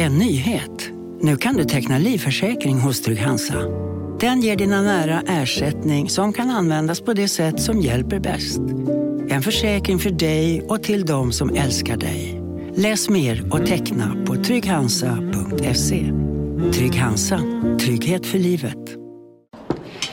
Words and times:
En 0.00 0.18
nyhet. 0.18 0.90
Nu 1.20 1.36
kan 1.36 1.56
du 1.56 1.64
teckna 1.64 1.98
livförsäkring 1.98 2.80
hos 2.80 3.02
Trygg-Hansa. 3.02 3.54
Den 4.20 4.40
ger 4.40 4.56
dina 4.56 4.82
nära 4.82 5.22
ersättning 5.26 6.10
som 6.10 6.32
kan 6.32 6.50
användas 6.50 7.00
på 7.00 7.12
det 7.12 7.28
sätt 7.28 7.60
som 7.60 7.80
hjälper 7.80 8.20
bäst. 8.20 8.60
En 9.28 9.42
försäkring 9.42 9.98
för 9.98 10.10
dig 10.10 10.62
och 10.68 10.82
till 10.82 11.06
de 11.06 11.32
som 11.32 11.56
älskar 11.56 11.96
dig. 11.96 12.42
Läs 12.74 13.08
mer 13.08 13.54
och 13.54 13.66
teckna 13.66 14.16
på 14.26 14.34
trygghansa.se. 14.34 16.12
Trygg 16.72 16.94
Hansa. 16.94 17.40
Trygghet 17.80 18.26
för 18.26 18.38
livet. 18.38 18.96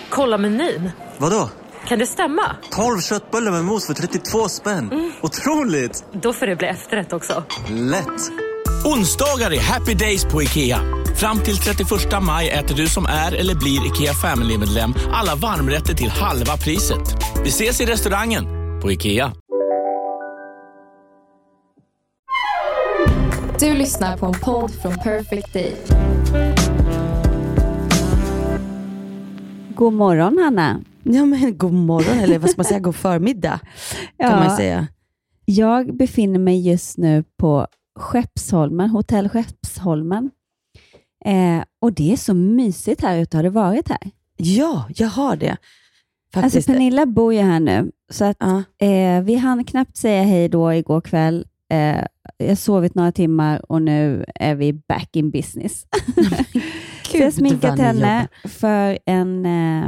Kolla 0.09 0.37
menyn. 0.37 0.89
Vadå? 1.17 1.49
Kan 1.87 1.99
det 1.99 2.07
stämma? 2.07 2.55
12 2.71 2.99
köttbullar 2.99 3.51
med 3.51 3.65
mos 3.65 3.87
för 3.87 3.93
32 3.93 4.49
spänn. 4.49 4.91
Mm. 4.91 5.11
Otroligt! 5.21 6.05
Då 6.11 6.33
får 6.33 6.45
det 6.45 6.55
bli 6.55 6.67
efterrätt 6.67 7.13
också. 7.13 7.43
Lätt! 7.69 8.44
Onsdagar 8.87 9.53
är 9.53 9.59
happy 9.59 9.93
days 9.93 10.25
på 10.25 10.43
IKEA. 10.43 10.79
Fram 11.15 11.39
till 11.39 11.57
31 11.57 11.89
maj 12.21 12.49
äter 12.49 12.75
du 12.75 12.87
som 12.87 13.05
är 13.05 13.35
eller 13.35 13.55
blir 13.55 13.87
IKEA 13.87 14.13
Family-medlem 14.13 14.93
alla 15.11 15.35
varmrätter 15.35 15.93
till 15.93 16.09
halva 16.09 16.57
priset. 16.57 17.01
Vi 17.43 17.49
ses 17.49 17.81
i 17.81 17.85
restaurangen 17.85 18.45
på 18.81 18.91
IKEA. 18.91 19.31
Du 23.59 23.73
lyssnar 23.73 24.17
på 24.17 24.25
en 24.25 24.33
podd 24.33 24.71
från 24.71 24.95
Perfect 24.95 25.53
Day. 25.53 25.75
God 29.75 29.93
morgon 29.93 30.37
Hanna. 30.37 30.81
Ja 31.03 31.25
men 31.25 31.57
god 31.57 31.73
morgon, 31.73 32.19
eller 32.19 32.39
vad 32.39 32.49
ska 32.49 32.57
man 32.57 32.65
säga, 32.65 32.79
god 32.79 32.95
förmiddag 32.95 33.59
kan 34.19 34.31
ja, 34.31 34.39
man 34.39 34.57
säga. 34.57 34.87
Jag 35.45 35.97
befinner 35.97 36.39
mig 36.39 36.67
just 36.67 36.97
nu 36.97 37.23
på 37.37 37.67
Skeppsholmen, 37.99 38.89
hotell 38.89 39.29
Skeppsholmen. 39.29 40.31
Eh, 41.25 41.63
och 41.81 41.93
det 41.93 42.13
är 42.13 42.17
så 42.17 42.33
mysigt 42.33 43.01
här 43.01 43.17
ute. 43.17 43.37
Har 43.37 43.43
du 43.43 43.49
varit 43.49 43.89
här? 43.89 44.11
Ja, 44.37 44.85
jag 44.95 45.07
har 45.07 45.35
det. 45.35 45.57
Faktiskt. 46.33 46.55
Alltså 46.55 46.71
Pernilla 46.71 47.05
bor 47.05 47.33
ju 47.33 47.41
här 47.41 47.59
nu, 47.59 47.91
så 48.09 48.25
att, 48.25 48.43
uh. 48.43 48.89
eh, 48.89 49.23
vi 49.23 49.35
hann 49.35 49.63
knappt 49.63 49.97
säga 49.97 50.23
hej 50.23 50.49
då 50.49 50.73
igår 50.73 51.01
kväll. 51.01 51.45
Eh, 51.71 52.05
jag 52.37 52.47
har 52.47 52.55
sovit 52.55 52.95
några 52.95 53.11
timmar 53.11 53.71
och 53.71 53.81
nu 53.81 54.25
är 54.35 54.55
vi 54.55 54.73
back 54.73 55.15
in 55.15 55.31
business. 55.31 55.81
så 57.11 57.17
jag 57.17 57.23
har 57.23 57.31
sminkat 57.31 57.79
henne 57.79 58.27
för 58.43 58.99
en, 59.05 59.45
eh, 59.45 59.87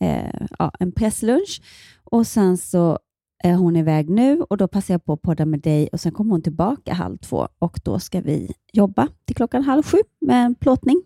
eh, 0.00 0.46
ja, 0.58 0.72
en 0.80 0.92
presslunch 0.92 1.62
och 2.04 2.26
sen 2.26 2.56
så 2.56 2.98
är 3.44 3.54
hon 3.54 3.76
iväg 3.76 4.10
nu 4.10 4.40
och 4.40 4.56
då 4.56 4.68
passar 4.68 4.94
jag 4.94 5.04
på 5.04 5.12
att 5.12 5.22
podda 5.22 5.44
med 5.46 5.60
dig 5.60 5.88
och 5.92 6.00
sen 6.00 6.12
kommer 6.12 6.30
hon 6.30 6.42
tillbaka 6.42 6.94
halv 6.94 7.18
två 7.18 7.48
och 7.58 7.80
då 7.84 7.98
ska 7.98 8.20
vi 8.20 8.52
jobba 8.72 9.08
till 9.24 9.36
klockan 9.36 9.62
halv 9.62 9.82
sju 9.82 9.98
med 10.20 10.44
en 10.44 10.54
plåtning. 10.54 11.02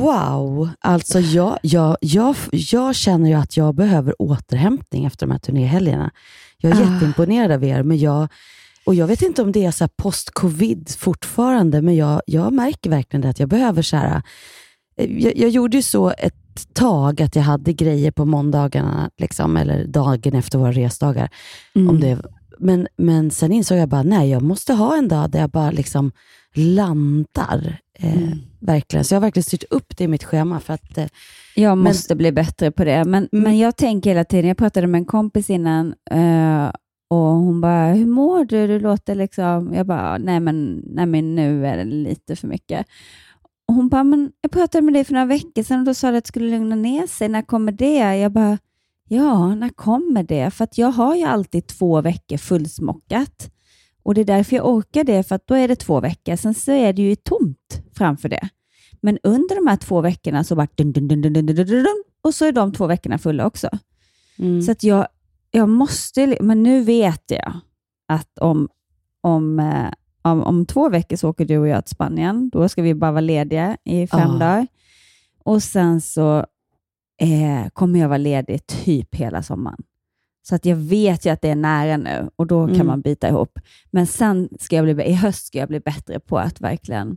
Wow! 0.00 0.68
Alltså 0.80 1.20
jag, 1.20 1.58
jag, 1.62 1.96
jag, 2.00 2.36
jag 2.50 2.94
känner 2.94 3.28
ju 3.28 3.34
att 3.34 3.56
jag 3.56 3.74
behöver 3.74 4.22
återhämtning 4.22 5.04
efter 5.04 5.26
de 5.26 5.32
här 5.32 5.38
turnéhelgerna. 5.38 6.10
Jag 6.58 6.72
är 6.72 6.76
ah. 6.76 6.92
jätteimponerad 6.92 7.50
av 7.52 7.64
er, 7.64 7.82
men 7.82 7.98
jag, 7.98 8.28
och 8.86 8.94
jag 8.94 9.06
vet 9.06 9.22
inte 9.22 9.42
om 9.42 9.52
det 9.52 9.64
är 9.64 9.70
så 9.70 9.88
post-covid 9.88 10.90
fortfarande, 10.98 11.82
men 11.82 11.96
jag, 11.96 12.22
jag 12.26 12.52
märker 12.52 12.90
verkligen 12.90 13.20
det 13.20 13.28
att 13.28 13.40
jag 13.40 13.48
behöver 13.48 13.82
så 13.82 13.96
här, 13.96 14.22
eh, 14.96 15.22
jag, 15.22 15.36
jag 15.36 15.50
gjorde 15.50 15.76
ju 15.76 15.82
så 15.82 16.10
ett 16.10 16.39
tag 16.72 17.22
att 17.22 17.36
jag 17.36 17.42
hade 17.42 17.72
grejer 17.72 18.10
på 18.10 18.24
måndagarna, 18.24 19.10
liksom, 19.16 19.56
eller 19.56 19.84
dagen 19.84 20.34
efter 20.34 20.58
våra 20.58 20.72
resdagar. 20.72 21.28
Mm. 21.74 21.88
Om 21.88 22.00
det, 22.00 22.18
men, 22.58 22.88
men 22.96 23.30
sen 23.30 23.52
insåg 23.52 23.78
jag 23.78 23.88
bara, 23.88 24.02
nej, 24.02 24.30
jag 24.30 24.42
måste 24.42 24.72
ha 24.72 24.96
en 24.96 25.08
dag 25.08 25.30
där 25.30 25.40
jag 25.40 25.50
bara 25.50 25.70
liksom 25.70 26.12
landar. 26.54 27.78
Eh, 27.98 28.22
mm. 28.22 28.38
Verkligen. 28.60 29.04
Så 29.04 29.14
jag 29.14 29.20
har 29.20 29.26
verkligen 29.26 29.44
styrt 29.44 29.64
upp 29.70 29.96
det 29.96 30.04
i 30.04 30.08
mitt 30.08 30.24
schema. 30.24 30.60
För 30.60 30.74
att, 30.74 30.98
eh, 30.98 31.06
jag 31.54 31.78
måste 31.78 32.14
men, 32.14 32.18
bli 32.18 32.32
bättre 32.32 32.70
på 32.70 32.84
det. 32.84 33.04
Men, 33.04 33.28
mm. 33.32 33.44
men 33.44 33.58
jag 33.58 33.76
tänker 33.76 34.10
hela 34.10 34.24
tiden, 34.24 34.48
jag 34.48 34.56
pratade 34.56 34.86
med 34.86 34.98
en 34.98 35.04
kompis 35.04 35.50
innan 35.50 35.94
eh, 36.10 36.70
och 37.10 37.18
hon 37.18 37.60
bara, 37.60 37.92
hur 37.92 38.06
mår 38.06 38.44
du? 38.44 38.66
Du 38.66 38.80
låter 38.80 39.14
liksom... 39.14 39.74
Jag 39.74 39.86
bara, 39.86 40.18
nej 40.18 40.40
men, 40.40 40.82
nej 40.86 41.06
men 41.06 41.34
nu 41.34 41.66
är 41.66 41.76
det 41.76 41.84
lite 41.84 42.36
för 42.36 42.48
mycket. 42.48 42.86
Och 43.70 43.76
hon 43.76 43.88
bara, 43.88 44.04
men 44.04 44.32
jag 44.40 44.50
pratade 44.50 44.82
med 44.82 44.94
dig 44.94 45.04
för 45.04 45.12
några 45.12 45.26
veckor 45.26 45.62
sedan 45.62 45.78
och 45.78 45.84
då 45.84 45.94
sa 45.94 46.10
du 46.10 46.16
att 46.16 46.24
det 46.24 46.28
skulle 46.28 46.50
lugna 46.50 46.76
ner 46.76 47.06
sig. 47.06 47.28
När 47.28 47.42
kommer 47.42 47.72
det? 47.72 48.16
Jag 48.16 48.32
bara, 48.32 48.58
ja, 49.08 49.54
när 49.54 49.68
kommer 49.68 50.22
det? 50.22 50.50
För 50.50 50.64
att 50.64 50.78
jag 50.78 50.88
har 50.88 51.16
ju 51.16 51.22
alltid 51.22 51.66
två 51.66 52.00
veckor 52.00 52.36
fullsmockat. 52.36 53.50
Och 54.02 54.14
det 54.14 54.20
är 54.20 54.24
därför 54.24 54.56
jag 54.56 54.68
orkar 54.68 55.04
det, 55.04 55.22
för 55.22 55.34
att 55.34 55.46
då 55.46 55.54
är 55.54 55.68
det 55.68 55.76
två 55.76 56.00
veckor. 56.00 56.36
Sen 56.36 56.54
så 56.54 56.72
är 56.72 56.92
det 56.92 57.02
ju 57.02 57.16
tomt 57.16 57.82
framför 57.94 58.28
det. 58.28 58.48
Men 59.00 59.18
under 59.22 59.54
de 59.56 59.66
här 59.66 59.76
två 59.76 60.00
veckorna 60.00 60.44
så 60.44 60.56
bara 60.56 60.68
dun, 60.74 60.92
dun, 60.92 61.08
dun, 61.08 61.22
dun, 61.22 61.32
dun, 61.32 61.46
dun, 61.46 61.66
dun, 61.66 62.04
och 62.22 62.34
så 62.34 62.44
är 62.44 62.52
de 62.52 62.72
två 62.72 62.86
veckorna 62.86 63.18
fulla 63.18 63.46
också. 63.46 63.68
Mm. 64.38 64.62
Så 64.62 64.72
att 64.72 64.82
jag, 64.82 65.06
jag 65.50 65.68
måste, 65.68 66.38
men 66.40 66.62
nu 66.62 66.82
vet 66.82 67.30
jag 67.30 67.52
att 68.08 68.38
om, 68.38 68.68
om 69.20 69.58
eh, 69.58 69.90
om, 70.22 70.42
om 70.42 70.66
två 70.66 70.88
veckor 70.88 71.16
så 71.16 71.28
åker 71.28 71.44
du 71.44 71.58
och 71.58 71.68
jag 71.68 71.84
till 71.84 71.94
Spanien. 71.94 72.50
Då 72.52 72.68
ska 72.68 72.82
vi 72.82 72.94
bara 72.94 73.12
vara 73.12 73.20
lediga 73.20 73.76
i 73.84 74.06
fem 74.06 74.30
oh. 74.30 74.38
dagar. 74.38 74.66
Och 75.44 75.62
sen 75.62 76.00
så 76.00 76.38
eh, 77.20 77.68
kommer 77.72 78.00
jag 78.00 78.08
vara 78.08 78.18
ledig 78.18 78.66
typ 78.66 79.14
hela 79.14 79.42
sommaren. 79.42 79.82
Så 80.42 80.54
att 80.54 80.66
jag 80.66 80.76
vet 80.76 81.26
ju 81.26 81.30
att 81.30 81.42
det 81.42 81.50
är 81.50 81.56
nära 81.56 81.96
nu 81.96 82.30
och 82.36 82.46
då 82.46 82.66
kan 82.66 82.74
mm. 82.74 82.86
man 82.86 83.00
byta 83.00 83.28
ihop. 83.28 83.58
Men 83.90 84.06
sen 84.06 84.48
ska 84.60 84.76
jag 84.76 84.84
bli, 84.84 85.04
i 85.04 85.12
höst 85.12 85.46
ska 85.46 85.58
jag 85.58 85.68
bli 85.68 85.80
bättre 85.80 86.20
på 86.20 86.38
att 86.38 86.60
verkligen 86.60 87.16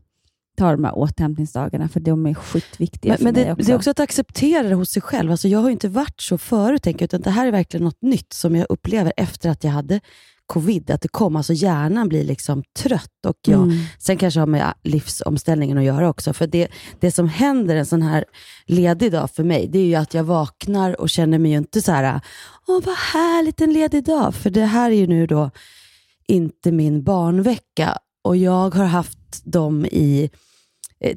ta 0.57 0.71
de 0.71 0.83
här 0.83 0.97
återhämtningsdagarna, 0.97 1.89
för 1.89 1.99
de 1.99 2.25
är 2.25 2.33
skitviktiga 2.33 3.11
men, 3.11 3.17
för 3.17 3.23
men 3.23 3.33
mig 3.33 3.43
det, 3.43 3.51
också. 3.51 3.65
Det 3.65 3.71
är 3.71 3.75
också 3.75 3.89
att 3.89 3.99
acceptera 3.99 4.67
det 4.67 4.75
hos 4.75 4.89
sig 4.89 5.01
själv. 5.01 5.31
Alltså 5.31 5.47
jag 5.47 5.59
har 5.59 5.69
inte 5.69 5.89
varit 5.89 6.21
så 6.21 6.37
förut, 6.37 6.83
tänker, 6.83 7.05
utan 7.05 7.21
det 7.21 7.29
här 7.29 7.47
är 7.47 7.51
verkligen 7.51 7.83
något 7.83 8.01
nytt 8.01 8.33
som 8.33 8.55
jag 8.55 8.67
upplever 8.69 9.13
efter 9.17 9.49
att 9.49 9.63
jag 9.63 9.71
hade 9.71 9.99
covid, 10.47 10.91
att 10.91 11.01
det 11.01 11.07
kom. 11.07 11.35
Alltså 11.35 11.53
hjärnan 11.53 12.09
blir 12.09 12.23
liksom 12.23 12.63
trött. 12.79 13.25
Och 13.27 13.37
jag, 13.47 13.63
mm. 13.63 13.77
Sen 13.99 14.17
kanske 14.17 14.39
har 14.39 14.47
med 14.47 14.73
livsomställningen 14.83 15.77
att 15.77 15.83
göra 15.83 16.09
också. 16.09 16.33
För 16.33 16.47
det, 16.47 16.67
det 16.99 17.11
som 17.11 17.27
händer 17.27 17.75
en 17.75 17.85
sån 17.85 18.01
här 18.01 18.25
ledig 18.65 19.11
dag 19.11 19.31
för 19.31 19.43
mig, 19.43 19.67
det 19.67 19.79
är 19.79 19.85
ju 19.85 19.95
att 19.95 20.13
jag 20.13 20.23
vaknar 20.23 21.01
och 21.01 21.09
känner 21.09 21.39
mig 21.39 21.51
ju 21.51 21.57
inte 21.57 21.81
så 21.81 21.91
här, 21.91 22.21
åh 22.67 22.81
vad 22.85 22.95
härligt 22.95 23.61
en 23.61 23.73
ledig 23.73 24.03
dag. 24.03 24.35
För 24.35 24.49
det 24.49 24.65
här 24.65 24.91
är 24.91 24.95
ju 24.95 25.07
nu 25.07 25.27
då 25.27 25.51
inte 26.27 26.71
min 26.71 27.03
barnvecka. 27.03 27.97
Och 28.23 28.37
jag 28.37 28.75
har 28.75 28.85
haft 28.85 29.45
dem 29.45 29.85
i 29.85 30.29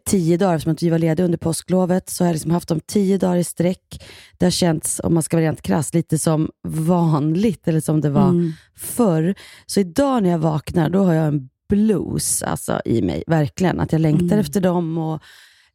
tio 0.04 0.36
dagar, 0.36 0.54
eftersom 0.54 0.72
att 0.72 0.82
vi 0.82 0.90
var 0.90 0.98
lediga 0.98 1.24
under 1.24 1.38
påsklovet, 1.38 2.10
så 2.10 2.24
har 2.24 2.28
jag 2.28 2.34
liksom 2.34 2.50
haft 2.50 2.68
dem 2.68 2.80
tio 2.86 3.18
dagar 3.18 3.36
i 3.36 3.44
sträck. 3.44 4.04
Det 4.38 4.46
har 4.46 4.50
känts, 4.50 5.00
om 5.04 5.14
man 5.14 5.22
ska 5.22 5.36
vara 5.36 5.46
rent 5.46 5.62
krass, 5.62 5.94
lite 5.94 6.18
som 6.18 6.50
vanligt, 6.68 7.68
eller 7.68 7.80
som 7.80 8.00
det 8.00 8.10
var 8.10 8.28
mm. 8.28 8.52
förr. 8.76 9.34
Så 9.66 9.80
idag 9.80 10.22
när 10.22 10.30
jag 10.30 10.38
vaknar, 10.38 10.90
då 10.90 11.04
har 11.04 11.14
jag 11.14 11.26
en 11.26 11.48
blues 11.68 12.42
alltså, 12.42 12.80
i 12.84 13.02
mig, 13.02 13.24
verkligen. 13.26 13.80
Att 13.80 13.92
jag 13.92 14.00
längtar 14.00 14.26
mm. 14.26 14.38
efter 14.38 14.60
dem. 14.60 14.98
Och, 14.98 15.22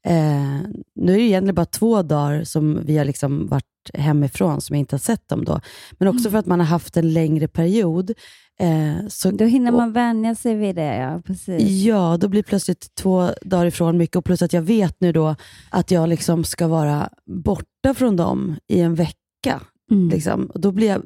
eh, 0.06 0.59
nu 0.95 1.13
är 1.13 1.17
det 1.17 1.23
egentligen 1.23 1.56
bara 1.56 1.66
två 1.66 2.01
dagar 2.01 2.44
som 2.44 2.81
vi 2.85 2.97
har 2.97 3.06
liksom 3.06 3.47
varit 3.47 3.66
hemifrån, 3.94 4.62
som 4.62 4.75
jag 4.75 4.79
inte 4.79 4.95
har 4.95 5.00
sett 5.00 5.28
dem 5.28 5.45
då. 5.45 5.62
Men 5.91 6.07
också 6.07 6.19
mm. 6.19 6.31
för 6.31 6.38
att 6.39 6.45
man 6.45 6.59
har 6.59 6.67
haft 6.67 6.97
en 6.97 7.13
längre 7.13 7.47
period. 7.47 8.11
Eh, 8.59 9.07
så, 9.07 9.31
då 9.31 9.45
hinner 9.45 9.72
man 9.72 9.90
och, 9.90 9.95
vänja 9.95 10.35
sig 10.35 10.56
vid 10.56 10.75
det, 10.75 10.95
ja. 10.95 11.22
Precis. 11.25 11.84
Ja, 11.84 12.17
då 12.19 12.28
blir 12.28 12.44
plötsligt 12.44 12.95
två 12.95 13.29
dagar 13.41 13.66
ifrån 13.66 13.97
mycket 13.97 14.16
och 14.16 14.25
plus 14.25 14.41
att 14.41 14.53
jag 14.53 14.61
vet 14.61 15.01
nu 15.01 15.11
då 15.11 15.35
att 15.69 15.91
jag 15.91 16.09
liksom 16.09 16.44
ska 16.44 16.67
vara 16.67 17.09
borta 17.25 17.94
från 17.95 18.16
dem 18.16 18.56
i 18.67 18.79
en 18.79 18.95
vecka. 18.95 19.61
Mm. 19.91 20.09
Liksom. 20.09 20.46
Och 20.46 20.59
då 20.59 20.72
blir 20.72 20.88
jag, 20.88 21.02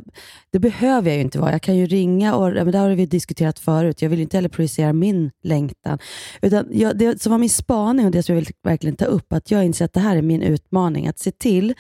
det 0.51 0.59
behöver 0.59 1.09
jag 1.09 1.16
ju 1.16 1.22
inte 1.22 1.40
vara. 1.40 1.51
Jag 1.51 1.62
kan 1.62 1.78
ju 1.78 1.85
ringa, 1.85 2.35
och 2.35 2.53
men 2.53 2.72
det 2.72 2.78
har 2.78 2.90
vi 2.90 3.06
diskuterat 3.06 3.59
förut. 3.59 4.01
Jag 4.01 4.09
vill 4.09 4.19
inte 4.19 4.38
heller 4.38 4.50
projicera 4.50 4.94
min 4.94 5.31
längtan. 5.44 6.00
Utan 6.41 6.67
jag, 6.72 6.97
det 6.97 7.22
som 7.22 7.32
var 7.32 7.40
min 7.40 7.49
spaning 7.49 8.05
och 8.05 8.11
det 8.11 8.23
som 8.23 8.35
jag 8.35 8.41
vill 8.41 8.53
verkligen 8.64 8.96
ta 8.96 9.05
upp, 9.05 9.34
att 9.34 9.52
jag 9.52 9.66
inser 9.66 9.85
att 9.85 9.93
det 9.93 9.99
här 9.99 10.16
är 10.16 10.22
min 10.22 10.41
utmaning. 10.41 11.08
Att 11.08 11.20
se 11.20 11.32
till 11.32 11.73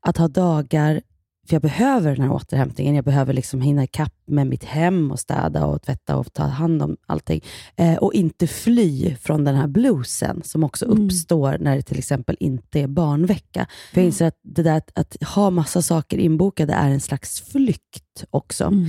att 0.00 0.16
ha 0.16 0.28
dagar 0.28 1.00
för 1.50 1.54
jag 1.54 1.62
behöver 1.62 2.16
den 2.16 2.24
här 2.24 2.32
återhämtningen. 2.32 2.94
Jag 2.94 3.04
behöver 3.04 3.32
liksom 3.32 3.60
hinna 3.60 3.84
ikapp 3.84 4.14
med 4.26 4.46
mitt 4.46 4.64
hem 4.64 5.10
och 5.10 5.20
städa 5.20 5.66
och 5.66 5.82
tvätta 5.82 6.16
och 6.16 6.32
ta 6.32 6.42
hand 6.42 6.82
om 6.82 6.96
allting. 7.06 7.44
Eh, 7.76 7.96
och 7.96 8.14
inte 8.14 8.46
fly 8.46 9.16
från 9.20 9.44
den 9.44 9.54
här 9.54 9.66
bluesen 9.66 10.42
som 10.44 10.64
också 10.64 10.84
mm. 10.84 11.04
uppstår 11.04 11.58
när 11.60 11.76
det 11.76 11.82
till 11.82 11.98
exempel 11.98 12.36
inte 12.40 12.80
är 12.80 12.86
barnvecka. 12.86 13.66
För 13.92 14.00
jag 14.00 14.06
inser 14.06 14.26
att 14.26 14.38
det 14.42 14.62
där 14.62 14.76
att, 14.76 14.90
att 14.94 15.22
ha 15.22 15.50
massa 15.50 15.82
saker 15.82 16.18
inbokade 16.18 16.72
är 16.72 16.90
en 16.90 17.00
slags 17.00 17.40
flykt 17.40 18.24
också. 18.30 18.64
Mm. 18.64 18.86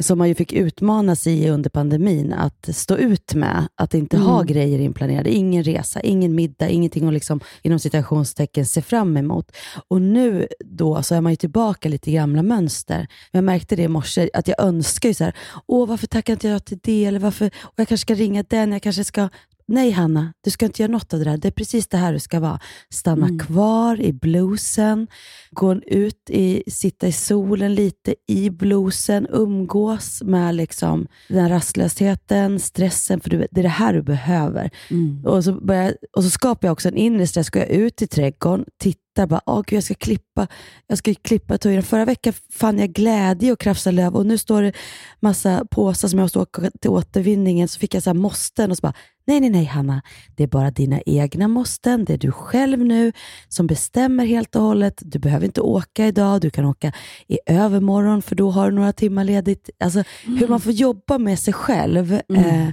Som 0.00 0.18
man 0.18 0.28
ju 0.28 0.34
fick 0.34 0.52
utmana 0.52 1.16
sig 1.16 1.42
i 1.42 1.48
under 1.50 1.70
pandemin, 1.70 2.32
att 2.32 2.68
stå 2.72 2.96
ut 2.96 3.34
med 3.34 3.68
att 3.74 3.94
inte 3.94 4.16
Mm. 4.16 4.28
ha 4.28 4.42
grejer 4.42 4.78
inplanerade. 4.78 5.30
Ingen 5.30 5.64
resa, 5.64 6.00
ingen 6.00 6.34
middag, 6.34 6.68
ingenting 6.68 7.08
att 7.08 7.14
liksom, 7.14 7.40
inom 7.62 7.78
citationstecken 7.78 8.66
se 8.66 8.82
fram 8.82 9.16
emot. 9.16 9.52
Och 9.88 10.02
nu 10.02 10.46
då 10.64 11.02
så 11.02 11.14
är 11.14 11.20
man 11.20 11.32
ju 11.32 11.36
tillbaka 11.36 11.88
lite 11.88 12.10
i 12.10 12.14
gamla 12.14 12.42
mönster. 12.42 13.06
Jag 13.30 13.44
märkte 13.44 13.76
det 13.76 13.82
i 13.82 13.88
morse, 13.88 14.30
att 14.34 14.48
jag 14.48 14.60
önskar 14.60 15.08
ju 15.08 15.14
så 15.14 15.24
här, 15.24 15.34
åh 15.66 15.88
varför 15.88 16.06
tackar 16.06 16.32
inte 16.32 16.48
jag 16.48 16.64
till 16.64 16.78
det? 16.82 17.04
Eller 17.04 17.18
varför, 17.18 17.46
och 17.46 17.74
jag 17.76 17.88
kanske 17.88 18.02
ska 18.06 18.14
ringa 18.14 18.44
den, 18.48 18.72
jag 18.72 18.82
kanske 18.82 19.04
ska 19.04 19.28
Nej 19.70 19.90
Hanna, 19.90 20.32
du 20.44 20.50
ska 20.50 20.66
inte 20.66 20.82
göra 20.82 20.92
något 20.92 21.12
av 21.12 21.18
det 21.18 21.24
där. 21.24 21.36
Det 21.36 21.48
är 21.48 21.52
precis 21.52 21.88
det 21.88 21.96
här 21.96 22.12
du 22.12 22.18
ska 22.18 22.40
vara. 22.40 22.60
Stanna 22.94 23.26
Mm. 23.26 23.38
kvar 23.38 24.00
i 24.00 24.12
bluesen, 24.12 25.06
gå 25.50 25.74
ut, 25.74 26.30
i, 26.30 26.62
sitta 26.66 27.06
i 27.08 27.12
solen 27.12 27.74
lite 27.74 28.14
i 28.28 28.50
bluesen, 28.50 29.26
umgås 29.30 30.22
med 30.22 30.54
liksom 30.54 31.06
den 31.28 31.48
rastlösheten, 31.48 32.60
stressen, 32.60 33.20
för 33.20 33.30
du, 33.30 33.46
det 33.50 33.60
är 33.60 33.62
det 33.62 33.68
här 33.68 33.92
du 33.92 34.02
behöver. 34.02 34.70
Mm. 34.90 35.26
Och, 35.26 35.44
så 35.44 35.52
börjar, 35.52 35.96
och 36.16 36.24
så 36.24 36.30
skapar 36.30 36.68
jag 36.68 36.72
också 36.72 36.88
en 36.88 36.96
inre 36.96 37.26
stress. 37.26 37.50
Går 37.50 37.62
jag 37.62 37.70
ut 37.70 38.02
i 38.02 38.06
trädgården, 38.06 38.64
tittar, 38.78 39.26
bara, 39.26 39.40
åh 39.46 39.62
gud, 39.66 39.76
jag 39.76 39.84
ska 39.84 39.94
klippa, 39.94 40.46
jag 40.86 40.98
ska 40.98 41.14
klippa 41.14 41.58
tujen. 41.58 41.82
Förra 41.82 42.04
veckan 42.04 42.32
fann 42.52 42.78
jag 42.78 42.88
glädje 42.92 43.52
och 43.52 43.60
krafsa 43.60 43.90
löv 43.90 44.16
och 44.16 44.26
nu 44.26 44.38
står 44.38 44.62
det 44.62 44.72
massa 45.20 45.64
påsar 45.70 46.08
som 46.08 46.18
jag 46.18 46.24
måste 46.24 46.38
åka 46.38 46.70
till 46.80 46.90
återvinningen. 46.90 47.68
Så 47.68 47.78
fick 47.78 47.94
jag 47.94 48.02
så 48.02 48.10
här 48.10 48.14
måsten 48.14 48.70
och 48.70 48.76
så 48.76 48.80
bara, 48.80 48.94
nej, 49.30 49.40
nej, 49.40 49.50
nej 49.50 49.64
Hanna, 49.64 50.02
det 50.36 50.42
är 50.42 50.48
bara 50.48 50.70
dina 50.70 51.00
egna 51.06 51.48
måsten. 51.48 52.04
Det 52.04 52.12
är 52.12 52.18
du 52.18 52.32
själv 52.32 52.78
nu 52.78 53.12
som 53.48 53.66
bestämmer 53.66 54.26
helt 54.26 54.56
och 54.56 54.62
hållet. 54.62 55.02
Du 55.04 55.18
behöver 55.18 55.46
inte 55.46 55.60
åka 55.60 56.06
idag, 56.06 56.40
du 56.40 56.50
kan 56.50 56.64
åka 56.64 56.92
i 57.28 57.38
övermorgon 57.46 58.22
för 58.22 58.36
då 58.36 58.50
har 58.50 58.70
du 58.70 58.76
några 58.76 58.92
timmar 58.92 59.24
ledigt. 59.24 59.70
Alltså 59.80 60.04
hur 60.24 60.48
man 60.48 60.60
får 60.60 60.72
jobba 60.72 61.18
med 61.18 61.38
sig 61.38 61.54
själv. 61.54 62.12
Eh, 62.12 62.68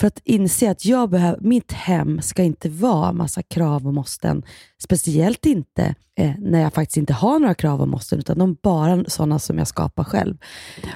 för 0.00 0.06
att 0.06 0.20
inse 0.24 0.70
att 0.70 0.84
jag 0.84 1.10
behöver, 1.10 1.40
mitt 1.40 1.72
hem 1.72 2.22
ska 2.22 2.42
inte 2.42 2.68
vara 2.68 3.12
massa 3.12 3.42
krav 3.42 3.86
och 3.86 3.94
måsten. 3.94 4.42
Speciellt 4.82 5.46
inte 5.46 5.94
eh, 6.18 6.32
när 6.38 6.60
jag 6.60 6.74
faktiskt 6.74 6.96
inte 6.96 7.12
har 7.12 7.38
några 7.38 7.54
krav 7.54 7.80
och 7.80 7.88
måsten, 7.88 8.18
utan 8.18 8.38
de 8.38 8.50
är 8.50 8.56
bara 8.62 9.04
sådana 9.04 9.38
som 9.38 9.58
jag 9.58 9.66
skapar 9.68 10.04
själv. 10.04 10.36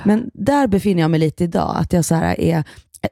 Men 0.04 0.30
där 0.34 0.66
befinner 0.66 1.02
jag 1.02 1.10
mig 1.10 1.20
lite 1.20 1.44
idag. 1.44 1.76
Att 1.76 1.92
jag, 1.92 2.04
så 2.04 2.14
här 2.14 2.40
är, 2.40 2.64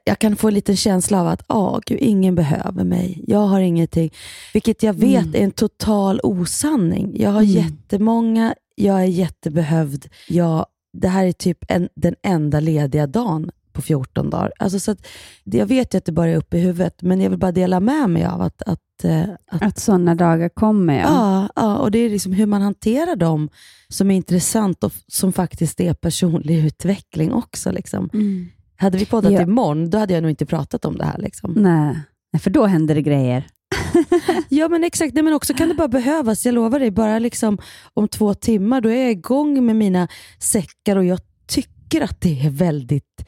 jag 0.03 0.19
kan 0.19 0.35
få 0.35 0.47
en 0.47 0.53
liten 0.53 0.75
känsla 0.77 1.21
av 1.21 1.27
att 1.27 1.43
åh, 1.49 1.79
gud, 1.85 1.97
ingen 2.01 2.35
behöver 2.35 2.83
mig. 2.83 3.23
Jag 3.27 3.39
har 3.47 3.59
ingenting. 3.59 4.11
Vilket 4.53 4.83
jag 4.83 4.93
vet 4.93 5.35
är 5.35 5.43
en 5.43 5.51
total 5.51 6.19
osanning. 6.23 7.15
Jag 7.19 7.29
har 7.31 7.41
jättemånga, 7.41 8.55
jag 8.75 8.99
är 9.01 9.05
jättebehövd. 9.05 10.05
Jag, 10.29 10.65
det 10.97 11.07
här 11.07 11.25
är 11.25 11.31
typ 11.31 11.57
en, 11.67 11.89
den 11.95 12.15
enda 12.23 12.59
lediga 12.59 13.07
dagen 13.07 13.51
på 13.73 13.81
14 13.81 14.29
dagar. 14.29 14.51
Alltså 14.59 14.79
så 14.79 14.91
att, 14.91 15.07
det- 15.43 15.57
jag 15.57 15.65
vet 15.65 15.93
ju 15.93 15.97
att 15.97 16.05
det 16.05 16.11
bara 16.11 16.29
är 16.29 16.35
uppe 16.35 16.57
i 16.57 16.59
huvudet, 16.61 17.01
men 17.01 17.21
jag 17.21 17.29
vill 17.29 17.39
bara 17.39 17.51
dela 17.51 17.79
med 17.79 18.09
mig 18.09 18.25
av 18.25 18.41
att, 18.41 18.61
att, 18.61 19.03
eh, 19.03 19.21
att 19.51 19.61
Att 19.63 19.79
sådana 19.79 20.15
dagar 20.15 20.49
kommer, 20.49 20.99
ja. 20.99 21.03
Ja, 21.07 21.49
ja, 21.55 21.77
och 21.77 21.91
det 21.91 21.99
är 21.99 22.09
liksom 22.09 22.33
hur 22.33 22.45
man 22.45 22.61
hanterar 22.61 23.15
dem 23.15 23.49
som 23.87 24.11
är 24.11 24.15
intressant 24.15 24.83
och 24.83 24.93
som 25.07 25.33
faktiskt 25.33 25.79
är 25.79 25.93
personlig 25.93 26.65
utveckling 26.65 27.33
också. 27.33 27.71
Liksom. 27.71 28.09
Mm. 28.13 28.47
Hade 28.83 28.97
vi 28.97 29.05
poddat 29.05 29.31
Ja. 29.33 29.41
imorgon, 29.41 29.89
då 29.89 29.97
hade 29.97 30.13
jag 30.13 30.21
nog 30.21 30.29
inte 30.29 30.45
pratat 30.45 30.85
om 30.85 30.97
det 30.97 31.05
här. 31.05 31.17
Liksom. 31.17 31.53
Nej. 31.57 31.95
Nej, 32.33 32.39
för 32.39 32.49
då 32.49 32.65
händer 32.65 32.95
det 32.95 33.01
grejer. 33.01 33.47
Ja, 34.49 34.69
men 34.69 34.83
exakt. 34.83 35.13
Nej, 35.13 35.23
men 35.23 35.33
också 35.33 35.53
kan 35.53 35.69
det 35.69 35.75
bara 35.75 35.87
behövas. 35.87 36.45
Jag 36.45 36.55
lovar 36.55 36.79
dig, 36.79 36.91
bara 36.91 37.19
liksom 37.19 37.57
om 37.93 38.07
två 38.07 38.33
timmar, 38.33 38.81
då 38.81 38.89
är 38.89 39.01
jag 39.03 39.11
igång 39.11 39.65
med 39.65 39.75
mina 39.75 40.07
säckar 40.39 40.95
och 40.95 41.05
jag 41.05 41.19
tycker 41.47 42.01
att 42.01 42.21
det 42.21 42.41
är 42.45 42.49
väldigt 42.49 43.25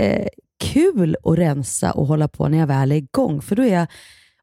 eh, 0.00 0.26
kul 0.64 1.16
att 1.24 1.38
rensa 1.38 1.90
och 1.92 2.06
hålla 2.06 2.28
på 2.28 2.48
när 2.48 2.58
jag 2.58 2.66
väl 2.66 2.92
är 2.92 2.96
igång. 2.96 3.42
För 3.42 3.56
då 3.56 3.62
är 3.62 3.74
jag, 3.74 3.86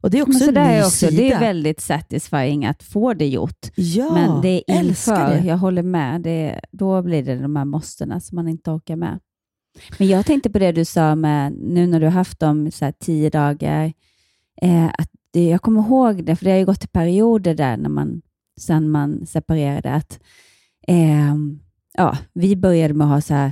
och 0.02 0.10
det 0.10 0.18
är 0.20 0.22
också 0.22 0.46
Men 0.46 0.54
så 0.56 0.60
en 0.62 0.68
ny 0.74 0.80
också, 0.80 0.90
sida. 0.92 1.22
det 1.22 1.32
är 1.32 1.40
väldigt 1.40 1.82
satisfying 1.82 2.66
att 2.66 2.84
få 2.84 3.14
det 3.14 3.28
gjort. 3.28 3.68
ja, 3.76 4.14
Men 4.14 4.42
det 4.42 4.64
är 4.68 4.84
inför, 4.84 5.30
det. 5.30 5.48
jag 5.48 5.58
håller 5.58 5.84
med, 5.84 6.22
det, 6.22 6.60
då 6.72 7.02
blir 7.02 7.24
det 7.24 7.36
de 7.36 7.56
här 7.56 7.66
måstena 7.66 8.20
som 8.20 8.36
man 8.36 8.48
inte 8.48 8.72
orkar 8.72 8.96
med. 8.96 9.20
Men 9.98 10.08
jag 10.08 10.26
tänkte 10.26 10.50
på 10.50 10.60
det 10.60 10.72
du 10.72 10.86
sa 10.86 11.16
med, 11.16 11.54
nu 11.54 11.88
när 11.88 12.00
du 12.00 12.06
har 12.06 12.12
haft 12.12 12.40
dem 12.40 12.72
så 12.72 12.86
här 12.86 12.94
tio 13.00 13.30
dagar, 13.30 13.94
eh, 14.62 14.86
att 14.86 15.10
det, 15.32 15.50
jag 15.50 15.62
kommer 15.62 15.82
ihåg 15.82 16.24
det, 16.26 16.36
för 16.36 16.46
det 16.46 16.52
har 16.52 16.58
ju 16.58 16.66
gått 16.66 16.84
i 16.84 16.88
perioder 16.88 17.56
där 17.56 17.78
när 17.78 17.90
man, 17.90 18.22
sen 18.60 18.90
man 18.90 19.26
separerade, 19.26 19.94
att 19.94 20.20
eh, 20.88 21.36
ja, 21.94 22.18
vi 22.34 22.56
började 22.56 22.94
med 22.94 23.06
att 23.06 23.14
ha 23.14 23.22
så 23.22 23.34
här 23.34 23.52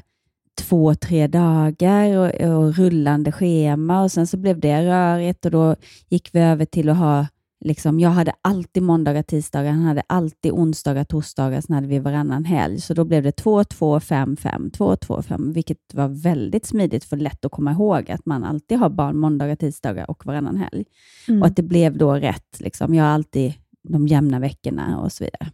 två, 0.56 0.96
tre 0.96 1.28
dagar 1.28 2.18
och, 2.18 2.58
och 2.58 2.76
rullande 2.76 3.32
schema 3.32 4.04
och 4.04 4.12
sen 4.12 4.28
så 4.28 4.38
blev 4.38 4.60
det 4.60 4.86
rörigt 4.86 5.46
och 5.46 5.52
då 5.52 5.76
gick 6.10 6.30
vi 6.36 6.40
över 6.40 6.66
till 6.66 6.90
att 6.90 6.98
ha 6.98 7.28
Liksom, 7.66 8.00
jag 8.00 8.10
hade 8.10 8.34
alltid 8.42 8.84
måndagar, 8.84 9.24
tisdagar, 9.24 9.72
han 9.72 9.84
hade 9.84 10.04
alltid 10.08 10.52
onsdagar, 10.52 11.04
torsdagar, 11.04 11.62
sen 11.62 11.76
hade 11.76 11.88
vi 11.88 12.00
varannan 12.00 12.46
helg. 12.46 12.82
Så 12.82 12.94
då 12.94 13.06
blev 13.06 13.24
det 13.24 13.32
2, 13.32 13.64
2, 13.64 14.00
5, 14.00 14.38
5, 14.38 14.72
2, 14.72 14.96
2, 14.96 15.22
5, 15.22 15.54
vilket 15.54 15.78
var 15.94 16.08
väldigt 16.08 16.66
smidigt 16.66 17.04
för 17.04 17.18
lätt 17.18 17.46
att 17.46 17.52
komma 17.52 17.72
ihåg 17.72 18.12
att 18.12 18.26
man 18.26 18.44
alltid 18.44 18.80
har 18.80 18.90
barn 18.90 19.18
måndagar, 19.18 19.56
tisdagar 19.56 20.10
och 20.10 20.26
varannan 20.26 20.58
helg. 20.58 20.86
Mm. 21.28 21.42
Och 21.42 21.48
att 21.48 21.56
det 21.56 21.64
blev 21.64 21.98
då 21.98 22.14
rätt. 22.14 22.60
Liksom. 22.60 22.94
Jag 22.94 23.04
har 23.04 23.12
alltid 23.12 23.54
de 23.90 24.08
jämna 24.08 24.40
veckorna 24.40 25.00
och 25.00 25.12
så 25.12 25.24
vidare. 25.24 25.52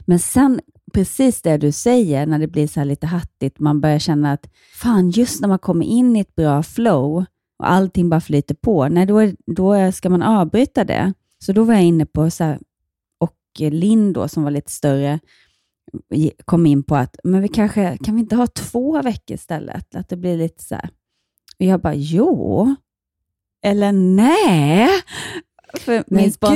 Men 0.00 0.18
sen, 0.18 0.60
precis 0.92 1.42
det 1.42 1.56
du 1.56 1.72
säger, 1.72 2.26
när 2.26 2.38
det 2.38 2.48
blir 2.48 2.66
så 2.66 2.84
lite 2.84 3.06
hattigt, 3.06 3.58
man 3.58 3.80
börjar 3.80 3.98
känna 3.98 4.32
att 4.32 4.48
fan, 4.74 5.10
just 5.10 5.40
när 5.40 5.48
man 5.48 5.58
kommer 5.58 5.86
in 5.86 6.16
i 6.16 6.20
ett 6.20 6.34
bra 6.34 6.62
flow 6.62 7.24
och 7.64 7.70
allting 7.70 8.08
bara 8.08 8.20
flyter 8.20 8.54
på, 8.54 8.88
nej, 8.88 9.06
då, 9.06 9.18
är- 9.18 9.36
då 9.46 9.92
ska 9.92 10.10
man 10.10 10.22
avbryta 10.22 10.84
det. 10.84 11.12
Så 11.38 11.52
då 11.52 11.64
var 11.64 11.74
jag 11.74 11.82
inne 11.84 12.06
på, 12.06 12.30
så 12.30 12.44
här, 12.44 12.58
och 13.18 13.36
Linn 13.58 14.12
då, 14.12 14.28
som 14.28 14.42
var 14.42 14.50
lite 14.50 14.70
större, 14.72 15.18
kom 16.44 16.66
in 16.66 16.82
på 16.82 16.96
att 16.96 17.16
men 17.24 17.40
vi 17.42 17.48
kanske, 17.48 17.98
kan 18.04 18.14
vi 18.14 18.20
inte 18.20 18.36
ha 18.36 18.46
två 18.46 19.02
veckor 19.02 19.34
istället? 19.34 19.94
Att 19.94 20.08
det 20.08 20.16
blir 20.16 20.36
lite 20.38 20.62
så 20.62 20.74
här. 20.74 20.88
Och 21.58 21.64
jag 21.64 21.80
bara, 21.80 21.94
jo. 21.94 22.74
Eller 23.66 23.92
nej. 23.92 24.88
För 25.80 26.04
min, 26.06 26.30
spont- 26.30 26.50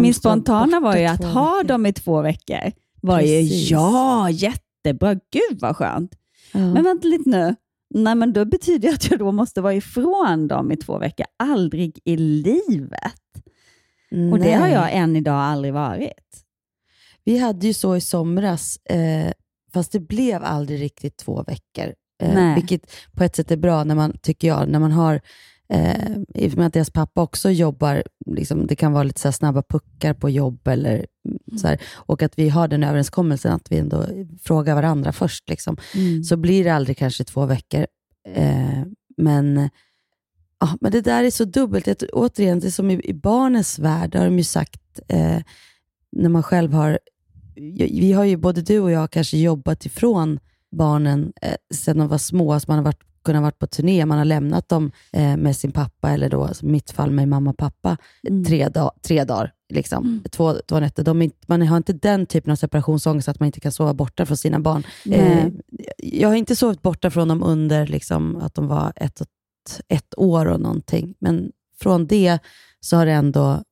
min 0.00 0.14
spontana 0.14 0.80
var 0.80 0.96
ju 0.96 1.04
att 1.06 1.20
ha 1.34 1.62
dem 1.62 1.86
i 1.86 1.92
två 1.92 2.22
veckor. 2.22 2.72
Var 3.00 3.20
ju, 3.20 3.40
ja, 3.70 4.30
jättebra. 4.30 5.14
Gud 5.14 5.60
vad 5.60 5.76
skönt. 5.76 6.14
Ja. 6.52 6.58
Men 6.58 6.84
vänta 6.84 7.08
lite 7.08 7.28
nu. 7.30 7.54
Nej, 7.94 8.14
men 8.14 8.32
då 8.32 8.44
betyder 8.44 8.88
det 8.88 8.94
att 8.94 9.10
jag 9.10 9.18
då 9.18 9.32
måste 9.32 9.60
vara 9.60 9.74
ifrån 9.74 10.48
dem 10.48 10.72
i 10.72 10.76
två 10.76 10.98
veckor. 10.98 11.26
Aldrig 11.38 11.98
i 12.04 12.16
livet. 12.16 13.14
Och 14.32 14.38
det 14.38 14.52
har 14.52 14.68
Nej. 14.68 14.72
jag 14.72 14.92
än 14.92 15.16
idag 15.16 15.40
aldrig 15.40 15.74
varit. 15.74 16.44
Vi 17.24 17.38
hade 17.38 17.66
ju 17.66 17.74
så 17.74 17.96
i 17.96 18.00
somras, 18.00 18.76
eh, 18.76 19.32
fast 19.72 19.92
det 19.92 20.00
blev 20.00 20.44
aldrig 20.44 20.80
riktigt 20.80 21.16
två 21.16 21.42
veckor. 21.42 21.94
Eh, 22.22 22.34
Nej. 22.34 22.54
vilket 22.54 22.92
på 23.12 23.24
ett 23.24 23.36
sätt 23.36 23.50
är 23.50 23.56
bra, 23.56 23.84
när 23.84 23.94
man, 23.94 24.18
tycker 24.22 24.48
jag, 24.48 24.68
när 24.68 24.78
man 24.78 24.92
har 24.92 25.20
Eh, 25.68 26.16
I 26.34 26.48
och 26.48 26.56
med 26.56 26.66
att 26.66 26.72
deras 26.72 26.90
pappa 26.90 27.22
också 27.22 27.50
jobbar, 27.50 28.02
liksom, 28.26 28.66
det 28.66 28.76
kan 28.76 28.92
vara 28.92 29.02
lite 29.02 29.20
så 29.20 29.32
snabba 29.32 29.62
puckar 29.62 30.14
på 30.14 30.30
jobb, 30.30 30.68
eller, 30.68 31.06
mm, 31.28 31.58
så 31.58 31.68
här, 31.68 31.80
och 31.94 32.22
att 32.22 32.38
vi 32.38 32.48
har 32.48 32.68
den 32.68 32.84
överenskommelsen 32.84 33.52
att 33.52 33.72
vi 33.72 33.78
ändå 33.78 34.06
frågar 34.42 34.74
varandra 34.74 35.12
först. 35.12 35.48
Liksom. 35.48 35.76
Så 36.28 36.36
blir 36.36 36.64
det 36.64 36.70
aldrig 36.70 36.96
kanske 36.96 37.24
två 37.24 37.46
veckor. 37.46 37.86
Eh, 38.28 38.82
men, 39.16 39.70
ja, 40.60 40.76
men 40.80 40.92
det 40.92 41.00
där 41.00 41.24
är 41.24 41.30
så 41.30 41.44
dubbelt. 41.44 41.86
Jag, 41.86 41.96
återigen, 42.12 42.60
det 42.60 42.66
är 42.66 42.70
som 42.70 42.90
i, 42.90 43.00
i 43.04 43.14
barnens 43.14 43.78
värld, 43.78 44.10
det 44.10 44.18
har 44.18 44.24
de 44.24 44.38
ju 44.38 44.44
sagt, 44.44 45.00
eh, 45.08 45.38
när 46.12 46.28
man 46.28 46.42
själv 46.42 46.72
har... 46.72 46.98
Vi 47.76 48.12
har 48.12 48.24
ju, 48.24 48.36
både 48.36 48.62
du 48.62 48.80
och 48.80 48.90
jag, 48.90 49.10
kanske 49.10 49.38
jobbat 49.38 49.86
ifrån 49.86 50.38
barnen 50.76 51.32
eh, 51.42 51.54
sedan 51.74 51.98
de 51.98 52.08
var 52.08 52.18
små. 52.18 52.60
Så 52.60 52.64
man 52.68 52.78
har 52.78 52.84
varit, 52.84 53.02
kunnat 53.24 53.42
vara 53.42 53.52
på 53.52 53.66
turné, 53.66 54.06
man 54.06 54.18
har 54.18 54.24
lämnat 54.24 54.68
dem 54.68 54.92
eh, 55.12 55.36
med 55.36 55.56
sin 55.56 55.72
pappa, 55.72 56.10
eller 56.10 56.28
då, 56.28 56.44
alltså 56.44 56.66
i 56.66 56.68
mitt 56.68 56.90
fall 56.90 57.10
med 57.10 57.28
mamma 57.28 57.50
och 57.50 57.56
pappa, 57.56 57.96
Mm. 58.28 58.44
tre, 58.44 58.68
dag, 58.68 58.90
tre 59.02 59.24
dagar. 59.24 59.52
Liksom. 59.74 60.22
Två, 60.30 60.54
två 60.68 60.80
nätter. 60.80 61.04
De 61.04 61.30
man 61.46 61.62
har 61.62 61.76
inte 61.76 61.92
den 61.92 62.26
typen 62.26 62.52
av 62.52 62.56
separationsångest 62.56 63.28
att 63.28 63.40
man 63.40 63.46
inte 63.46 63.60
kan 63.60 63.72
sova 63.72 63.94
borta 63.94 64.26
från 64.26 64.36
sina 64.36 64.60
barn. 64.60 64.82
Eh, 65.10 65.48
jag 65.98 66.28
har 66.28 66.36
inte 66.36 66.56
sovit 66.56 66.82
borta 66.82 67.10
från 67.10 67.28
dem 67.28 67.42
under 67.42 67.86
liksom, 67.86 68.36
att 68.36 68.54
de 68.54 68.66
var 68.66 68.92
ett, 68.96 69.22
ett 69.88 70.14
år 70.18 70.46
och 70.46 70.60
någonting, 70.60 71.14
men 71.18 71.50
från 71.80 72.06
det 72.06 72.38
så 72.80 72.96
har 72.96 73.06
det 73.06 73.12
ändå 73.12 73.62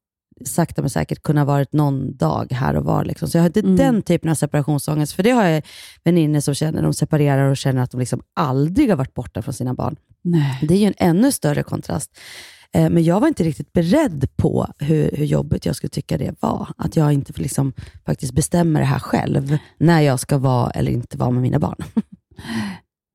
sakta 0.48 0.82
men 0.82 0.90
säkert 0.90 1.22
kunnat 1.22 1.46
varit 1.46 1.72
någon 1.72 2.16
dag 2.16 2.52
här 2.52 2.76
och 2.76 2.84
var. 2.84 3.04
Liksom. 3.04 3.28
Så 3.28 3.38
jag 3.38 3.42
har 3.42 3.46
inte 3.48 3.60
Mm. 3.60 3.76
den 3.76 4.02
typen 4.02 4.30
av 4.30 4.34
separationsångest, 4.34 5.12
för 5.12 5.22
det 5.22 5.30
har 5.30 5.44
jag 5.44 5.62
väninnor 6.04 6.40
som 6.40 6.54
känner, 6.54 6.82
de 6.82 6.94
separerar 6.94 7.50
och 7.50 7.56
känner 7.56 7.82
att 7.82 7.90
de 7.90 8.00
liksom 8.00 8.22
aldrig 8.36 8.88
har 8.90 8.96
varit 8.96 9.14
borta 9.14 9.42
från 9.42 9.54
sina 9.54 9.74
barn. 9.74 9.96
Nej. 10.24 10.58
Det 10.68 10.74
är 10.74 10.78
ju 10.78 10.86
en 10.86 10.94
ännu 10.98 11.32
större 11.32 11.62
kontrast. 11.62 12.10
Eh, 12.74 12.90
Men 12.90 13.04
jag 13.04 13.20
var 13.20 13.28
inte 13.28 13.44
riktigt 13.44 13.72
beredd 13.72 14.28
på 14.36 14.66
hur, 14.78 15.10
hur 15.16 15.24
jobbigt 15.24 15.66
jag 15.66 15.76
skulle 15.76 15.90
tycka 15.90 16.18
det 16.18 16.34
var. 16.40 16.68
Att 16.76 16.96
jag 16.96 17.12
inte 17.12 17.32
liksom 17.42 17.72
faktiskt 18.06 18.32
bestämmer 18.34 18.80
det 18.80 18.86
här 18.86 18.98
själv, 18.98 19.58
när 19.78 20.00
jag 20.00 20.20
ska 20.20 20.38
vara 20.38 20.70
eller 20.70 20.92
inte 20.92 21.18
vara 21.18 21.30
med 21.30 21.42
mina 21.42 21.58
barn. 21.58 21.76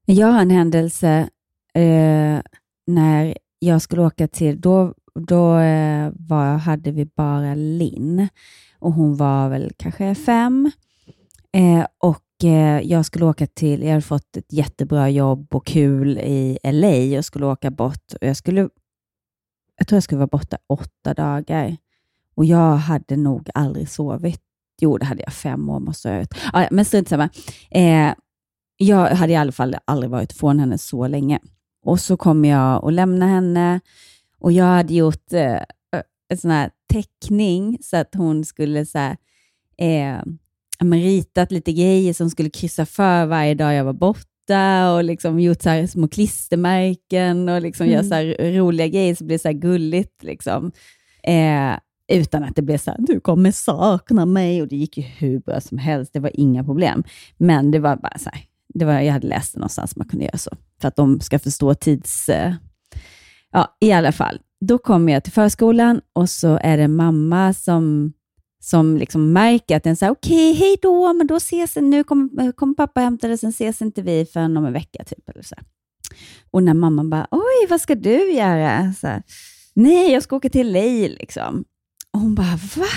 Jag 0.05 0.27
har 0.27 0.41
en 0.41 0.50
händelse 0.50 1.29
eh, 1.74 2.39
när 2.88 3.38
jag 3.60 3.81
skulle 3.81 4.01
åka 4.01 4.27
till, 4.27 4.62
då, 4.62 4.93
då 5.21 5.57
eh, 5.57 6.12
var, 6.15 6.57
hade 6.57 6.91
vi 6.91 7.05
bara 7.05 7.55
Linn 7.55 8.27
och 8.79 8.93
hon 8.93 9.15
var 9.15 9.50
väl 9.50 9.71
kanske 9.77 10.15
fem. 10.15 10.71
Eh, 11.53 11.86
och 11.97 12.43
eh, 12.43 12.81
jag 12.81 13.05
skulle 13.05 13.25
åka 13.25 13.47
till, 13.47 13.81
jag 13.81 13.89
hade 13.89 14.01
fått 14.01 14.38
ett 14.38 14.53
jättebra 14.53 15.09
jobb 15.09 15.55
och 15.55 15.65
kul 15.65 16.17
i 16.17 16.57
LA 16.63 17.17
och 17.17 17.25
skulle 17.25 17.45
åka 17.45 17.71
bort. 17.71 18.13
Och 18.21 18.27
jag, 18.27 18.38
skulle, 18.38 18.69
jag 19.77 19.88
tror 19.88 19.95
jag 19.95 20.03
skulle 20.03 20.19
vara 20.19 20.27
borta 20.27 20.57
åtta 20.67 21.13
dagar 21.13 21.77
och 22.36 22.45
jag 22.45 22.75
hade 22.75 23.15
nog 23.15 23.50
aldrig 23.53 23.89
sovit. 23.89 24.41
Jo, 24.81 24.97
det 24.97 25.05
hade 25.05 25.24
jag 25.24 25.33
fem 25.33 25.69
år 25.69 25.79
måste 25.79 26.09
jag 26.09 26.15
ha 26.53 26.62
ja, 26.62 26.67
Men 26.71 26.86
strunt 26.86 27.09
samma. 27.09 27.29
Eh, 27.71 28.13
jag 28.77 29.09
hade 29.09 29.33
i 29.33 29.36
alla 29.36 29.51
fall 29.51 29.75
aldrig 29.86 30.09
varit 30.09 30.33
från 30.33 30.59
henne 30.59 30.77
så 30.77 31.07
länge. 31.07 31.39
Och 31.86 32.00
så 32.00 32.17
kom 32.17 32.45
jag 32.45 32.83
och 32.83 32.91
lämnade 32.91 33.31
henne 33.31 33.79
och 34.39 34.51
jag 34.51 34.65
hade 34.65 34.94
gjort 34.94 35.34
eh, 35.34 35.62
en 36.29 36.38
sån 36.38 36.51
här 36.51 36.70
teckning 36.94 37.77
så 37.82 37.98
att 37.98 38.15
hon 38.15 38.46
skulle 38.46 38.86
så 38.86 38.98
här, 38.98 39.17
eh, 39.77 40.22
ritat 40.91 41.51
lite 41.51 41.74
grejer 41.74 42.13
som 42.13 42.29
skulle 42.29 42.50
kryssa 42.50 42.86
för 42.86 43.25
varje 43.25 43.53
dag 43.53 43.74
jag 43.74 43.84
var 43.84 43.94
borta 43.94 44.94
och 44.94 45.03
liksom 45.03 45.39
gjort 45.39 45.62
så 45.62 45.88
små 45.88 46.08
klistermärken 46.08 47.50
och 47.50 47.62
liksom 47.62 47.88
mm. 47.88 48.12
här 48.12 48.53
roliga 48.58 48.88
grejer 48.88 49.15
så 49.15 49.24
det 49.24 49.27
blir 49.27 49.38
så 49.38 49.51
gulligt. 49.51 50.24
Liksom. 50.24 50.72
Eh, 51.24 51.77
utan 52.08 52.44
att 52.44 52.56
det 52.56 52.62
blev 52.62 52.77
så 52.77 52.91
här, 52.91 52.98
du 53.00 53.20
kommer 53.20 53.51
sakna 53.51 54.25
mig 54.25 54.62
och 54.62 54.67
det 54.67 54.75
gick 54.75 54.98
ju 54.98 55.03
hur 55.03 55.39
bra 55.39 55.62
som 55.62 55.77
helst. 55.77 56.13
Det 56.13 56.20
var 56.20 56.32
inga 56.34 56.63
problem. 56.63 57.03
Men 57.38 57.72
det 57.72 57.79
var 57.79 57.96
bara 57.96 58.17
så 58.17 58.29
här, 58.29 58.41
det 58.74 58.86
var, 58.86 59.00
jag 59.00 59.13
hade 59.13 59.27
läst 59.27 59.53
det 59.53 59.60
någonstans 59.60 59.96
man 59.96 60.08
kunde 60.08 60.25
göra 60.25 60.38
så, 60.38 60.51
för 60.82 60.88
att 60.88 60.96
de 60.96 61.20
ska 61.20 61.39
förstå 61.39 61.74
tids... 61.74 62.29
Eh, 62.29 62.53
ja, 63.59 63.77
i 63.87 63.91
alla 63.91 64.11
fall. 64.11 64.39
Då 64.65 64.77
kommer 64.77 65.13
jag 65.13 65.23
till 65.23 65.33
förskolan 65.33 66.01
och 66.13 66.29
så 66.29 66.59
är 66.61 66.77
det 66.77 66.87
mamma 66.87 67.53
som, 67.53 68.13
som 68.63 68.97
liksom 68.97 69.33
märker 69.33 69.77
att 69.77 69.83
den 69.83 69.95
säger 69.95 70.11
okej, 70.11 70.51
okay, 70.51 70.61
hej 70.61 70.77
då, 70.81 71.13
men 71.13 71.27
då 71.27 71.35
ses 71.35 71.75
nu 71.75 72.03
kommer 72.03 72.51
kom 72.51 72.75
pappa 72.75 73.01
hämta 73.01 73.27
det, 73.27 73.37
sen 73.37 73.49
ses 73.49 73.81
inte 73.81 74.01
vi 74.01 74.25
förrän 74.25 74.57
om 74.57 74.65
en 74.65 74.73
vecka. 74.73 75.03
Typ, 75.03 75.29
eller 75.29 75.43
så. 75.43 75.55
Och 76.51 76.63
när 76.63 76.73
mamman 76.73 77.09
bara, 77.09 77.27
oj, 77.31 77.67
vad 77.69 77.81
ska 77.81 77.95
du 77.95 78.31
göra? 78.31 78.93
Så 78.93 79.07
här, 79.07 79.23
Nej, 79.79 80.11
jag 80.11 80.23
ska 80.23 80.35
åka 80.35 80.49
till 80.49 80.73
LA. 80.73 81.07
Liksom. 81.07 81.65
Och 82.13 82.19
hon 82.19 82.35
bara, 82.35 82.59
va? 82.75 82.87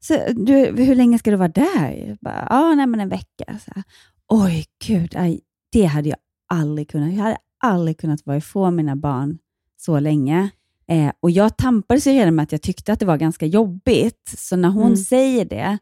Så, 0.00 0.14
du, 0.32 0.54
hur 0.84 0.94
länge 0.94 1.18
ska 1.18 1.30
du 1.30 1.36
vara 1.36 1.48
där? 1.48 2.06
Jag 2.08 2.16
bara, 2.20 2.46
ja, 2.50 2.74
nej, 2.74 2.86
men 2.86 3.00
en 3.00 3.08
vecka. 3.08 3.58
Så 3.64 3.82
Oj, 4.28 4.64
gud, 4.86 5.16
aj, 5.16 5.40
det 5.72 5.84
hade 5.84 6.08
jag 6.08 6.18
aldrig 6.48 6.90
kunnat. 6.90 7.14
Jag 7.14 7.22
hade 7.22 7.36
aldrig 7.64 7.98
kunnat 7.98 8.26
vara 8.26 8.36
ifrån 8.36 8.76
mina 8.76 8.96
barn 8.96 9.38
så 9.80 10.00
länge. 10.00 10.50
Eh, 10.88 11.12
och 11.20 11.30
Jag 11.30 11.56
tampades 11.56 12.06
ju 12.06 12.10
redan 12.10 12.34
med 12.34 12.42
att 12.42 12.52
jag 12.52 12.62
tyckte 12.62 12.92
att 12.92 13.00
det 13.00 13.06
var 13.06 13.16
ganska 13.16 13.46
jobbigt, 13.46 14.34
så 14.38 14.56
när 14.56 14.68
hon 14.68 14.86
mm. 14.86 14.96
säger 14.96 15.44
det 15.44 15.78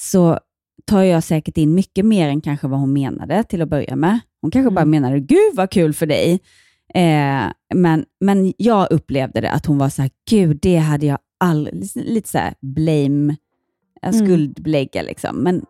så 0.00 0.38
tar 0.84 1.02
jag 1.02 1.24
säkert 1.24 1.56
in 1.56 1.74
mycket 1.74 2.04
mer 2.04 2.28
än 2.28 2.40
kanske 2.40 2.68
vad 2.68 2.80
hon 2.80 2.92
menade 2.92 3.44
till 3.44 3.62
att 3.62 3.68
börja 3.68 3.96
med. 3.96 4.20
Hon 4.40 4.50
kanske 4.50 4.68
mm. 4.68 4.74
bara 4.74 4.84
menade, 4.84 5.20
gud 5.20 5.54
vad 5.54 5.70
kul 5.70 5.94
för 5.94 6.06
dig. 6.06 6.40
Eh, 6.94 7.44
men, 7.74 8.04
men 8.20 8.52
jag 8.58 8.92
upplevde 8.92 9.40
det, 9.40 9.50
att 9.50 9.66
hon 9.66 9.78
var 9.78 9.88
så 9.88 10.02
här, 10.02 10.10
gud, 10.30 10.58
det 10.62 10.76
hade 10.76 11.06
jag 11.06 11.18
aldrig, 11.40 11.90
lite 11.94 12.28
så 12.28 12.38
här 12.38 12.54
blame, 12.60 13.36
mm. 14.02 14.12
skuldbelägga 14.12 15.02
liksom. 15.02 15.36
Men 15.36 15.64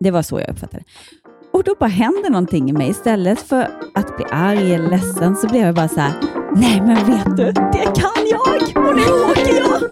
det 0.00 0.10
var 0.10 0.22
så 0.22 0.40
jag 0.40 0.50
uppfattade 0.50 0.84
det. 0.86 1.21
Och 1.52 1.64
då 1.64 1.74
bara 1.80 1.90
händer 1.90 2.30
någonting 2.30 2.70
i 2.70 2.72
mig. 2.72 2.90
Istället 2.90 3.40
för 3.40 3.62
att 3.94 4.16
bli 4.16 4.24
arg 4.30 4.74
eller 4.74 4.90
ledsen 4.90 5.36
så 5.36 5.48
blev 5.48 5.62
jag 5.62 5.74
bara 5.74 5.88
så 5.88 6.00
här, 6.00 6.14
nej 6.56 6.80
men 6.80 7.06
vet 7.06 7.36
du, 7.36 7.44
det 7.52 7.92
kan 8.00 8.26
jag 8.30 8.86
och 8.88 8.96
nu 8.96 9.02
åker 9.30 9.56
jag. 9.56 9.82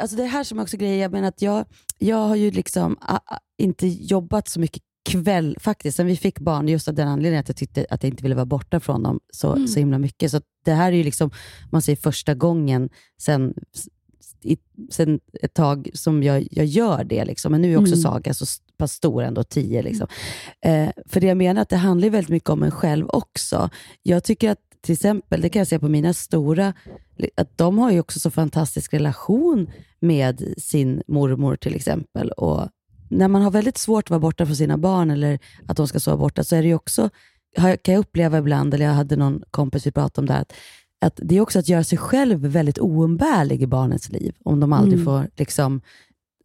Alltså 0.00 0.16
det 0.16 0.24
här 0.24 0.44
som 0.44 0.58
också 0.58 0.76
grejer, 0.76 1.02
jag 1.02 1.12
menar 1.12 1.28
att 1.28 1.42
jag, 1.42 1.64
jag 1.98 2.16
har 2.16 2.36
ju 2.36 2.50
liksom 2.50 2.96
a, 3.00 3.20
a, 3.26 3.38
inte 3.58 3.86
jobbat 3.86 4.48
så 4.48 4.60
mycket 4.60 4.82
kväll, 5.04 5.56
faktiskt, 5.60 5.96
sen 5.96 6.06
vi 6.06 6.16
fick 6.16 6.38
barn, 6.38 6.68
just 6.68 6.88
av 6.88 6.94
den 6.94 7.08
anledningen 7.08 7.40
att 7.40 7.48
jag 7.48 7.56
tyckte 7.56 7.86
att 7.90 8.02
jag 8.02 8.10
inte 8.10 8.22
ville 8.22 8.34
vara 8.34 8.46
borta 8.46 8.80
från 8.80 9.02
dem 9.02 9.20
så, 9.32 9.52
mm. 9.52 9.68
så 9.68 9.78
himla 9.78 9.98
mycket. 9.98 10.30
Så 10.30 10.40
det 10.64 10.72
här 10.72 10.92
är 10.92 10.96
ju 10.96 11.04
liksom, 11.04 11.30
man 11.70 11.82
säger 11.82 11.96
första 11.96 12.34
gången 12.34 12.88
sen, 13.20 13.54
i, 14.42 14.56
sen 14.90 15.20
ett 15.42 15.54
tag 15.54 15.90
som 15.94 16.22
jag, 16.22 16.48
jag 16.50 16.66
gör 16.66 17.04
det. 17.04 17.24
Liksom. 17.24 17.52
Men 17.52 17.62
nu 17.62 17.72
är 17.72 17.76
också 17.76 17.92
mm. 17.92 18.02
Saga 18.02 18.34
så 18.34 18.46
pass 18.76 18.92
stor, 18.92 19.22
ändå 19.22 19.44
tio. 19.44 19.82
Liksom. 19.82 20.06
Mm. 20.60 20.88
Eh, 20.88 20.92
för 21.06 21.20
det 21.20 21.26
jag 21.26 21.36
menar 21.36 21.62
att 21.62 21.68
det 21.68 21.76
handlar 21.76 22.10
väldigt 22.10 22.30
mycket 22.30 22.50
om 22.50 22.62
en 22.62 22.70
själv 22.70 23.06
också. 23.08 23.70
Jag 24.02 24.24
tycker 24.24 24.50
att 24.50 24.58
till 24.80 24.92
exempel, 24.92 25.40
det 25.40 25.48
kan 25.48 25.60
jag 25.60 25.68
se 25.68 25.78
på 25.78 25.88
mina 25.88 26.14
stora, 26.14 26.74
att 27.36 27.58
de 27.58 27.78
har 27.78 27.90
ju 27.90 28.00
också 28.00 28.20
så 28.20 28.30
fantastisk 28.30 28.94
relation 28.94 29.70
med 30.00 30.54
sin 30.58 31.02
mormor 31.06 31.56
till 31.56 31.74
exempel. 31.74 32.30
Och 32.30 32.68
när 33.14 33.28
man 33.28 33.42
har 33.42 33.50
väldigt 33.50 33.78
svårt 33.78 34.04
att 34.04 34.10
vara 34.10 34.20
borta 34.20 34.46
från 34.46 34.56
sina 34.56 34.78
barn 34.78 35.10
eller 35.10 35.38
att 35.66 35.76
de 35.76 35.88
ska 35.88 36.00
sova 36.00 36.16
borta, 36.16 36.44
så 36.44 36.56
är 36.56 36.62
det 36.62 36.68
ju 36.68 36.74
också, 36.74 37.10
kan 37.56 37.94
jag 37.94 37.98
uppleva 37.98 38.38
ibland, 38.38 38.74
eller 38.74 38.84
jag 38.84 38.92
hade 38.92 39.16
någon 39.16 39.42
kompis 39.50 39.86
vi 39.86 39.92
pratade 39.92 40.20
om 40.20 40.26
det, 40.26 40.34
att, 40.34 40.52
att 41.00 41.20
det 41.22 41.36
är 41.36 41.40
också 41.40 41.58
att 41.58 41.68
göra 41.68 41.84
sig 41.84 41.98
själv 41.98 42.40
väldigt 42.40 42.78
oumbärlig 42.78 43.62
i 43.62 43.66
barnens 43.66 44.08
liv. 44.12 44.34
Om 44.44 44.60
de 44.60 44.72
aldrig 44.72 45.00
mm. 45.00 45.04
får, 45.04 45.28
liksom, 45.36 45.80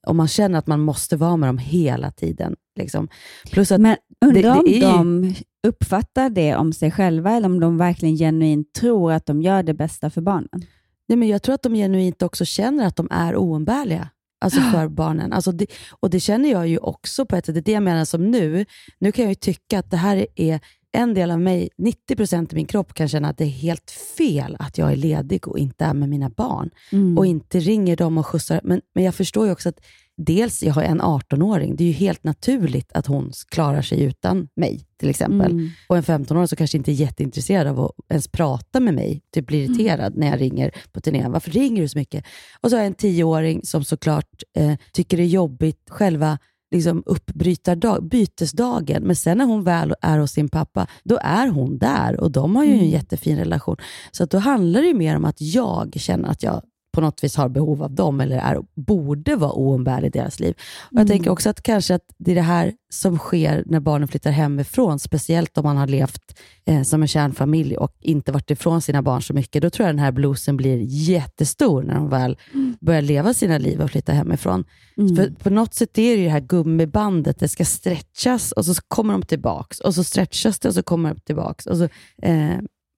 om 0.07 0.17
man 0.17 0.27
känner 0.27 0.59
att 0.59 0.67
man 0.67 0.79
måste 0.79 1.17
vara 1.17 1.37
med 1.37 1.49
dem 1.49 1.57
hela 1.57 2.11
tiden. 2.11 2.55
Liksom. 2.79 3.07
Plus 3.51 3.71
att 3.71 3.81
Men 3.81 3.97
undrar 4.25 4.59
om 4.59 4.65
ju... 4.67 4.79
de 4.79 5.35
uppfattar 5.67 6.29
det 6.29 6.55
om 6.55 6.73
sig 6.73 6.91
själva, 6.91 7.31
eller 7.31 7.47
om 7.47 7.59
de 7.59 7.77
verkligen 7.77 8.17
genuint 8.17 8.73
tror 8.73 9.11
att 9.11 9.25
de 9.25 9.41
gör 9.41 9.63
det 9.63 9.73
bästa 9.73 10.09
för 10.09 10.21
barnen? 10.21 10.65
Nej, 11.07 11.17
men 11.17 11.27
jag 11.27 11.41
tror 11.41 11.55
att 11.55 11.63
de 11.63 11.73
genuint 11.73 12.21
också 12.21 12.45
känner 12.45 12.87
att 12.87 12.95
de 12.95 13.07
är 13.11 13.35
oumbärliga 13.35 14.09
alltså 14.39 14.61
för 14.71 14.87
barnen. 14.87 15.33
Alltså 15.33 15.51
det, 15.51 15.65
och 15.99 16.09
Det 16.09 16.19
känner 16.19 16.51
jag 16.51 16.67
ju 16.67 16.77
också 16.77 17.25
på 17.25 17.35
ett 17.35 17.45
sätt. 17.45 17.55
Det 17.55 17.59
är 17.59 17.63
det 17.63 17.71
jag 17.71 17.83
menar 17.83 18.05
som 18.05 18.31
nu. 18.31 18.65
Nu 18.99 19.11
kan 19.11 19.23
jag 19.23 19.31
ju 19.31 19.35
tycka 19.35 19.79
att 19.79 19.91
det 19.91 19.97
här 19.97 20.27
är 20.35 20.59
en 20.91 21.13
del 21.13 21.31
av 21.31 21.39
mig, 21.39 21.69
90% 22.09 22.39
av 22.39 22.53
min 22.53 22.65
kropp 22.65 22.93
kan 22.93 23.07
känna 23.07 23.29
att 23.29 23.37
det 23.37 23.43
är 23.43 23.47
helt 23.47 23.91
fel 23.91 24.55
att 24.59 24.77
jag 24.77 24.91
är 24.91 24.95
ledig 24.95 25.47
och 25.47 25.59
inte 25.59 25.85
är 25.85 25.93
med 25.93 26.09
mina 26.09 26.29
barn. 26.29 26.69
Mm. 26.91 27.17
Och 27.17 27.25
inte 27.25 27.59
ringer 27.59 27.95
dem 27.95 28.17
och 28.17 28.27
skjutsar. 28.27 28.61
Men, 28.63 28.81
men 28.95 29.03
jag 29.03 29.15
förstår 29.15 29.45
ju 29.45 29.51
också 29.51 29.69
att 29.69 29.79
dels, 30.19 30.63
jag 30.63 30.73
har 30.73 30.81
en 30.81 31.01
18-åring. 31.01 31.75
Det 31.75 31.83
är 31.83 31.87
ju 31.87 31.93
helt 31.93 32.23
naturligt 32.23 32.91
att 32.93 33.05
hon 33.05 33.31
klarar 33.49 33.81
sig 33.81 34.03
utan 34.03 34.47
mig, 34.55 34.85
till 34.99 35.09
exempel. 35.09 35.51
Mm. 35.51 35.69
Och 35.87 35.97
en 35.97 36.03
15-åring 36.03 36.47
som 36.47 36.55
kanske 36.55 36.77
inte 36.77 36.91
är 36.91 36.93
jätteintresserad 36.93 37.67
av 37.67 37.79
att 37.79 37.91
ens 38.09 38.27
prata 38.27 38.79
med 38.79 38.93
mig, 38.93 39.21
typ 39.33 39.47
blir 39.47 39.65
mm. 39.65 39.71
irriterad 39.71 40.13
mm. 40.13 40.19
när 40.19 40.27
jag 40.27 40.41
ringer 40.41 40.71
på 40.91 41.01
turnén. 41.01 41.31
Varför 41.31 41.51
ringer 41.51 41.81
du 41.81 41.87
så 41.87 41.97
mycket? 41.97 42.25
Och 42.61 42.69
så 42.69 42.75
har 42.75 42.81
jag 42.81 42.87
en 42.87 42.95
10-åring 42.95 43.61
som 43.63 43.83
såklart 43.83 44.43
eh, 44.57 44.73
tycker 44.93 45.17
det 45.17 45.23
är 45.23 45.27
jobbigt 45.27 45.89
själva 45.89 46.37
liksom 46.71 47.03
uppbrytardag, 47.05 48.03
bytesdagen. 48.03 49.03
Men 49.03 49.15
sen 49.15 49.37
när 49.37 49.45
hon 49.45 49.63
väl 49.63 49.95
är 50.01 50.17
hos 50.17 50.31
sin 50.31 50.49
pappa, 50.49 50.87
då 51.03 51.19
är 51.21 51.47
hon 51.47 51.77
där 51.77 52.19
och 52.19 52.31
de 52.31 52.55
har 52.55 52.63
ju 52.63 52.71
mm. 52.71 52.83
en 52.83 52.89
jättefin 52.89 53.37
relation. 53.37 53.77
Så 54.11 54.25
då 54.25 54.37
handlar 54.37 54.81
det 54.81 54.93
mer 54.93 55.15
om 55.15 55.25
att 55.25 55.41
jag 55.41 55.93
känner 55.95 56.29
att 56.29 56.43
jag 56.43 56.61
på 56.99 57.05
något 57.05 57.23
vis 57.23 57.35
har 57.35 57.49
behov 57.49 57.83
av 57.83 57.91
dem 57.91 58.21
eller 58.21 58.37
är, 58.37 58.61
borde 58.75 59.35
vara 59.35 59.51
oumbärlig 59.51 60.07
i 60.07 60.19
deras 60.19 60.39
liv. 60.39 60.53
Och 60.81 60.93
jag 60.93 60.99
mm. 60.99 61.07
tänker 61.07 61.29
också 61.29 61.49
att 61.49 61.63
kanske 61.63 61.95
att 61.95 62.01
det 62.17 62.31
är 62.31 62.35
det 62.35 62.41
här 62.41 62.73
som 62.89 63.17
sker 63.17 63.63
när 63.65 63.79
barnen 63.79 64.07
flyttar 64.07 64.31
hemifrån, 64.31 64.99
speciellt 64.99 65.57
om 65.57 65.63
man 65.63 65.77
har 65.77 65.87
levt 65.87 66.39
eh, 66.65 66.81
som 66.81 67.01
en 67.01 67.07
kärnfamilj 67.07 67.77
och 67.77 67.95
inte 67.99 68.31
varit 68.31 68.51
ifrån 68.51 68.81
sina 68.81 69.01
barn 69.01 69.21
så 69.21 69.33
mycket. 69.33 69.61
Då 69.61 69.69
tror 69.69 69.87
jag 69.87 69.95
den 69.95 70.03
här 70.03 70.11
bluesen 70.11 70.57
blir 70.57 70.79
jättestor 70.85 71.83
när 71.83 71.93
de 71.93 72.09
väl 72.09 72.37
mm. 72.53 72.75
börjar 72.81 73.01
leva 73.01 73.33
sina 73.33 73.57
liv 73.57 73.81
och 73.81 73.91
flytta 73.91 74.11
hemifrån. 74.11 74.65
Mm. 74.97 75.15
För 75.15 75.29
på 75.43 75.49
något 75.49 75.73
sätt 75.73 75.97
är 75.97 76.11
det 76.11 76.17
ju 76.17 76.23
det 76.23 76.31
här 76.31 76.39
gummibandet, 76.39 77.39
det 77.39 77.47
ska 77.47 77.65
stretchas 77.65 78.51
och 78.51 78.65
så 78.65 78.81
kommer 78.87 79.13
de 79.13 79.21
tillbaks 79.21 79.79
och 79.79 79.95
så 79.95 80.03
stretchas 80.03 80.59
det 80.59 80.67
och 80.67 80.75
så 80.75 80.83
kommer 80.83 81.13
de 81.13 81.19
tillbaks. 81.19 81.65
Och 81.65 81.77
så, 81.77 81.83
eh, 82.21 82.57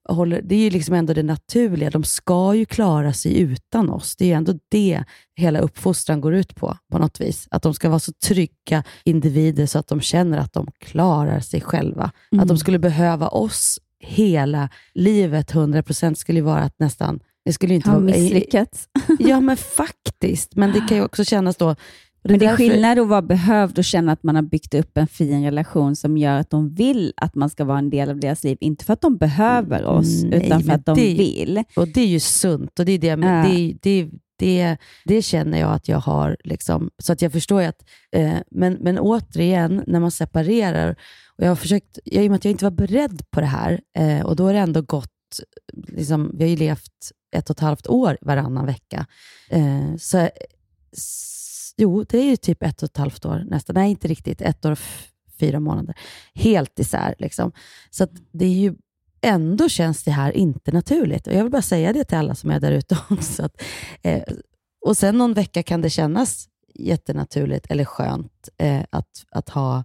håller, 0.09 0.41
det 0.41 0.55
är 0.55 0.59
ju 0.59 0.69
liksom 0.69 0.95
ändå 0.95 1.13
det 1.13 1.23
naturliga. 1.23 1.89
De 1.89 2.03
ska 2.03 2.55
ju 2.55 2.65
klara 2.65 3.13
sig 3.13 3.39
utan 3.39 3.89
oss. 3.89 4.15
Det 4.15 4.25
är 4.25 4.27
ju 4.27 4.33
ändå 4.33 4.53
det 4.69 5.03
hela 5.35 5.59
uppfostran 5.59 6.21
går 6.21 6.33
ut 6.33 6.55
på, 6.55 6.77
på 6.91 6.97
något 6.97 7.21
vis. 7.21 7.47
Att 7.51 7.63
de 7.63 7.73
ska 7.73 7.89
vara 7.89 7.99
så 7.99 8.11
trygga 8.11 8.83
individer 9.03 9.65
så 9.65 9.79
att 9.79 9.87
de 9.87 10.01
känner 10.01 10.37
att 10.37 10.53
de 10.53 10.67
klarar 10.79 11.39
sig 11.39 11.61
själva. 11.61 12.11
Mm. 12.31 12.41
Att 12.41 12.47
de 12.47 12.57
skulle 12.57 12.79
behöva 12.79 13.27
oss 13.27 13.79
hela 13.99 14.69
livet, 14.93 15.53
100% 15.53 16.13
skulle 16.13 16.39
ju 16.39 16.45
vara 16.45 16.61
att 16.61 16.79
nästan 16.79 17.19
det 17.45 17.53
skulle 17.53 17.73
inte 17.73 17.89
ha 17.89 17.99
vara, 17.99 18.05
misslyckats. 18.05 18.87
Ja, 19.19 19.41
men 19.41 19.57
faktiskt. 19.57 20.55
Men 20.55 20.71
det 20.71 20.79
kan 20.79 20.97
ju 20.97 21.03
också 21.03 21.23
kännas 21.23 21.55
då 21.55 21.75
Och 22.23 22.29
Men 22.29 22.39
det 22.39 22.45
är 22.45 22.55
skillnad 22.55 22.99
att 22.99 23.07
vara 23.07 23.21
behövd 23.21 23.77
och 23.77 23.83
känna 23.83 24.11
att 24.11 24.23
man 24.23 24.35
har 24.35 24.41
byggt 24.41 24.73
upp 24.73 24.97
en 24.97 25.07
fin 25.07 25.43
relation 25.43 25.95
som 25.95 26.17
gör 26.17 26.39
att 26.39 26.49
de 26.49 26.69
vill 26.73 27.13
att 27.17 27.35
man 27.35 27.49
ska 27.49 27.65
vara 27.65 27.77
en 27.77 27.89
del 27.89 28.09
av 28.09 28.19
deras 28.19 28.43
liv. 28.43 28.57
Inte 28.61 28.85
för 28.85 28.93
att 28.93 29.01
de 29.01 29.17
behöver 29.17 29.85
oss, 29.85 30.23
Mm, 30.23 30.29
Nej, 30.29 30.45
utan 30.47 30.63
för 30.63 30.71
att 30.73 30.85
de 30.85 30.95
det- 30.95 31.13
vill. 31.13 31.63
Och 31.75 31.87
det 31.87 32.01
är 32.01 32.07
ju 32.07 32.19
sunt 32.19 32.79
och 32.79 32.85
det, 32.85 32.91
är 32.91 32.99
det, 32.99 33.07
Ja. 33.07 33.17
det, 33.49 33.75
det, 33.81 34.09
det, 34.39 34.77
det 35.05 35.21
känner 35.21 35.59
jag 35.59 35.73
att 35.73 35.87
jag 35.87 35.99
har. 35.99 36.37
Liksom, 36.43 36.89
så 36.97 37.13
att 37.13 37.21
jag 37.21 37.31
förstår 37.31 37.61
ju 37.61 37.67
att, 37.67 37.83
eh, 38.11 38.33
men, 38.51 38.73
men 38.73 38.99
återigen, 38.99 39.83
när 39.87 39.99
man 39.99 40.11
separerar, 40.11 40.95
och 41.37 41.43
jag 41.43 41.49
har 41.49 41.55
försökt, 41.55 41.99
jag, 42.03 42.23
i 42.23 42.27
och 42.27 42.31
med 42.31 42.35
att 42.37 42.45
jag 42.45 42.51
inte 42.51 42.65
var 42.65 42.71
beredd 42.71 43.21
på 43.31 43.39
det 43.39 43.45
här, 43.47 43.81
eh, 43.97 44.21
och 44.25 44.35
då 44.35 44.43
har 44.45 44.53
det 44.53 44.59
ändå 44.59 44.81
gått, 44.81 45.39
liksom, 45.87 46.31
vi 46.33 46.43
har 46.43 46.49
ju 46.49 46.55
levt 46.57 47.11
ett 47.35 47.49
och 47.49 47.55
ett 47.55 47.59
halvt 47.59 47.87
år 47.87 48.17
varannan 48.21 48.65
vecka. 48.65 49.05
Eh, 49.49 49.95
så, 49.99 50.29
jo, 51.77 52.03
det 52.03 52.17
är 52.17 52.23
ju 52.29 52.35
typ 52.35 52.63
ett 52.63 52.83
och 52.83 52.89
ett 52.89 52.97
halvt 52.97 53.25
år 53.25 53.43
nästan. 53.49 53.73
Nej, 53.73 53.91
inte 53.91 54.07
riktigt. 54.07 54.41
Ett 54.41 54.65
år 54.65 54.71
och 54.71 54.79
fyra 55.39 55.59
månader. 55.59 55.95
Helt 56.33 56.79
isär. 56.79 57.15
Liksom. 57.19 57.51
Så 57.89 58.07
det 58.31 58.45
är 58.45 58.49
ju 58.49 58.73
ändå 59.21 59.69
känns 59.69 60.03
det 60.03 60.11
här 60.11 60.31
inte 60.37 60.71
naturligt. 60.71 61.27
Och 61.27 61.33
Jag 61.33 61.43
vill 61.43 61.51
bara 61.51 61.61
säga 61.61 61.93
det 61.93 62.03
till 62.03 62.17
alla 62.17 62.35
som 62.35 62.49
är 62.51 62.59
där 62.59 62.71
ute 62.71 62.97
också. 63.09 63.43
Att, 63.43 63.61
eh, 64.01 64.23
och 64.85 64.97
sen 64.97 65.17
någon 65.17 65.33
vecka 65.33 65.63
kan 65.63 65.81
det 65.81 65.89
kännas 65.89 66.47
jättenaturligt 66.75 67.65
eller 67.71 67.85
skönt 67.85 68.49
eh, 68.57 68.81
att, 68.89 69.25
att 69.31 69.49
ha 69.49 69.83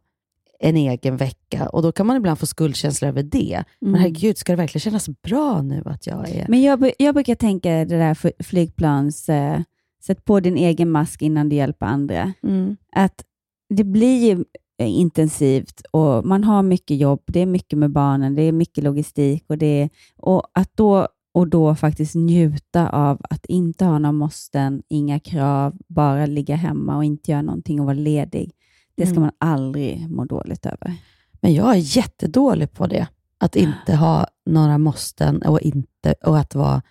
en 0.61 0.77
egen 0.77 1.17
vecka. 1.17 1.69
Och 1.69 1.83
Då 1.83 1.93
kan 1.93 2.07
man 2.07 2.17
ibland 2.17 2.39
få 2.39 2.47
skuldkänslor 2.47 3.09
över 3.09 3.23
det. 3.23 3.65
Men 3.81 3.89
Mm. 3.89 4.01
herregud, 4.01 4.39
ska 4.39 4.53
det 4.53 4.57
verkligen 4.57 4.81
kännas 4.81 5.09
bra 5.23 5.63
nu 5.63 5.83
att 5.87 6.07
jag 6.07 6.29
är... 6.29 6.47
Men 6.49 6.63
jag, 6.63 6.93
jag 6.99 7.15
brukar 7.15 7.35
tänka 7.35 7.71
det 7.71 7.85
där 7.85 8.43
flygplans, 8.43 9.29
eh, 9.29 9.61
sätt 10.07 10.25
på 10.25 10.41
din 10.41 10.57
egen 10.57 10.91
mask 10.91 11.23
innan 11.23 11.49
du 11.49 11.57
hjälper 11.57 11.87
andra. 11.87 12.33
Mm. 12.43 12.77
Att 12.93 13.25
det 13.69 13.85
blir 13.85 14.45
eh, 14.79 14.99
intensivt 14.99 15.83
och 15.91 16.27
man 16.27 16.45
har 16.45 16.63
mycket 16.63 16.97
jobb, 16.97 17.23
det 17.27 17.41
är 17.41 17.47
mycket 17.47 17.79
med 17.79 17.91
barnen, 17.91 18.35
det 18.35 18.43
är 18.43 18.53
mycket 18.53 18.85
logistik 18.85 19.45
och, 19.49 19.59
det 19.59 19.67
är, 19.83 19.91
och 20.17 20.43
att 20.53 20.71
då 20.75 21.09
och 21.35 21.49
då 21.49 21.75
faktiskt 21.75 22.15
njuta 22.15 22.89
av 22.89 23.21
att 23.31 23.47
inte 23.47 23.85
ha 23.85 23.99
några 23.99 24.13
måsten, 24.13 24.83
inga 24.89 25.21
krav, 25.21 25.77
bara 25.89 26.27
ligga 26.27 26.57
hemma 26.57 26.97
och 26.97 27.05
inte 27.05 27.31
göra 27.31 27.43
någonting 27.43 27.81
och 27.81 27.87
vara 27.87 27.95
ledig. 27.95 28.53
Det 28.95 29.07
ska 29.07 29.17
Mm. 29.17 29.23
man 29.23 29.51
aldrig 29.51 30.11
må 30.11 30.25
dåligt 30.25 30.67
över. 30.67 30.95
Men 31.41 31.55
jag 31.55 31.71
är 31.77 31.97
jättedålig 31.97 32.73
på 32.73 32.87
det. 32.87 33.09
Att 33.39 33.57
inte 33.57 33.95
ha 33.95 34.27
några 34.47 34.79
måsten 34.79 35.43
och, 35.43 35.61
inte, 35.61 36.15
och 36.25 36.39
att 36.39 36.55
vara 36.55 36.83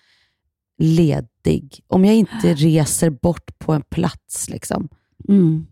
ledig. 1.45 1.79
Om 1.87 2.05
jag 2.05 2.15
inte 2.15 2.53
reser 2.53 3.09
bort 3.09 3.59
på 3.59 3.73
en 3.73 3.81
plats. 3.81 4.49
Liksom. 4.49 4.87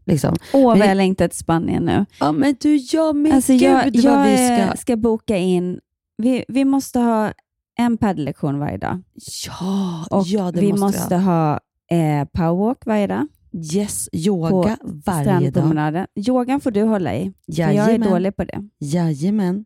Liksom. 0.05 0.35
Åh, 0.53 0.65
vad 0.65 0.77
Men- 0.77 0.87
jag 0.87 0.95
längtar 0.97 1.27
till 1.27 1.37
Spanien 1.37 1.85
nu. 1.85 2.05
Ja, 2.19 2.31
men 2.31 2.55
du, 2.61 2.75
jag 2.75 3.15
med. 3.15 3.33
Alltså 3.33 3.51
Gud 3.53 3.61
jag 3.61 3.73
vad 3.73 3.95
jag 3.95 4.25
vi 4.25 4.67
ska... 4.67 4.77
ska 4.77 4.95
boka 4.97 5.37
in, 5.37 5.79
vi, 6.17 6.45
vi 6.47 6.65
måste 6.65 6.99
ha 6.99 7.31
en 7.79 7.97
paddellektion 7.97 8.59
varje 8.59 8.77
dag. 8.77 9.01
Ja, 9.47 10.05
Och 10.11 10.27
ja 10.27 10.51
det 10.51 10.61
vi 10.61 10.71
måste, 10.73 10.85
måste 10.85 11.15
ha. 11.15 11.59
eh, 11.91 12.25
powerwalk 12.33 12.85
varje 12.85 13.07
dag. 13.07 13.27
Yes, 13.73 14.09
yoga 14.13 14.77
varje 15.05 15.49
dag. 15.51 16.05
Yogan 16.15 16.61
får 16.61 16.71
du 16.71 16.83
hålla 16.83 17.15
i, 17.15 17.33
för 17.55 17.61
jag 17.61 17.69
är 17.69 17.73
Jajamän. 17.73 18.09
dålig 18.09 18.35
på 18.35 18.43
det. 18.43 18.69
Jajamän. 18.79 19.65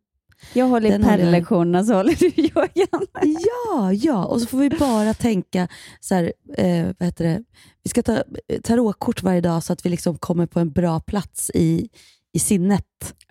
Jag 0.54 0.66
håller 0.66 1.00
i 1.00 1.04
paddellektionerna 1.04 1.84
så 1.84 1.94
håller 1.94 2.16
du 2.20 2.42
yogan. 2.42 3.08
Ja, 3.22 3.94
ja. 3.94 4.26
Och 4.26 4.42
så 4.42 4.48
får 4.48 4.58
vi 4.58 4.70
bara 4.70 5.14
tänka, 5.14 5.68
så 6.00 6.16
här, 6.16 6.34
eh, 6.58 6.86
vad 6.98 7.06
heter 7.06 7.26
det? 7.26 7.44
vi 7.88 7.90
ska 7.90 8.04
ta 8.04 8.24
tarotkort 8.64 9.24
varje 9.24 9.42
dag 9.42 9.64
så 9.64 9.74
att 9.74 9.86
vi 9.86 9.90
liksom 9.90 10.18
kommer 10.18 10.46
på 10.46 10.60
en 10.60 10.72
bra 10.72 11.00
plats 11.00 11.52
i, 11.54 11.90
i 12.34 12.40
sinnet. 12.40 12.84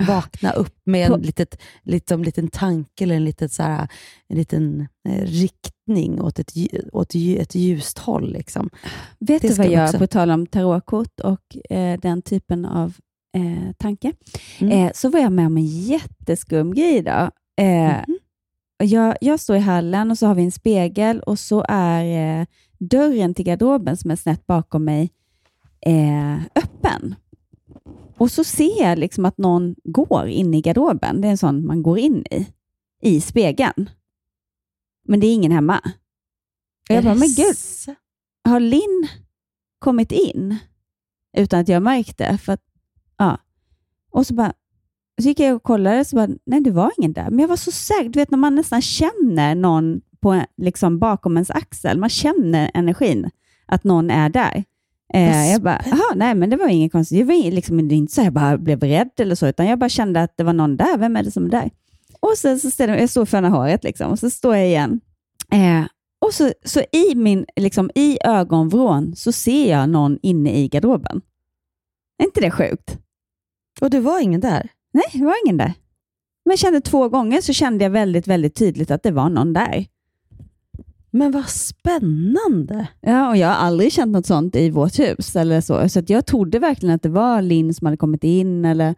Vakna 0.09 0.53
upp 0.53 0.75
med 0.85 1.11
en 1.11 1.21
litet, 1.21 1.63
liksom, 1.83 2.25
liten 2.25 2.49
tanke 2.49 3.05
eller 3.05 3.15
en, 3.15 3.25
litet, 3.25 3.53
så 3.53 3.63
här, 3.63 3.89
en 4.29 4.37
liten 4.37 4.89
eh, 5.09 5.23
riktning 5.23 6.21
åt 6.21 6.39
ett, 6.39 6.53
åt 6.93 7.15
ett 7.15 7.55
ljust 7.55 7.99
håll. 7.99 8.33
Liksom. 8.33 8.71
Vet 9.19 9.43
Det 9.43 9.49
du 9.49 9.55
vad 9.55 9.67
jag, 9.67 9.85
också. 9.85 9.99
på 9.99 10.07
tal 10.07 10.31
om 10.31 10.47
tarotkort 10.47 11.21
och 11.21 11.71
eh, 11.71 12.01
den 12.01 12.23
typen 12.23 12.65
av 12.65 12.95
eh, 13.37 13.73
tanke, 13.79 14.13
Mm. 14.61 14.73
eh, 14.87 14.93
så 14.95 15.09
var 15.11 15.21
jag 15.21 15.33
med 15.33 15.47
om 15.47 15.57
en 15.57 15.67
jätteskum 15.67 16.75
grej 16.75 16.97
idag. 16.97 17.31
Eh, 17.57 17.97
Mhm. 18.07 18.19
och 18.81 18.87
jag, 18.87 19.17
jag 19.21 19.41
står 19.41 19.57
i 19.57 19.61
hallen 19.61 20.11
och 20.11 20.19
så 20.19 20.27
har 20.27 20.35
vi 20.35 20.45
en 20.45 20.53
spegel 20.53 21.21
och 21.21 21.39
så 21.39 21.65
är 21.69 22.41
eh, 22.41 22.47
dörren 22.79 23.35
till 23.35 23.45
garderoben 23.45 23.97
som 23.97 24.11
är 24.11 24.17
snett 24.17 24.47
bakom 24.47 24.85
mig 24.85 25.11
eh, 25.87 26.37
öppen. 26.55 27.15
Och 28.19 28.31
så 28.31 28.45
ser 28.45 28.83
jag 28.83 28.99
liksom 28.99 29.25
att 29.25 29.39
någon 29.39 29.75
går 29.85 30.27
in 30.29 30.55
i 30.55 30.61
garderoben. 30.61 31.21
Det 31.21 31.29
är 31.29 31.31
en 31.31 31.39
sån 31.39 31.67
man 31.67 31.83
går 31.83 31.99
in 31.99 32.25
i, 32.31 32.47
i 33.03 33.21
spegeln. 33.21 33.91
Men 35.09 35.21
det 35.21 35.27
är 35.27 35.35
ingen 35.35 35.53
hemma. 35.53 35.79
Och 36.89 36.95
jag 36.95 37.05
bara, 37.05 37.15
men 37.15 37.29
gud, 37.29 37.57
har 38.45 38.61
Linn 38.61 39.09
kommit 39.79 40.13
in 40.13 40.57
utan 41.37 41.61
att 41.61 41.69
jag 41.69 41.83
märkte? 41.83 42.39
För 42.39 42.53
att, 42.53 42.61
ja. 43.19 43.39
Och 44.11 44.27
så 44.27 44.35
bara, 44.35 44.53
så 45.23 45.29
gick 45.29 45.41
jag 45.41 45.57
och 45.57 45.63
kollade 45.63 46.05
så 46.05 46.17
bara, 46.17 46.29
nej 46.47 46.61
det 46.61 46.71
var 46.71 46.93
ingen 46.99 47.13
där. 47.13 47.31
Men 47.31 47.39
jag 47.39 47.49
var 47.49 47.57
så 47.57 47.71
säker, 47.71 48.09
du 48.09 48.19
vet 48.19 48.31
när 48.31 48.39
man 48.39 48.55
nästan 48.55 48.83
känner 48.83 49.55
någon 49.55 50.01
på, 50.21 50.43
liksom 50.57 50.99
bakom 50.99 51.37
ens 51.37 51.51
axel, 51.51 51.99
man 51.99 52.09
känner 52.09 52.71
energin 52.75 53.31
att 53.67 53.85
någon 53.85 54.11
är 54.11 54.29
där. 54.29 54.65
Eh, 55.15 55.53
jag 55.53 55.63
bara, 55.63 55.83
jaha, 55.87 56.15
nej 56.17 56.35
men 56.35 56.51
det 56.51 56.57
var 56.57 56.69
inget 56.69 56.93
konstigt. 56.93 57.19
Det 57.19 57.25
var 57.25 57.51
liksom, 57.51 57.89
det 57.89 57.95
är 57.95 57.97
inte 57.97 58.13
så 58.13 58.21
jag 58.21 58.33
bara 58.33 58.59
blev 58.59 58.81
rädd 58.81 59.11
eller 59.19 59.35
så, 59.35 59.47
utan 59.47 59.67
jag 59.67 59.79
bara 59.79 59.89
kände 59.89 60.23
att 60.23 60.37
det 60.37 60.45
var 60.45 60.53
någon 60.53 60.77
där. 60.77 60.99
Vem 60.99 61.17
är 61.17 61.23
det 61.23 61.31
som 61.31 61.45
är 61.45 61.51
där? 61.51 61.71
Och 62.21 62.39
sen 62.39 62.59
så 62.59 62.71
ställer 62.71 62.95
jag, 62.95 63.03
jag 63.03 63.11
står 63.11 63.25
för 63.25 63.43
håret 63.43 63.85
liksom, 63.85 64.11
och 64.11 64.19
så 64.19 64.31
står 64.31 64.57
jag 64.57 64.67
igen. 64.67 65.01
Eh, 65.53 65.85
och 66.27 66.35
så, 66.35 66.53
så 66.65 66.81
i, 66.93 67.15
min, 67.15 67.47
liksom, 67.57 67.91
i 67.95 68.19
ögonvrån 68.25 69.17
så 69.17 69.33
ser 69.33 69.71
jag 69.71 69.89
någon 69.89 70.19
inne 70.23 70.57
i 70.57 70.69
garderoben. 70.69 71.21
Är 72.19 72.25
inte 72.25 72.41
det 72.41 72.51
sjukt? 72.51 72.99
Och 73.81 73.91
det 73.91 74.01
var 74.01 74.21
ingen 74.21 74.41
där? 74.41 74.69
Nej, 74.93 75.05
det 75.13 75.25
var 75.25 75.35
ingen 75.47 75.57
där. 75.57 75.73
Men 76.45 76.53
jag 76.53 76.59
kände 76.59 76.81
två 76.81 77.09
gånger 77.09 77.41
så 77.41 77.53
kände 77.53 77.85
jag 77.85 77.91
väldigt, 77.91 78.27
väldigt 78.27 78.55
tydligt 78.55 78.91
att 78.91 79.03
det 79.03 79.11
var 79.11 79.29
någon 79.29 79.53
där. 79.53 79.87
Men 81.11 81.31
vad 81.31 81.49
spännande. 81.49 82.89
Ja, 83.01 83.29
och 83.29 83.37
jag 83.37 83.49
har 83.49 83.55
aldrig 83.55 83.93
känt 83.93 84.13
något 84.13 84.27
sånt 84.27 84.57
i 84.57 84.71
vårt 84.71 84.99
hus 84.99 85.37
eller 85.37 85.61
så. 85.61 85.89
Så 85.89 86.03
jag 86.07 86.27
trodde 86.27 86.59
verkligen 86.59 86.95
att 86.95 87.03
det 87.03 87.09
var 87.09 87.43
Linn 87.43 87.75
som 87.75 87.85
hade 87.85 87.97
kommit 87.97 88.25
in 88.25 88.65
eller... 88.65 88.95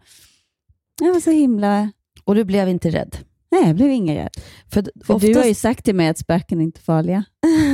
Jag 1.01 1.13
var 1.13 1.19
så 1.19 1.31
himla... 1.31 1.91
Och 2.23 2.35
du 2.35 2.43
blev 2.43 2.69
inte 2.69 2.89
rädd? 2.89 3.17
Nej, 3.51 3.67
jag 3.67 3.75
blev 3.75 3.91
ingen 3.91 4.15
rädd. 4.15 4.29
För, 4.67 4.81
För 4.81 5.13
oftast... 5.13 5.33
du 5.33 5.39
har 5.39 5.45
ju 5.45 5.53
sagt 5.53 5.85
till 5.85 5.95
mig 5.95 6.07
att 6.07 6.17
spöken 6.17 6.61
inte 6.61 6.79
är 6.79 6.81
farliga. 6.81 7.23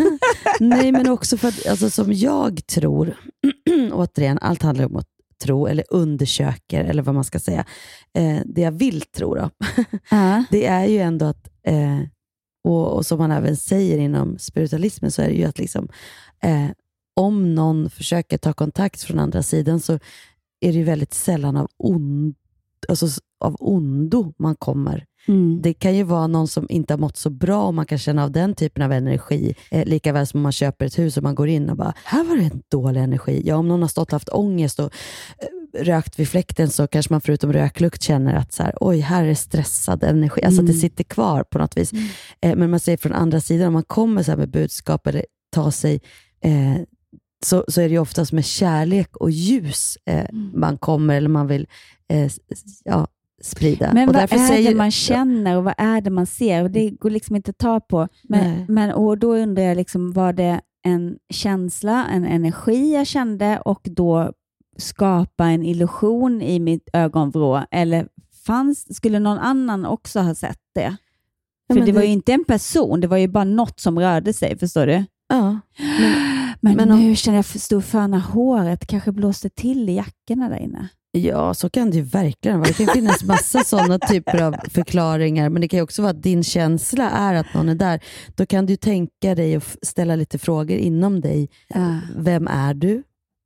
Nej, 0.59 0.91
men 0.91 1.09
också 1.09 1.37
för 1.37 1.47
att 1.47 1.67
alltså, 1.67 1.89
som 1.89 2.13
jag 2.13 2.67
tror, 2.67 3.17
återigen, 3.91 4.39
allt 4.41 4.61
handlar 4.61 4.85
om 4.85 4.95
att 4.95 5.14
tro 5.43 5.67
eller 5.67 5.85
undersöker 5.89 6.85
eller 6.85 7.03
vad 7.03 7.15
man 7.15 7.23
ska 7.23 7.39
säga. 7.39 7.65
Eh, 8.13 8.39
det 8.45 8.61
jag 8.61 8.71
vill 8.71 9.01
tro 9.01 9.35
då, 9.35 9.49
Ja. 10.09 10.43
det 10.51 10.65
är 10.65 10.85
ju 10.85 10.97
ändå 10.97 11.25
att, 11.25 11.49
eh, 11.63 11.99
och, 12.63 12.95
och 12.95 13.05
som 13.05 13.17
man 13.17 13.31
även 13.31 13.57
säger 13.57 13.97
inom 13.97 14.37
spiritualismen, 14.39 15.11
så 15.11 15.21
är 15.21 15.27
det 15.27 15.35
ju 15.35 15.43
att 15.43 15.59
liksom, 15.59 15.87
eh, 16.43 16.67
om 17.13 17.55
någon 17.55 17.89
försöker 17.89 18.37
ta 18.37 18.53
kontakt 18.53 19.03
från 19.03 19.19
andra 19.19 19.43
sidan 19.43 19.79
så 19.79 19.93
är 20.59 20.71
det 20.71 20.77
ju 20.77 20.83
väldigt 20.83 21.13
sällan 21.13 21.57
av, 21.57 21.67
ond, 21.77 22.35
alltså, 22.89 23.07
av 23.39 23.55
ondo 23.59 24.33
man 24.37 24.55
kommer. 24.55 25.05
Mm. 25.27 25.61
Det 25.61 25.73
kan 25.73 25.95
ju 25.95 26.03
vara 26.03 26.27
någon 26.27 26.47
som 26.47 26.65
inte 26.69 26.93
har 26.93 26.99
mått 26.99 27.17
så 27.17 27.29
bra 27.29 27.67
och 27.67 27.73
man 27.73 27.85
kan 27.85 27.97
känna 27.97 28.23
av 28.23 28.31
den 28.31 28.55
typen 28.55 28.83
av 28.83 28.91
energi. 28.91 29.55
Eh, 29.71 29.85
lika 29.85 30.13
väl 30.13 30.27
som 30.27 30.37
om 30.37 30.43
man 30.43 30.51
köper 30.51 30.85
ett 30.85 30.99
hus 30.99 31.17
och 31.17 31.23
man 31.23 31.35
går 31.35 31.47
in 31.47 31.69
och 31.69 31.77
bara, 31.77 31.93
här 32.03 32.23
var 32.23 32.35
det 32.35 32.43
en 32.43 32.61
dålig 32.71 33.01
energi. 33.01 33.41
Ja, 33.45 33.55
om 33.55 33.67
någon 33.67 33.81
har 33.81 33.89
stått 33.89 34.07
och 34.07 34.13
haft 34.13 34.29
ångest 34.29 34.79
och 34.79 34.85
eh, 35.37 35.83
rökt 35.83 36.19
vid 36.19 36.29
fläkten 36.29 36.69
så 36.69 36.87
kanske 36.87 37.13
man 37.13 37.21
förutom 37.21 37.53
röklukt 37.53 38.01
känner 38.03 38.35
att 38.35 38.53
så 38.53 38.63
här, 38.63 38.73
oj, 38.79 38.99
här 38.99 39.23
är 39.23 39.33
stressad 39.35 40.03
energi. 40.03 40.43
Alltså 40.43 40.61
att 40.61 40.67
det 40.67 40.71
Mm. 40.73 40.81
sitter 40.81 41.03
kvar 41.03 41.43
på 41.43 41.57
något 41.57 41.77
vis. 41.77 41.91
Eh, 42.41 42.55
men 42.55 42.69
man 42.69 42.79
säger 42.79 42.97
från 42.97 43.13
andra 43.13 43.41
sidan, 43.41 43.67
om 43.67 43.73
man 43.73 43.83
kommer 43.83 44.23
så 44.23 44.35
med 44.37 44.49
budskap 44.49 45.07
eller 45.07 45.25
tar 45.55 45.71
sig 45.71 46.01
eh, 46.43 46.75
så, 47.45 47.65
så 47.67 47.81
är 47.81 47.85
det 47.89 47.93
ju 47.93 47.99
oftast 47.99 48.31
med 48.31 48.45
kärlek 48.45 49.17
och 49.17 49.31
ljus 49.31 49.97
eh, 50.05 50.25
man 50.53 50.77
kommer 50.77 51.15
eller 51.15 51.29
man 51.29 51.47
vill 51.47 51.67
eh, 52.13 52.31
ja, 52.83 53.07
sprida. 53.45 53.91
Men 53.93 54.09
och 54.09 54.15
vad 54.15 54.23
är 54.23 54.27
säger, 54.47 54.69
det 54.69 54.75
man 54.77 54.91
känner 54.91 55.57
och 55.57 55.63
vad 55.63 55.73
är 55.77 56.01
det 56.01 56.09
man 56.09 56.25
ser? 56.25 56.63
Och 56.63 56.71
det 56.71 56.89
går 56.89 57.09
liksom 57.09 57.35
inte 57.35 57.51
att 57.51 57.57
ta 57.57 57.79
på. 57.79 58.07
Men, 58.23 58.51
Nej. 58.51 58.65
men, 58.69 58.91
och 58.91 59.17
då 59.17 59.35
undrar 59.35 59.63
jag, 59.63 59.77
liksom, 59.77 60.11
var 60.11 60.33
det 60.33 60.61
en 60.85 61.15
känsla, 61.33 62.05
en 62.05 62.25
energi 62.25 62.93
jag 62.93 63.07
kände 63.07 63.59
och 63.59 63.81
då 63.83 64.31
skapa 64.77 65.45
en 65.45 65.63
illusion 65.63 66.41
i 66.41 66.59
mitt 66.59 66.89
ögonvrå? 66.93 67.63
Eller 67.71 68.07
fanns, 68.45 68.95
skulle 68.95 69.19
någon 69.19 69.37
annan 69.37 69.85
också 69.85 70.19
ha 70.19 70.35
sett 70.35 70.59
det? 70.75 70.95
Ja, 71.67 71.73
För 71.73 71.79
men 71.79 71.85
det 71.85 71.91
var 71.91 72.01
det- 72.01 72.07
ju 72.07 72.13
inte 72.13 72.33
en 72.33 72.43
person, 72.43 72.99
det 73.01 73.07
var 73.07 73.17
ju 73.17 73.27
bara 73.27 73.43
något 73.43 73.79
som 73.79 73.99
rörde 73.99 74.33
sig, 74.33 74.57
förstår 74.57 74.87
du? 74.87 75.03
Ja, 75.29 75.59
men, 75.99 76.13
Men, 76.61 76.75
Men 76.75 76.91
om- 76.91 76.99
nu 76.99 77.15
känner 77.15 77.37
jag 77.37 77.45
stor 77.45 77.81
föna 77.81 78.19
håret. 78.19 78.87
kanske 78.87 79.11
blåste 79.11 79.49
till 79.49 79.89
i 79.89 79.93
jackorna 79.95 80.49
där 80.49 80.57
inne. 80.59 80.87
Ja, 81.15 81.53
så 81.53 81.69
kan 81.69 81.89
det 81.91 81.97
ju 81.97 82.03
verkligen 82.03 82.59
vara. 82.59 82.67
Det 82.67 82.73
kan 82.85 82.93
finnas 82.95 83.23
massa 83.23 83.59
sådana 83.65 83.99
typer 83.99 84.41
av 84.41 84.55
förklaringar, 84.71 85.49
men 85.49 85.61
det 85.61 85.67
kan 85.67 85.81
också 85.81 86.01
vara 86.01 86.11
att 86.11 86.23
din 86.23 86.43
känsla 86.43 87.09
är 87.09 87.33
att 87.33 87.53
någon 87.53 87.69
är 87.69 87.75
där. 87.75 87.99
Då 88.35 88.45
kan 88.45 88.65
du 88.65 88.75
tänka 88.75 89.35
dig 89.35 89.57
och 89.57 89.63
ställa 89.81 90.15
lite 90.15 90.37
frågor 90.37 90.77
inom 90.77 91.21
dig. 91.21 91.49
Ja. 91.67 91.99
Vem 92.17 92.47
är 92.47 92.73
du? 92.73 93.03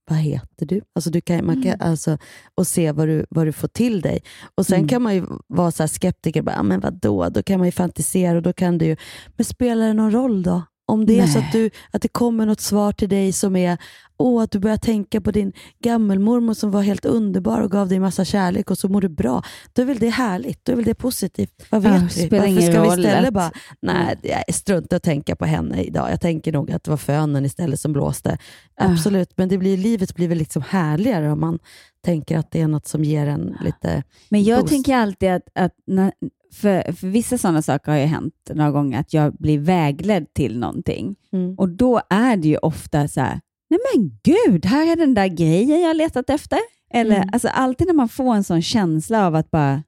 Vad 0.10 0.20
heter 0.20 0.66
du? 0.66 0.82
Alltså 0.96 1.10
du 1.10 1.22
kan, 1.22 1.46
man 1.46 1.64
kan, 1.64 1.82
alltså, 1.82 2.18
och 2.56 2.68
se 2.68 2.92
vad 2.92 3.08
du, 3.08 3.26
vad 3.30 3.46
du 3.48 3.52
får 3.52 3.68
till 3.68 4.02
dig. 4.02 4.20
Och 4.56 4.66
Sen 4.66 4.78
Mm. 4.78 4.88
kan 4.88 5.02
man 5.02 5.16
ju 5.16 5.26
vara 5.48 5.72
så 5.72 5.84
här 5.84 5.88
skeptiker, 5.88 6.42
bara, 6.42 6.56
"Ah, 6.60 6.64
men 6.64 6.80
vadå? 6.80 7.30
Då 7.30 7.44
kan 7.44 7.58
man 7.60 7.68
ju 7.68 7.72
fantisera 7.72 8.38
och 8.38 8.44
då 8.44 8.54
kan 8.54 8.78
du 8.78 8.86
ju, 8.86 8.96
men 9.38 9.46
spelar 9.46 9.88
det 9.88 9.94
någon 9.94 10.12
roll 10.12 10.44
då? 10.44 10.62
Om 10.90 11.06
det 11.06 11.20
är 11.20 11.28
så 11.28 11.40
Nej. 11.40 11.48
att, 11.48 11.52
du, 11.54 11.70
att 11.92 12.02
det 12.02 12.08
kommer 12.08 12.46
något 12.46 12.62
svar 12.62 12.92
till 12.92 13.10
dig 13.10 13.32
som 13.32 13.56
är 13.56 13.78
Åh, 14.22 14.44
att 14.44 14.52
du 14.52 14.60
börjar 14.60 14.78
tänka 14.78 15.22
på 15.22 15.32
din 15.32 15.54
gammelmormor 15.84 16.54
som 16.54 16.72
var 16.72 16.82
helt 16.82 17.06
underbar 17.06 17.62
och 17.62 17.72
gav 17.72 17.88
dig 17.88 18.00
massa 18.00 18.26
kärlek 18.26 18.72
och 18.72 18.78
så 18.78 18.90
mår 18.90 19.02
du 19.02 19.10
bra. 19.10 19.44
Då 19.74 19.82
är 19.82 19.86
väl 19.86 20.00
det 20.00 20.10
härligt? 20.10 20.66
Då 20.66 20.72
är 20.72 20.76
väl 20.76 20.86
det 20.86 20.96
positivt? 20.96 21.66
Vad 21.70 21.82
vet 21.82 21.92
Ja, 21.92 21.98
vi? 21.98 22.28
Varför 22.30 22.62
ska 22.62 22.82
vi 22.82 22.88
istället 22.88 23.34
bara, 23.34 23.52
nej, 23.80 24.20
jag 24.24 24.56
struntar 24.56 24.98
att 24.98 25.04
tänka 25.04 25.36
på 25.36 25.46
henne 25.46 25.82
idag. 25.84 26.12
Jag 26.12 26.22
tänker 26.22 26.52
nog 26.52 26.72
att 26.72 26.84
det 26.84 26.92
var 26.92 26.98
fönen 26.98 27.46
istället 27.46 27.80
som 27.80 27.94
blåste. 27.94 28.38
Ja. 28.78 28.92
Absolut, 28.92 29.30
men 29.36 29.50
det 29.50 29.58
blir, 29.58 29.78
livet 29.78 30.16
blir 30.16 30.28
väl 30.28 30.38
liksom 30.38 30.62
härligare 30.70 31.32
om 31.32 31.40
man 31.40 31.60
tänker 32.06 32.38
att 32.38 32.52
det 32.52 32.62
är 32.62 32.68
något 32.68 32.88
som 32.88 33.04
ger 33.04 33.28
en 33.28 33.58
lite... 33.62 34.04
Men 34.30 34.44
jag 34.44 34.60
Boost. 34.60 34.70
tänker 34.70 34.96
alltid 34.96 35.30
att, 35.30 35.44
att 35.56 35.74
när, 35.88 36.12
för, 36.54 36.92
för 36.92 37.08
vissa 37.08 37.38
sådana 37.38 37.62
saker 37.62 37.92
har 37.92 38.00
ju 38.00 38.06
hänt 38.06 38.34
några 38.54 38.72
gånger, 38.72 39.00
att 39.00 39.14
jag 39.14 39.34
blir 39.34 39.60
vägledd 39.60 40.34
till 40.34 40.60
någonting. 40.60 41.16
Mm. 41.34 41.56
Och 41.56 41.70
då 41.70 42.02
är 42.10 42.38
det 42.38 42.48
ju 42.48 42.58
ofta 42.58 43.08
så 43.08 43.22
här, 43.22 43.40
nej 43.70 43.80
men 43.96 44.20
gud, 44.24 44.66
här 44.66 44.92
är 44.92 44.96
den 44.96 45.14
där 45.14 45.28
grejen 45.28 45.82
jag 45.82 45.98
letat 45.98 46.30
efter. 46.30 46.60
Eller 46.94 47.16
Mm. 47.16 47.30
alltså 47.34 47.48
alltid 47.48 47.88
när 47.88 47.94
man 47.94 48.10
får 48.10 48.36
en 48.36 48.44
sån 48.44 48.62
känsla 48.62 49.28
av 49.28 49.36
att 49.36 49.52
bara, 49.52 49.84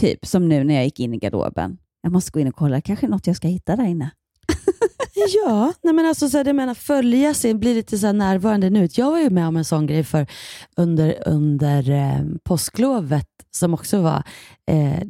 typ 0.00 0.26
som 0.26 0.48
nu 0.48 0.64
när 0.64 0.74
jag 0.74 0.84
gick 0.84 1.00
in 1.00 1.14
i 1.14 1.18
garderoben, 1.18 1.78
jag 2.02 2.12
måste 2.12 2.30
gå 2.30 2.40
in 2.40 2.48
och 2.48 2.54
kolla, 2.54 2.80
kanske 2.80 3.08
något 3.08 3.26
jag 3.26 3.36
ska 3.36 3.48
hitta 3.48 3.76
där 3.76 3.84
inne. 3.84 4.10
Ja, 5.46 5.72
nej 5.82 5.94
men 5.94 6.06
alltså 6.06 6.28
så 6.28 6.36
här, 6.38 6.44
jag 6.44 6.56
menar, 6.56 6.74
följa 6.74 7.34
sig, 7.34 7.54
bli 7.54 7.74
lite 7.74 7.98
så 7.98 8.06
här 8.06 8.12
närvarande 8.12 8.70
nu. 8.70 8.88
Jag 8.92 9.10
var 9.10 9.18
ju 9.18 9.30
med 9.30 9.48
om 9.48 9.56
en 9.56 9.64
sån 9.64 9.86
grej 9.86 10.04
för 10.04 10.26
under, 10.76 11.22
under 11.28 11.90
eh, 11.90 12.20
påsklovet 12.44 13.28
som 13.50 13.74
också 13.74 14.00
var 14.00 14.22
eh, 14.70 15.00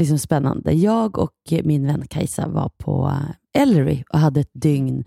liksom 0.00 0.18
spännande. 0.18 0.72
Jag 0.72 1.18
och 1.18 1.32
min 1.64 1.86
vän 1.86 2.06
Kajsa 2.10 2.48
var 2.48 2.70
på 2.78 3.06
eh, 3.54 3.62
Ellery 3.62 4.04
och 4.12 4.18
hade 4.18 4.40
ett 4.40 4.50
dygn 4.52 5.04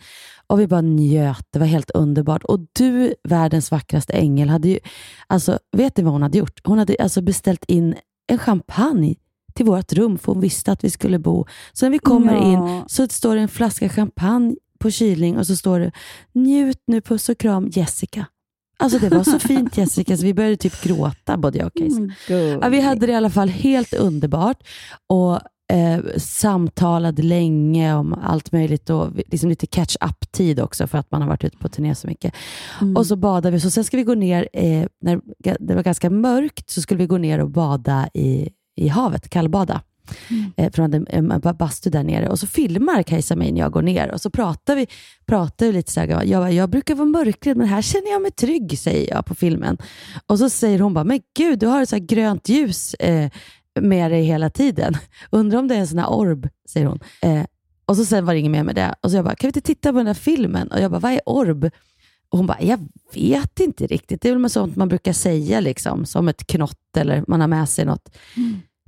och 0.47 0.59
vi 0.59 0.67
bara 0.67 0.81
njöt. 0.81 1.47
Det 1.51 1.59
var 1.59 1.65
helt 1.65 1.91
underbart. 1.91 2.43
Och 2.43 2.59
du, 2.73 3.13
världens 3.23 3.71
vackraste 3.71 4.13
ängel, 4.13 4.49
hade 4.49 4.69
ju, 4.69 4.79
alltså, 5.27 5.59
vet 5.77 5.95
du 5.95 6.01
vad 6.03 6.13
hon 6.13 6.21
hade 6.21 6.37
gjort? 6.37 6.59
Hon 6.63 6.77
hade 6.77 6.95
alltså 6.99 7.21
beställt 7.21 7.65
in 7.65 7.95
en 8.27 8.37
champagne 8.37 9.15
till 9.53 9.65
vårt 9.65 9.93
rum, 9.93 10.17
för 10.17 10.31
hon 10.31 10.41
visste 10.41 10.71
att 10.71 10.83
vi 10.83 10.89
skulle 10.89 11.19
bo. 11.19 11.45
Så 11.73 11.85
när 11.85 11.91
vi 11.91 11.99
kommer 11.99 12.33
Ja. 12.33 12.43
in 12.79 12.83
så 12.87 13.07
står 13.07 13.35
det 13.35 13.41
en 13.41 13.47
flaska 13.47 13.89
champagne 13.89 14.55
på 14.79 14.91
kylning 14.91 15.37
och 15.37 15.47
så 15.47 15.55
står 15.55 15.79
det 15.79 15.91
njut 16.33 16.83
nu, 16.87 17.01
puss 17.01 17.29
och 17.29 17.37
kram, 17.37 17.67
Jessica. 17.71 18.25
Alltså 18.83 18.99
det 18.99 19.09
var 19.09 19.23
så 19.23 19.39
fint 19.39 19.77
Jessica, 19.77 20.17
så 20.17 20.23
vi 20.23 20.33
började 20.33 20.57
typ 20.57 20.83
gråta 20.83 21.37
både 21.37 21.57
jag 21.57 21.67
och 21.67 21.73
Kajsa. 21.73 21.97
Mm, 21.97 22.11
Ja, 22.61 22.69
vi 22.69 22.81
hade 22.81 23.05
det 23.05 23.11
i 23.11 23.15
alla 23.15 23.29
fall 23.29 23.49
helt 23.49 23.93
underbart 23.93 24.57
och 25.09 25.39
eh, 25.73 25.99
samtalade 26.17 27.21
länge 27.21 27.93
om 27.93 28.13
allt 28.23 28.51
möjligt 28.51 28.89
och 28.89 29.09
liksom 29.15 29.49
lite 29.49 29.67
catch-up-tid 29.67 30.59
också 30.59 30.87
för 30.87 30.97
att 30.97 31.11
man 31.11 31.21
har 31.21 31.29
varit 31.29 31.43
ute 31.43 31.57
på 31.57 31.69
turné 31.69 31.95
så 31.95 32.07
mycket. 32.07 32.33
Mm. 32.81 32.95
Och 32.97 33.05
så 33.05 33.15
badade 33.15 33.51
vi, 33.51 33.59
så 33.59 33.69
sen 33.69 33.83
ska 33.83 33.97
vi 33.97 34.03
gå 34.03 34.15
ner, 34.15 34.49
eh, 34.53 34.85
när 35.01 35.21
det 35.59 35.75
var 35.75 35.83
ganska 35.83 36.09
mörkt, 36.09 36.69
så 36.69 36.81
skulle 36.81 36.97
vi 36.97 37.07
gå 37.07 37.17
ner 37.17 37.39
och 37.39 37.49
bada 37.49 38.09
i, 38.13 38.49
i 38.75 38.87
havet, 38.87 39.29
kallbada. 39.29 39.81
Eh, 40.57 40.71
från 40.71 41.07
en, 41.09 41.41
bastu 41.59 41.89
där 41.89 42.03
nere. 42.03 42.29
Och 42.29 42.39
så 42.39 42.47
filmar 42.47 43.03
Kajsa 43.03 43.35
mig 43.35 43.51
när 43.51 43.59
jag 43.59 43.71
går 43.71 43.81
ner 43.81 44.11
och 44.11 44.21
så 44.21 44.29
pratar 44.29 44.75
vi, 44.75 44.87
pratar 45.25 45.65
vi 45.65 45.71
lite 45.71 45.91
så 45.91 45.99
här, 45.99 46.23
jag, 46.23 46.41
bara, 46.41 46.51
jag 46.51 46.69
brukar 46.69 46.95
vara 46.95 47.07
mörkrädd 47.07 47.57
men 47.57 47.67
här 47.67 47.81
känner 47.81 48.11
jag 48.11 48.21
mig 48.21 48.31
trygg, 48.31 48.79
säger 48.79 49.13
jag 49.13 49.25
på 49.25 49.35
filmen. 49.35 49.77
Och 50.27 50.39
så 50.39 50.49
säger 50.49 50.79
hon 50.79 50.93
bara, 50.93 51.03
men 51.03 51.19
gud, 51.37 51.59
du 51.59 51.67
har 51.67 51.85
så 51.85 51.95
här 51.95 52.03
grönt 52.03 52.49
ljus 52.49 52.93
eh, 52.93 53.29
med 53.79 54.11
dig 54.11 54.23
hela 54.23 54.49
tiden. 54.49 54.93
Undrar 55.29 55.59
om 55.59 55.67
det 55.67 55.75
är 55.75 55.79
en 55.79 55.87
sån 55.87 55.99
här 55.99 56.13
orb, 56.13 56.49
säger 56.69 56.85
hon. 56.85 56.99
Eh, 57.21 57.43
och 57.85 57.97
så 57.97 58.05
sen 58.05 58.25
var 58.25 58.33
det 58.33 58.39
inget 58.39 58.51
mer 58.51 58.63
med 58.63 58.75
det. 58.75 58.95
Och 59.01 59.11
så 59.11 59.17
jag 59.17 59.25
bara, 59.25 59.35
kan 59.35 59.47
vi 59.47 59.49
inte 59.49 59.61
titta 59.61 59.91
på 59.91 59.97
den 59.97 60.05
där 60.05 60.13
filmen? 60.13 60.67
Och 60.67 60.79
jag 60.79 60.91
bara, 60.91 60.99
vad 60.99 61.11
är 61.11 61.21
orb? 61.25 61.69
Och 62.29 62.37
hon 62.37 62.47
bara, 62.47 62.61
jag 62.61 62.79
vet 63.13 63.59
inte 63.59 63.87
riktigt. 63.87 64.21
Det 64.21 64.29
är 64.29 64.35
väl 64.35 64.49
sånt 64.49 64.75
man 64.75 64.87
brukar 64.87 65.13
säga, 65.13 65.59
liksom, 65.59 66.05
som 66.05 66.27
ett 66.27 66.47
knott 66.47 66.97
eller 66.97 67.23
man 67.27 67.41
har 67.41 67.47
med 67.47 67.69
sig 67.69 67.85
något. 67.85 68.15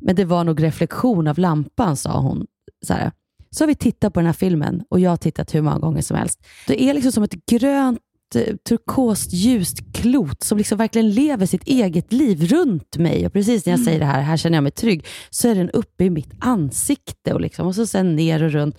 Men 0.01 0.15
det 0.15 0.25
var 0.25 0.43
nog 0.43 0.63
reflektion 0.63 1.27
av 1.27 1.39
lampan, 1.39 1.97
sa 1.97 2.19
hon. 2.19 2.47
Så, 2.85 2.93
här. 2.93 3.11
så 3.49 3.63
har 3.63 3.67
vi 3.67 3.75
tittat 3.75 4.13
på 4.13 4.19
den 4.19 4.25
här 4.25 4.33
filmen 4.33 4.83
och 4.89 4.99
jag 4.99 5.09
har 5.09 5.17
tittat 5.17 5.55
hur 5.55 5.61
många 5.61 5.79
gånger 5.79 6.01
som 6.01 6.17
helst. 6.17 6.45
Det 6.67 6.83
är 6.83 6.93
liksom 6.93 7.11
som 7.11 7.23
ett 7.23 7.45
grönt, 7.45 7.99
eh, 8.35 8.55
turkost, 8.69 9.33
ljust 9.33 9.93
klot 9.93 10.43
som 10.43 10.57
liksom 10.57 10.77
verkligen 10.77 11.09
lever 11.11 11.45
sitt 11.45 11.67
eget 11.67 12.13
liv 12.13 12.45
runt 12.45 12.97
mig. 12.97 13.25
Och 13.25 13.33
precis 13.33 13.65
när 13.65 13.73
jag 13.73 13.79
säger 13.79 13.99
det 13.99 14.05
här, 14.05 14.21
här 14.21 14.37
känner 14.37 14.57
jag 14.57 14.63
mig 14.63 14.71
trygg, 14.71 15.05
så 15.29 15.47
är 15.47 15.55
den 15.55 15.69
uppe 15.69 16.03
i 16.03 16.09
mitt 16.09 16.31
ansikte 16.39 17.33
och, 17.33 17.41
liksom, 17.41 17.67
och 17.67 17.75
så 17.75 17.85
sen 17.85 18.15
ner 18.15 18.43
och 18.43 18.51
runt. 18.51 18.77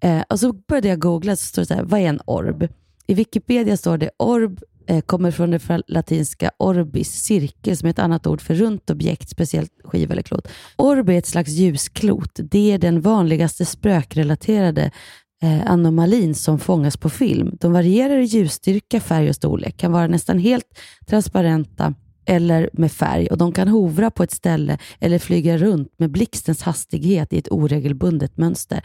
Eh, 0.00 0.22
och 0.28 0.40
så 0.40 0.52
började 0.52 0.88
jag 0.88 0.98
googla, 0.98 1.36
så 1.36 1.46
står 1.46 1.62
det 1.62 1.66
så 1.66 1.74
här, 1.74 1.82
vad 1.82 2.00
är 2.00 2.04
en 2.04 2.20
orb? 2.24 2.68
I 3.06 3.14
Wikipedia 3.14 3.76
står 3.76 3.98
det 3.98 4.10
orb 4.16 4.60
Eh, 4.88 5.00
kommer 5.00 5.30
från 5.30 5.50
det 5.50 5.82
latinska 5.86 6.50
orbis, 6.58 7.12
cirkel, 7.12 7.76
som 7.76 7.86
är 7.86 7.90
ett 7.90 7.98
annat 7.98 8.26
ord 8.26 8.40
för 8.40 8.54
runt 8.54 8.90
objekt, 8.90 9.28
speciellt 9.28 9.72
skiva 9.84 10.12
eller 10.12 10.22
klot. 10.22 10.48
Orb 10.76 11.08
är 11.08 11.18
ett 11.18 11.26
slags 11.26 11.50
ljusklot. 11.50 12.30
Det 12.34 12.72
är 12.72 12.78
den 12.78 13.00
vanligaste 13.00 13.64
spökrelaterade 13.64 14.90
eh, 15.42 15.70
anomalin 15.70 16.34
som 16.34 16.58
fångas 16.58 16.96
på 16.96 17.10
film. 17.10 17.56
De 17.60 17.72
varierar 17.72 18.18
i 18.18 18.24
ljusstyrka, 18.24 19.00
färg 19.00 19.28
och 19.28 19.34
storlek, 19.34 19.76
kan 19.76 19.92
vara 19.92 20.06
nästan 20.06 20.38
helt 20.38 20.78
transparenta 21.06 21.94
eller 22.28 22.70
med 22.72 22.92
färg 22.92 23.26
och 23.26 23.38
de 23.38 23.52
kan 23.52 23.68
hovra 23.68 24.10
på 24.10 24.22
ett 24.22 24.30
ställe 24.32 24.78
eller 25.00 25.18
flyga 25.18 25.58
runt 25.58 25.92
med 25.98 26.10
blixtens 26.10 26.62
hastighet 26.62 27.32
i 27.32 27.38
ett 27.38 27.48
oregelbundet 27.50 28.36
mönster. 28.36 28.80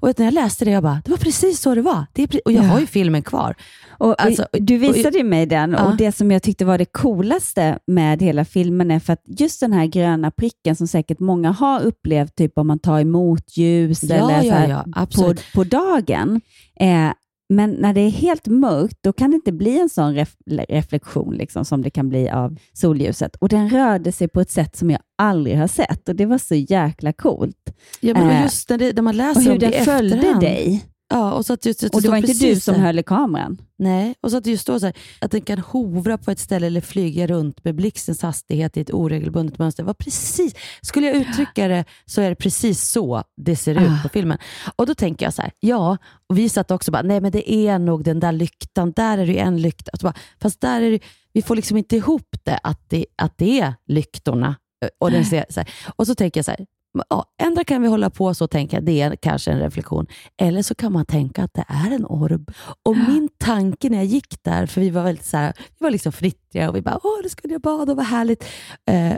Och 0.00 0.18
när 0.18 0.24
jag 0.26 0.34
läste 0.34 0.64
det, 0.64 0.70
jag 0.70 0.82
bara, 0.82 1.02
det 1.04 1.10
var 1.10 1.18
precis 1.18 1.60
så 1.60 1.74
det 1.74 1.82
var. 1.82 2.06
Det 2.12 2.22
är, 2.22 2.40
och 2.44 2.52
jag 2.52 2.64
Ja. 2.64 2.68
har 2.68 2.80
ju 2.80 2.86
filmen 2.86 3.22
kvar. 3.22 3.54
Och, 3.88 4.22
Alltså, 4.22 4.46
du 4.52 4.78
visade 4.78 5.18
ju 5.18 5.24
mig 5.24 5.46
den 5.46 5.70
Ja. 5.72 5.84
och 5.84 5.96
det 5.96 6.12
som 6.12 6.30
jag 6.30 6.42
tyckte 6.42 6.64
var 6.64 6.78
det 6.78 6.84
coolaste 6.84 7.78
med 7.86 8.22
hela 8.22 8.44
filmen 8.44 8.90
är 8.90 8.98
för 9.00 9.12
att 9.12 9.22
just 9.26 9.60
den 9.60 9.72
här 9.72 9.86
gröna 9.86 10.30
pricken 10.30 10.76
som 10.76 10.86
säkert 10.88 11.20
många 11.20 11.50
har 11.52 11.80
upplevt, 11.82 12.34
typ 12.36 12.52
om 12.58 12.66
man 12.66 12.78
tar 12.78 13.00
emot 13.00 13.56
ljus 13.56 14.02
Ja, 14.02 14.14
eller 14.14 14.40
så 14.40 14.46
ja, 14.46 14.54
här 14.54 14.68
ja, 14.68 15.06
på, 15.16 15.34
på 15.54 15.64
dagen. 15.64 16.40
Eh, 16.80 17.10
men 17.48 17.70
när 17.70 17.92
det 17.94 18.00
är 18.00 18.10
helt 18.10 18.46
mörkt, 18.46 18.98
då 19.00 19.12
kan 19.12 19.30
det 19.30 19.34
inte 19.34 19.52
bli 19.52 19.80
en 19.80 19.88
sån 19.88 20.14
ref 20.14 20.36
reflektion 20.68 21.34
liksom, 21.34 21.64
som 21.64 21.82
det 21.82 21.90
kan 21.90 22.08
bli 22.08 22.30
av 22.30 22.56
solljuset. 22.72 23.36
Och 23.36 23.48
den 23.48 23.70
rörde 23.70 24.12
sig 24.12 24.28
på 24.28 24.40
ett 24.40 24.50
sätt 24.50 24.76
som 24.76 24.90
jag 24.90 25.00
aldrig 25.18 25.58
har 25.58 25.66
sett 25.68 26.08
och 26.08 26.16
det 26.16 26.26
var 26.26 26.38
så 26.38 26.54
jäkla 26.54 27.12
coolt. 27.12 27.76
Ja, 28.00 28.14
men 28.14 28.30
Eh, 28.30 28.36
och 28.36 28.42
just 28.42 28.70
när, 28.70 28.78
det, 28.78 28.92
när 28.92 29.02
man 29.02 29.14
Och 29.14 29.16
läser 29.16 29.40
hur 29.40 29.52
om 29.52 29.58
det 29.58 29.66
den 29.66 29.82
i 29.82 29.84
följde 29.84 30.16
efterhand. 30.16 30.40
dig. 30.40 30.84
Ja, 31.08 31.32
och 31.32 31.46
så 31.46 31.52
att 31.52 31.66
just, 31.66 31.84
att 31.84 31.94
Och 31.94 32.02
det 32.02 32.08
var 32.08 32.16
inte 32.16 32.32
du 32.32 32.60
som 32.60 32.74
där. 32.74 32.80
höll 32.80 32.98
i 32.98 33.02
kameran. 33.02 33.58
Nej, 33.78 34.14
och 34.20 34.30
så 34.30 34.36
att 34.36 34.44
det 34.44 34.50
just 34.50 34.62
står 34.62 34.78
så 34.78 34.86
här, 34.86 34.94
att 35.20 35.30
den 35.30 35.40
kan 35.40 35.58
hovra 35.58 36.18
på 36.18 36.30
ett 36.30 36.38
ställe 36.38 36.66
eller 36.66 36.80
flyga 36.80 37.26
runt 37.26 37.64
med 37.64 37.74
blixtens 37.74 38.22
hastighet 38.22 38.76
i 38.76 38.80
ett 38.80 38.94
oregelbundet 38.94 39.58
mönster. 39.58 39.84
Var 39.84 39.94
precis, 39.94 40.54
skulle 40.82 41.06
jag 41.06 41.16
uttrycka 41.16 41.68
det 41.68 41.84
så 42.06 42.20
är 42.20 42.28
det 42.28 42.36
precis 42.36 42.88
så 42.88 43.22
det 43.36 43.56
ser 43.56 43.74
ut 43.74 43.88
Ah. 43.90 43.98
på 44.02 44.08
filmen. 44.08 44.38
Och 44.76 44.86
då 44.86 44.94
tänker 44.94 45.26
jag 45.26 45.34
så 45.34 45.42
här, 45.42 45.52
ja, 45.60 45.96
och 46.28 46.38
vi 46.38 46.48
satt 46.48 46.70
också 46.70 46.90
bara, 46.90 47.02
nej 47.02 47.20
men 47.20 47.32
det 47.32 47.52
är 47.52 47.78
nog 47.78 48.04
den 48.04 48.20
där 48.20 48.32
lyktan, 48.32 48.92
där 48.92 49.18
är 49.18 49.26
det 49.26 49.32
ju 49.32 49.38
en 49.38 49.62
lykta. 49.62 49.90
Och 49.92 49.98
så 49.98 50.06
bara, 50.06 50.14
Fast 50.40 50.60
där 50.60 50.80
är 50.80 50.90
det, 50.90 51.00
vi 51.32 51.42
får 51.42 51.56
liksom 51.56 51.76
inte 51.76 51.96
ihop 51.96 52.36
det, 52.44 52.58
att 52.62 52.80
det, 52.88 53.06
att 53.16 53.38
det 53.38 53.60
är 53.60 53.74
lyktorna. 53.86 54.54
Och, 55.00 55.10
den 55.10 55.24
ser, 55.24 55.44
så 55.50 55.60
här. 55.60 55.70
och 55.96 56.06
så 56.06 56.14
tänker 56.14 56.38
jag 56.38 56.44
så 56.44 56.50
här, 56.50 56.66
ja, 57.08 57.24
ändra 57.42 57.64
kan 57.64 57.82
vi 57.82 57.88
hålla 57.88 58.10
på 58.10 58.34
så 58.34 58.44
och 58.44 58.50
tänka, 58.50 58.80
det 58.80 59.00
är 59.00 59.16
kanske 59.16 59.52
en 59.52 59.58
reflektion. 59.60 60.06
Eller 60.40 60.62
så 60.62 60.74
kan 60.74 60.92
man 60.92 61.06
tänka 61.06 61.44
att 61.44 61.54
det 61.54 61.64
är 61.68 61.90
en 61.90 62.06
orb. 62.06 62.50
Och 62.82 62.96
min 62.96 63.28
tanke 63.38 63.90
när 63.90 63.96
jag 63.98 64.06
gick 64.06 64.42
där, 64.42 64.66
för 64.66 64.80
vi 64.80 64.90
var 64.90 65.02
väldigt 65.02 65.26
så 65.26 65.36
här, 65.36 65.52
vi 65.58 65.84
var 65.84 65.90
liksom 65.90 66.12
frittriga 66.12 66.68
och 66.70 66.76
vi 66.76 66.82
bara, 66.82 66.98
åh, 67.02 67.18
nu 67.22 67.28
ska 67.28 67.48
jag 67.48 67.60
bada, 67.60 67.94
vad 67.94 68.06
härligt. 68.06 68.44
Eh, 68.90 69.16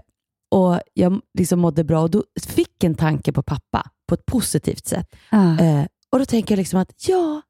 och 0.50 0.80
jag 0.94 1.20
liksom 1.38 1.60
mådde 1.60 1.84
bra 1.84 2.00
och 2.00 2.10
då 2.10 2.24
fick 2.46 2.84
en 2.84 2.94
tanke 2.94 3.32
på 3.32 3.42
pappa 3.42 3.90
på 4.08 4.14
ett 4.14 4.26
positivt 4.26 4.86
sätt. 4.86 5.16
Ah. 5.30 5.58
Eh, 5.58 5.84
och 6.12 6.18
då 6.18 6.24
tänker 6.24 6.52
jag 6.54 6.58
liksom 6.58 6.80
att, 6.80 7.08
ja, 7.08 7.42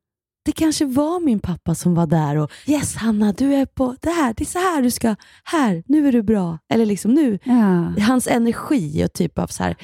det 0.45 0.53
kanske 0.53 0.85
var 0.85 1.21
min 1.21 1.41
pappa 1.41 1.75
som 1.75 1.95
var 1.95 2.07
där 2.07 2.37
och 2.37 2.51
yes 2.67 2.97
Hanna, 2.97 3.33
du 3.33 3.55
är 3.55 3.67
på 3.67 3.97
det 4.01 4.11
här, 4.11 4.35
det 4.37 4.43
är 4.45 4.47
så 4.47 4.59
här 4.59 4.83
du 4.83 4.91
ska, 4.91 5.15
här, 5.45 5.83
nu 5.87 6.09
är 6.09 6.13
du 6.13 6.23
bra. 6.23 6.59
Eller 6.73 6.87
liksom 6.87 7.15
nu, 7.15 7.39
Ja. 7.45 7.93
hans 8.03 8.27
energi 8.27 9.05
och 9.05 9.13
typ 9.13 9.39
av 9.39 9.47
så 9.47 9.63
här, 9.63 9.77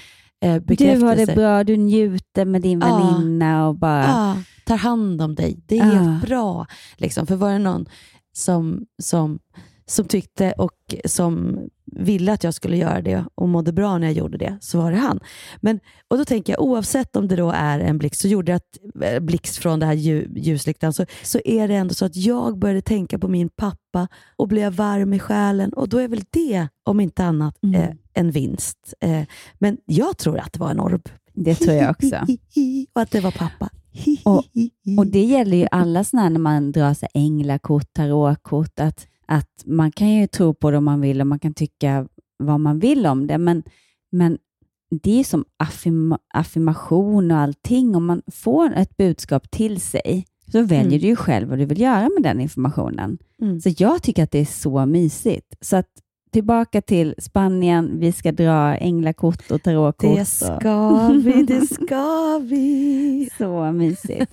eh, 0.45 0.55
Du 0.55 0.61
bekräftelse. 0.61 1.07
har 1.07 1.17
det 1.17 1.35
bra, 1.35 1.65
du 1.65 1.77
njuter 1.77 2.45
med 2.45 2.63
din 2.63 2.81
Ja. 2.81 2.97
väninna 2.99 3.69
och 3.69 3.75
bara... 3.79 4.03
Ja, 4.03 4.37
tar 4.67 4.77
hand 4.77 5.23
om 5.23 5.35
dig. 5.35 5.59
Det 5.67 5.79
är 5.79 5.79
Ja. 5.79 5.85
helt 5.85 6.27
bra. 6.29 6.67
Liksom. 6.97 7.27
För 7.27 7.37
var 7.37 7.53
det 7.53 7.59
någon 7.59 7.87
som, 8.37 8.87
som, 9.03 9.39
som 9.87 10.05
tyckte 10.05 10.53
och 10.53 10.95
som 11.05 11.59
ville 11.93 12.33
att 12.33 12.45
jag 12.45 12.55
skulle 12.55 12.77
göra 12.77 13.03
det 13.03 13.25
och 13.35 13.49
mådde 13.49 13.73
bra 13.73 13.99
när 13.99 14.07
jag 14.07 14.15
gjorde 14.17 14.39
det, 14.39 14.57
så 14.61 14.79
var 14.79 14.91
det 14.91 14.97
han. 14.97 15.21
Men, 15.61 15.81
och 16.09 16.19
då 16.19 16.25
tänker 16.25 16.53
jag, 16.53 16.63
oavsett 16.63 17.17
om 17.17 17.29
det 17.29 17.37
då 17.37 17.51
är 17.51 17.79
en 17.79 17.99
blixt, 17.99 18.21
så 18.21 18.29
gjorde 18.29 18.55
att, 18.55 18.79
eh, 19.03 19.21
blixt 19.21 19.57
från 19.57 19.81
det 19.81 19.87
här 19.87 19.93
lju, 19.95 20.29
ljuslyktan, 20.37 20.93
så, 20.93 21.07
så 21.23 21.41
är 21.45 21.69
det 21.69 21.75
ändå 21.75 21.95
så 21.95 22.05
att 22.05 22.17
jag 22.17 22.59
började 22.59 22.81
tänka 22.83 23.19
på 23.19 23.29
min 23.29 23.49
pappa 23.49 24.09
och 24.37 24.49
blev 24.49 24.73
varm 24.73 25.13
i 25.15 25.19
själen. 25.19 25.73
Och 25.73 25.89
då 25.89 25.99
är 25.99 26.09
väl 26.09 26.23
det, 26.31 26.69
om 26.85 27.01
inte 27.01 27.25
annat, 27.25 27.59
Mm. 27.63 27.81
eh, 27.81 27.91
en 28.15 28.31
vinst. 28.31 28.95
Eh, 29.01 29.23
men 29.59 29.77
jag 29.85 30.19
tror 30.19 30.39
att 30.39 30.53
det 30.53 30.59
var 30.61 30.71
en 30.71 30.81
orb. 30.81 31.09
Det 31.35 31.55
tror 31.55 31.75
jag 31.75 31.91
också. 31.91 32.17
och 32.95 33.03
att 33.03 33.11
det 33.11 33.21
var 33.21 33.31
pappa. 33.31 33.71
Och- 34.25 34.45
Och 34.99 35.07
det 35.07 35.25
gäller 35.25 35.57
ju 35.57 35.67
alla 35.71 36.05
sådana 36.05 36.29
när 36.29 36.39
man 36.41 36.73
drar 36.73 36.95
sig 36.95 37.09
änglakort, 37.15 37.93
tarotkort, 37.93 38.81
att, 38.81 39.07
att 39.27 39.63
man 39.65 39.93
kan 39.93 40.09
ju 40.11 40.27
tro 40.27 40.55
på 40.55 40.71
det 40.71 40.77
om 40.79 40.85
man 40.85 41.01
vill 41.01 41.21
och 41.21 41.27
man 41.27 41.39
kan 41.39 41.55
tycka 41.55 42.07
vad 42.39 42.61
man 42.61 42.79
vill 42.79 43.07
om 43.07 43.27
det, 43.27 43.39
men, 43.39 43.63
men 44.13 44.39
det 45.03 45.21
är 45.21 45.25
som 45.25 45.45
affirma, 45.57 46.19
affirmation 46.35 47.31
och 47.31 47.39
allting. 47.39 47.97
Om 47.97 48.07
man 48.07 48.23
får 48.33 48.75
ett 48.77 48.97
budskap 48.97 49.51
till 49.51 49.81
sig, 49.81 50.27
så 50.53 50.63
väljer 50.63 50.87
Mm. 50.87 51.01
du 51.01 51.07
ju 51.07 51.17
själv 51.17 51.49
vad 51.49 51.59
du 51.59 51.65
vill 51.65 51.81
göra 51.81 52.09
med 52.15 52.23
den 52.23 52.41
informationen. 52.41 53.19
Mm. 53.43 53.61
Så 53.61 53.71
jag 53.79 54.03
tycker 54.03 54.23
att 54.25 54.31
det 54.31 54.39
är 54.39 54.45
så 54.45 54.87
mysigt. 54.87 55.55
Så 55.61 55.77
att 55.77 55.89
tillbaka 56.33 56.83
till 56.83 57.15
Spanien, 57.19 58.01
vi 58.01 58.13
ska 58.13 58.33
dra 58.33 58.77
änglakort 58.77 59.51
och 59.51 59.63
tarotkort. 59.63 60.17
Det 60.17 60.25
ska 60.25 61.09
vi, 61.09 61.43
det 61.43 61.67
ska 61.67 62.39
vi. 62.43 63.31
Så 63.39 63.73
mysigt. 63.73 64.33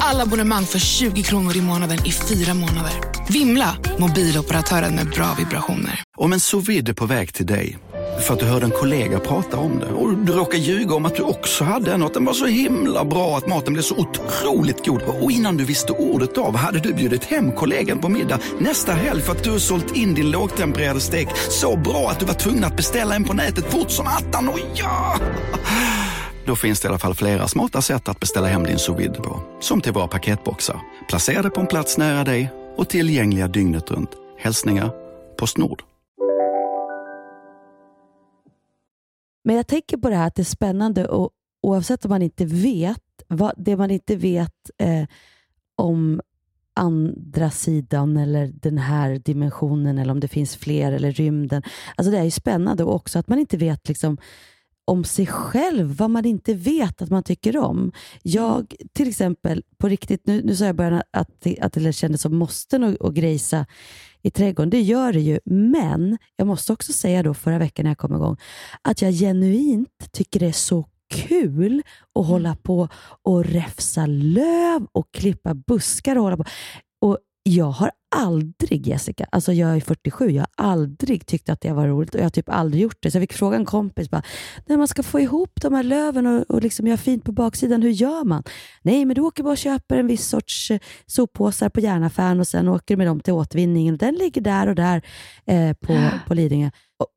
Alla 0.00 0.22
abonnemang 0.22 0.64
för 0.64 0.78
20 0.78 1.22
kronor 1.22 1.56
i 1.56 1.60
månaden 1.60 1.98
i 2.06 2.12
fyra 2.12 2.54
månader. 2.54 2.92
Vimla! 3.28 3.76
Mobiloperatören 3.98 4.94
med 4.94 5.10
bra 5.10 5.34
vibrationer. 5.38 6.02
Om 6.18 6.32
en 6.32 6.40
sous 6.40 6.68
vide 6.68 6.92
är 6.92 6.94
på 6.94 7.06
väg 7.06 7.34
till 7.34 7.46
dig 7.46 7.78
för 8.26 8.34
att 8.34 8.40
du 8.40 8.46
hörde 8.46 8.64
en 8.64 8.70
kollega 8.70 9.18
prata 9.18 9.56
om 9.56 9.78
det 9.78 9.86
och 9.86 10.16
du 10.16 10.32
råkade 10.32 10.62
ljuga 10.62 10.94
om 10.94 11.06
att 11.06 11.16
du 11.16 11.22
också 11.22 11.64
hade 11.64 11.92
en 11.92 12.02
och 12.02 12.08
att 12.08 12.14
den 12.14 12.24
var 12.24 12.32
så 12.32 12.46
himla 12.46 13.04
bra 13.04 13.36
att 13.36 13.46
maten 13.46 13.72
blev 13.72 13.82
så 13.82 13.96
otroligt 13.96 14.86
god 14.86 15.02
och 15.02 15.30
innan 15.30 15.56
du 15.56 15.64
visste 15.64 15.92
ordet 15.92 16.38
av 16.38 16.56
hade 16.56 16.78
du 16.78 16.92
bjudit 16.92 17.24
hem 17.24 17.52
kollegan 17.52 17.98
på 17.98 18.08
middag 18.08 18.38
nästa 18.58 18.92
helg 18.92 19.22
för 19.22 19.32
att 19.32 19.44
du 19.44 19.60
sålt 19.60 19.96
in 19.96 20.14
din 20.14 20.30
lågtempererade 20.30 21.00
stek 21.00 21.28
så 21.50 21.76
bra 21.76 22.10
att 22.10 22.20
du 22.20 22.26
var 22.26 22.34
tvungen 22.34 22.64
att 22.64 22.76
beställa 22.76 23.14
en 23.14 23.24
på 23.24 23.32
nätet 23.32 23.72
fort 23.72 23.90
som 23.90 24.06
attan. 24.06 24.48
Och 24.48 24.60
ja! 24.74 25.18
Då 26.50 26.56
finns 26.56 26.80
det 26.80 26.86
i 26.86 26.88
alla 26.88 26.98
fall 26.98 27.14
flera 27.14 27.48
smarta 27.48 27.82
sätt 27.82 28.08
att 28.08 28.20
beställa 28.20 28.46
hem 28.46 28.64
din 28.64 28.78
sous 28.78 28.98
vide 28.98 29.14
på. 29.14 29.42
Som 29.60 29.80
till 29.80 29.92
våra 29.92 30.08
paketboxar, 30.08 30.80
placerade 31.08 31.50
på 31.50 31.60
en 31.60 31.66
plats 31.66 31.98
nära 31.98 32.24
dig 32.24 32.52
och 32.76 32.88
tillgängliga 32.88 33.48
dygnet 33.48 33.90
runt. 33.90 34.10
Hälsningar 34.38 34.92
Postnord. 35.36 35.82
Men 39.44 39.56
jag 39.56 39.66
tänker 39.66 39.96
på 39.96 40.10
det 40.10 40.16
här 40.16 40.26
att 40.26 40.34
det 40.34 40.42
är 40.42 40.44
spännande 40.44 41.08
och 41.08 41.30
oavsett 41.62 42.04
om 42.04 42.08
man 42.08 42.22
inte 42.22 42.44
vet, 42.44 43.02
vad, 43.28 43.52
det 43.56 43.76
man 43.76 43.90
inte 43.90 44.16
vet 44.16 44.70
eh, 44.78 45.04
om 45.76 46.20
andra 46.74 47.50
sidan 47.50 48.16
eller 48.16 48.46
den 48.46 48.78
här 48.78 49.18
dimensionen 49.18 49.98
eller 49.98 50.12
om 50.12 50.20
det 50.20 50.28
finns 50.28 50.56
fler 50.56 50.92
eller 50.92 51.12
rymden. 51.12 51.62
Alltså 51.96 52.10
det 52.10 52.18
är 52.18 52.24
ju 52.24 52.30
spännande 52.30 52.84
och 52.84 52.94
också 52.94 53.18
att 53.18 53.28
man 53.28 53.38
inte 53.38 53.56
vet 53.56 53.88
liksom 53.88 54.18
om 54.90 55.04
sig 55.04 55.26
själv, 55.26 55.96
vad 55.96 56.10
man 56.10 56.24
inte 56.24 56.54
vet 56.54 57.02
att 57.02 57.10
man 57.10 57.22
tycker 57.22 57.56
om. 57.56 57.92
Jag 58.22 58.74
till 58.92 59.08
exempel, 59.08 59.62
på 59.78 59.88
riktigt, 59.88 60.26
nu, 60.26 60.42
nu 60.44 60.56
sa 60.56 60.64
jag 60.64 60.76
början 60.76 61.02
att, 61.10 61.46
att 61.60 61.72
det 61.72 61.92
kändes 61.92 62.22
som 62.22 62.36
måsten 62.36 62.84
och, 62.84 62.94
och 62.94 63.14
grejsa 63.14 63.66
i 64.22 64.30
trädgården. 64.30 64.70
Det 64.70 64.80
gör 64.80 65.12
det 65.12 65.20
ju, 65.20 65.40
men 65.44 66.18
jag 66.36 66.46
måste 66.46 66.72
också 66.72 66.92
säga 66.92 67.22
då 67.22 67.34
förra 67.34 67.58
veckan 67.58 67.84
när 67.84 67.90
jag 67.90 67.98
kom 67.98 68.14
igång, 68.14 68.36
att 68.82 69.02
jag 69.02 69.12
genuint 69.12 70.12
tycker 70.12 70.40
det 70.40 70.46
är 70.46 70.52
så 70.52 70.86
kul 71.10 71.82
att 72.14 72.26
hålla 72.26 72.56
på 72.56 72.88
och 73.22 73.44
räfsa 73.44 74.06
löv 74.06 74.86
och 74.92 75.12
klippa 75.12 75.54
buskar 75.54 76.16
och 76.16 76.22
hålla 76.22 76.36
på. 76.36 76.44
Och 77.00 77.18
jag 77.42 77.70
har 77.70 77.90
aldrig, 78.16 78.86
Jessica, 78.86 79.26
alltså 79.32 79.52
jag 79.52 79.76
är 79.76 79.80
47, 79.80 80.30
jag 80.30 80.40
har 80.56 80.66
aldrig 80.66 81.26
tyckt 81.26 81.48
att 81.48 81.60
det 81.60 81.72
var 81.72 81.86
roligt 81.86 82.14
och 82.14 82.20
jag 82.20 82.24
har 82.24 82.30
typ 82.30 82.48
aldrig 82.48 82.82
gjort 82.82 82.96
det. 83.00 83.10
Så 83.10 83.16
jag 83.16 83.22
fick 83.22 83.32
fråga 83.32 83.56
en 83.56 83.64
kompis, 83.64 84.10
bara, 84.10 84.22
när 84.66 84.76
man 84.76 84.88
ska 84.88 85.02
få 85.02 85.20
ihop 85.20 85.50
de 85.62 85.74
här 85.74 85.82
löven 85.82 86.26
och, 86.26 86.50
och 86.50 86.62
liksom 86.62 86.86
göra 86.86 86.96
fint 86.96 87.24
på 87.24 87.32
baksidan, 87.32 87.82
hur 87.82 87.90
gör 87.90 88.24
man? 88.24 88.42
Nej, 88.82 89.04
men 89.04 89.14
du 89.14 89.20
åker 89.20 89.42
bara 89.42 89.50
och 89.50 89.58
köper 89.58 89.96
en 89.96 90.06
viss 90.06 90.28
sorts 90.28 90.70
eh, 90.70 90.78
soppåsar 91.06 91.68
på 91.68 91.80
järnaffären 91.80 92.40
och 92.40 92.48
sen 92.48 92.68
åker 92.68 92.94
du 92.94 92.96
med 92.96 93.06
dem 93.06 93.20
till 93.20 93.32
återvinningen. 93.32 93.96
Den 93.96 94.14
ligger 94.14 94.40
där 94.40 94.66
och 94.66 94.74
där 94.74 95.02
eh, 95.46 95.72
på, 95.72 96.10
på 96.26 96.34
Lidingö. 96.34 96.70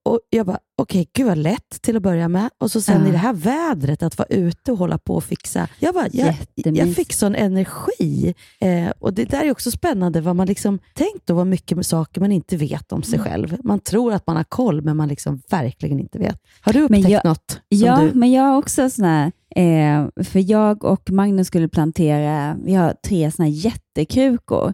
Och, 0.06 0.20
jag 0.30 0.46
bara, 0.46 0.60
okej, 0.78 1.10
gud 1.14 1.28
vad 1.28 1.38
lätt 1.38 1.82
till 1.82 1.98
att 1.98 2.04
börja 2.04 2.28
med. 2.28 2.50
Och 2.58 2.72
så 2.72 2.82
sen 2.82 3.02
Ja. 3.02 3.08
i 3.10 3.12
det 3.12 3.18
här 3.18 3.34
vädret, 3.34 4.04
att 4.04 4.18
vara 4.18 4.28
ute 4.28 4.72
och 4.72 4.78
hålla 4.78 4.98
på 4.98 5.16
och 5.16 5.24
fixa. 5.24 5.68
Jag, 5.80 5.94
bara, 5.94 6.08
jag, 6.12 6.36
jag 6.56 6.96
fick 6.96 7.14
sån 7.14 7.36
energi. 7.36 8.34
Eh, 8.60 8.90
och 9.00 9.14
Det 9.14 9.26
där 9.26 9.46
är 9.46 9.52
också 9.52 9.72
spännande, 9.72 10.22
vad 10.22 10.36
man 10.36 10.48
liksom 10.48 10.80
tänkt 10.94 11.26
då 11.26 11.34
vad 11.34 11.48
mycket 11.48 11.76
med 11.78 11.86
saker 11.86 12.22
man 12.22 12.32
inte 12.32 12.58
vet 12.58 12.92
om 12.92 13.04
sig 13.04 13.20
Mm. 13.20 13.32
själv. 13.32 13.58
Man 13.64 13.80
tror 13.80 14.14
att 14.14 14.28
man 14.28 14.36
har 14.36 14.44
koll, 14.44 14.82
men 14.82 14.98
man 14.98 15.08
liksom 15.08 15.42
verkligen 15.50 16.00
inte 16.00 16.20
vet. 16.20 16.38
Har 16.62 16.74
du 16.74 16.80
Men 16.80 16.86
upptäckt 16.90 17.10
jag- 17.10 17.26
något? 17.26 17.60
Ja, 17.70 18.00
du... 18.00 18.12
men 18.20 18.32
jag 18.32 18.44
har 18.44 18.58
också 18.58 18.90
såna 18.90 19.32
här, 19.56 20.02
eh, 20.06 20.24
för 20.24 20.52
jag 20.52 20.84
och 20.84 21.10
Magnus 21.12 21.48
skulle 21.48 21.68
plantera, 21.68 22.58
vi 22.64 22.74
har 22.74 22.94
tre 23.08 23.32
såna 23.32 23.46
här 23.48 23.54
jättekrukor. 23.56 24.74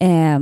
Eh, 0.00 0.38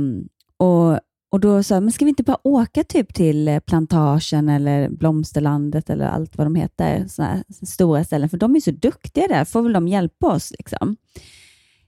och, 0.59 0.99
och 1.29 1.39
då 1.39 1.63
sa 1.63 1.75
jag, 1.75 1.83
men 1.83 1.91
ska 1.91 2.05
vi 2.05 2.09
inte 2.09 2.23
bara 2.23 2.47
åka 2.47 2.83
typ 2.83 3.13
till 3.13 3.47
eh, 3.47 3.59
plantagen 3.59 4.49
eller 4.49 4.89
blomsterlandet 4.89 5.89
eller 5.89 6.05
allt 6.05 6.37
vad 6.37 6.47
de 6.47 6.55
heter, 6.55 7.07
såna 7.07 7.27
här 7.27 7.43
stora 7.65 8.03
ställen, 8.03 8.29
för 8.29 8.37
de 8.37 8.55
är 8.55 8.59
så 8.59 8.71
duktiga 8.71 9.27
där, 9.27 9.45
får 9.45 9.61
väl 9.61 9.73
de 9.73 9.87
hjälpa 9.87 10.27
oss 10.27 10.53
liksom. 10.57 10.95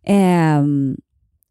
Eh, 0.03 0.63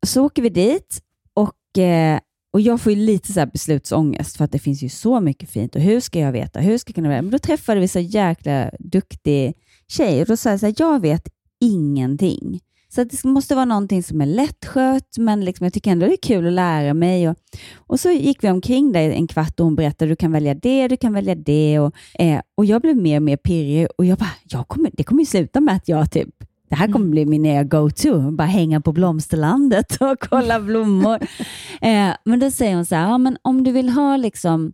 så 0.07 0.25
åker 0.25 0.43
vi 0.43 0.49
dit 0.49 1.03
och 1.35 1.79
eh, 1.79 2.21
och 2.53 2.61
jag 2.61 2.81
får 2.81 2.93
ju 2.93 2.99
lite 2.99 3.33
så 3.33 3.41
här 3.41 3.47
beslutsångest 3.47 4.37
för 4.37 4.45
att 4.45 4.53
det 4.53 4.59
finns 4.59 4.83
ju 4.83 4.89
så 4.89 5.21
mycket 5.21 5.51
fint 5.51 5.75
och 5.75 5.81
hur 5.81 6.01
ska 6.01 6.19
jag 6.19 6.33
veta? 6.33 6.61
Hur 6.61 6.79
ska 6.79 6.91
jag 6.91 6.95
kunna 6.95 7.09
veta? 7.09 7.23
Men 7.23 7.31
då 7.31 7.39
träffade 7.39 7.81
vi 7.81 7.89
så 7.89 8.01
jäkla 8.01 8.71
duktig 8.79 9.55
tjej 9.89 10.21
och 10.21 10.27
då 10.27 10.37
sa 10.37 10.51
jag 10.51 10.61
så 10.61 10.67
här, 10.67 10.75
jag 10.79 11.01
vet 11.01 11.29
ingenting. 11.61 12.61
Så 12.99 13.05
det 13.05 13.25
måste 13.25 13.55
vara 13.55 13.65
någonting 13.65 14.03
som 14.03 14.21
är 14.21 14.27
lättskött, 14.27 15.19
men 15.19 15.45
liksom 15.45 15.65
jag 15.65 15.73
tycker 15.73 15.91
ändå 15.91 16.07
det 16.07 16.13
är 16.13 16.17
kul 16.23 16.47
att 16.47 16.53
lära 16.53 16.95
mig. 16.95 17.29
Och, 17.29 17.37
och 17.77 18.01
så 18.01 18.11
gick 18.11 18.45
vi 18.45 18.51
omkring 18.51 18.93
där 18.93 19.11
en 19.11 19.27
kvart 19.27 19.61
och 19.61 19.67
hon 19.67 19.77
berättade, 19.77 20.11
du 20.11 20.17
kan 20.17 20.33
välja 20.33 20.55
det, 20.55 20.89
du 20.89 20.97
kan 20.97 21.13
välja 21.13 21.35
det. 21.35 21.79
Och, 21.79 21.95
eh, 22.15 22.41
och 22.55 22.65
jag 22.65 22.83
blev 22.83 22.97
mer 22.97 23.17
och 23.17 23.23
mer 23.23 23.37
pirrig 23.37 23.89
och 23.99 24.05
jag 24.05 24.19
bara, 24.19 24.31
jag 24.45 24.69
kommer, 24.69 24.91
det 24.93 25.05
kommer 25.05 25.23
ju 25.23 25.27
sluta 25.27 25.61
med 25.61 25.77
att 25.77 25.89
jag 25.89 26.11
typ 26.11 26.29
det 26.69 26.75
här 26.75 26.93
kommer 26.93 27.07
bli 27.07 27.27
min 27.27 27.43
nya 27.43 27.65
go-to, 27.65 28.31
bara 28.31 28.49
hänga 28.49 28.81
på 28.81 28.93
blomsterlandet 28.93 29.97
och 30.01 30.21
kolla 30.21 30.61
blommor. 30.61 31.19
eh, 31.81 32.11
men 32.25 32.41
då 32.41 32.51
säger 32.51 32.75
hon 32.75 32.87
så 32.87 32.95
här, 32.95 33.09
ja, 33.09 33.19
men 33.19 33.39
om 33.43 33.65
du 33.65 33.73
vill 33.73 33.89
ha 33.89 34.17
liksom 34.17 34.73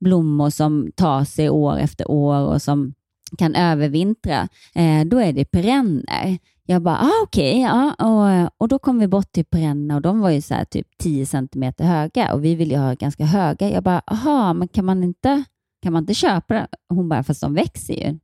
blommor 0.00 0.50
som 0.50 0.92
tar 0.96 1.24
sig 1.24 1.50
år 1.50 1.78
efter 1.78 2.10
år 2.10 2.36
och 2.36 2.62
som 2.62 2.94
kan 3.38 3.54
övervintra, 3.54 4.48
eh, 4.74 5.04
då 5.06 5.18
är 5.18 5.32
det 5.32 5.44
perenner. 5.44 6.38
Jag 6.70 6.82
bara, 6.82 6.98
ah, 6.98 7.22
okej, 7.22 7.60
ja, 7.60 7.94
och, 7.98 8.50
och 8.58 8.68
då 8.68 8.78
kom 8.78 8.98
vi 8.98 9.08
bort 9.08 9.32
till 9.32 9.44
Bränna 9.50 9.94
och 9.94 10.02
de 10.02 10.20
var 10.20 10.30
ju 10.30 10.40
så 10.40 10.54
här 10.54 10.64
typ 10.64 10.86
10 10.98 11.26
centimeter 11.26 11.84
höga 11.84 12.34
och 12.34 12.44
vi 12.44 12.54
ville 12.54 12.74
ju 12.74 12.80
ha 12.80 12.94
ganska 12.94 13.24
höga. 13.24 13.70
Jag 13.70 13.82
bara, 13.82 14.02
aha, 14.06 14.52
men 14.52 14.68
kan 14.68 14.84
man 14.84 15.04
inte, 15.04 15.44
kan 15.82 15.92
man 15.92 16.02
inte 16.02 16.14
köpa 16.14 16.54
det? 16.54 16.66
Hon 16.88 17.08
bara, 17.08 17.22
fast 17.22 17.40
de 17.40 17.54
växer 17.54 17.94
ju 17.94 18.18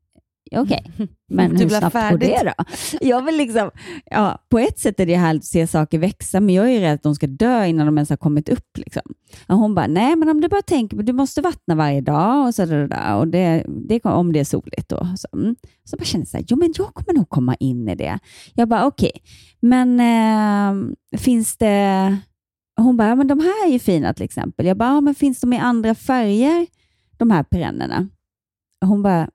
okej, 0.53 0.91
men 1.29 1.51
Du 1.51 1.57
hur 1.57 1.67
blir 1.67 1.79
snabbt 1.79 1.95
går 1.95 2.01
färdigt. 2.01 2.37
det 2.45 2.55
då? 2.59 2.65
Jag 3.09 3.25
vill 3.25 3.37
liksom, 3.37 3.71
ja, 4.05 4.39
på 4.49 4.59
ett 4.59 4.79
sätt 4.79 5.01
är 5.01 5.07
det 5.07 5.17
härligt 5.17 5.43
att 5.43 5.47
se 5.47 5.67
saker 5.67 5.99
växa, 5.99 6.41
men 6.41 6.55
jag 6.55 6.73
är 6.73 6.81
rädd 6.81 6.95
att 6.95 7.03
de 7.03 7.15
ska 7.15 7.27
dö 7.27 7.67
innan 7.67 7.87
de 7.87 7.99
ens 7.99 8.11
har 8.11 8.17
kommit 8.17 8.49
upp. 8.49 8.79
Liksom. 8.79 9.03
Och 9.49 9.57
hon 9.57 9.75
bara, 9.75 9.87
nej 9.87 10.17
men 10.17 10.29
om 10.29 10.41
du 10.41 10.49
bara 10.49 10.63
tänker, 10.63 10.97
du 10.97 11.13
måste 11.13 11.41
vattna 11.41 11.75
varje 11.75 12.01
dag 12.01 12.47
och 12.47 12.55
så 12.55 12.65
där, 12.65 12.89
där, 12.89 13.17
och 13.17 13.29
det, 13.29 13.67
det, 13.89 14.05
om 14.05 14.33
det 14.33 14.41
är 14.41 14.45
soligt. 14.45 14.89
Då. 14.89 15.09
Så, 15.17 15.29
mm. 15.39 15.57
så 15.85 15.97
bara 15.97 16.05
kände 16.05 16.23
jag 16.23 16.29
så 16.29 16.37
här, 16.37 16.45
jo 16.49 16.57
men 16.57 16.73
jag 16.77 16.95
kommer 16.95 17.19
nog 17.19 17.29
komma 17.29 17.55
in 17.55 17.89
i 17.89 17.95
det. 17.95 18.19
Jag 18.55 18.69
bara, 18.69 18.87
okej, 18.87 19.13
men 19.61 20.01
eh, 20.01 21.19
finns 21.19 21.57
det... 21.57 22.17
Hon 22.77 22.97
bara, 22.97 23.09
ja, 23.09 23.15
men 23.15 23.27
de 23.27 23.41
här 23.41 23.67
är 23.69 23.73
ju 23.73 23.79
fina 23.79 24.15
till 24.15 24.25
exempel. 24.25 24.67
Jag 24.67 24.77
bara, 24.77 24.89
ja, 24.89 25.01
men 25.01 25.15
finns 25.15 25.41
de 25.41 25.53
i 25.53 25.59
andra 25.59 25.95
färger, 25.95 26.67
de 27.17 27.31
här 27.31 27.43
perennerna? 27.43 28.09
Hon 28.85 29.03
bara, 29.03 29.29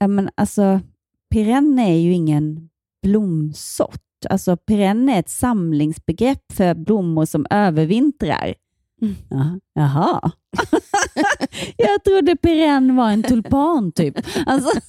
men 0.00 0.30
alltså 0.34 0.80
perenner 1.30 1.90
är 1.90 1.98
ju 1.98 2.12
ingen 2.12 2.68
blomsort. 3.02 4.02
Alltså 4.30 4.56
perenner 4.56 5.14
är 5.14 5.20
ett 5.20 5.28
samlingsbegrepp 5.28 6.52
för 6.52 6.74
blommor 6.74 7.24
som 7.24 7.46
övervintrar. 7.50 8.54
Ja, 9.28 9.58
Jaha. 9.76 10.30
jag 11.76 12.04
trodde 12.04 12.36
perenn 12.36 12.96
var 12.96 13.10
en 13.10 13.22
tulpan 13.22 13.92
typ. 13.92 14.14
Alltså, 14.46 14.70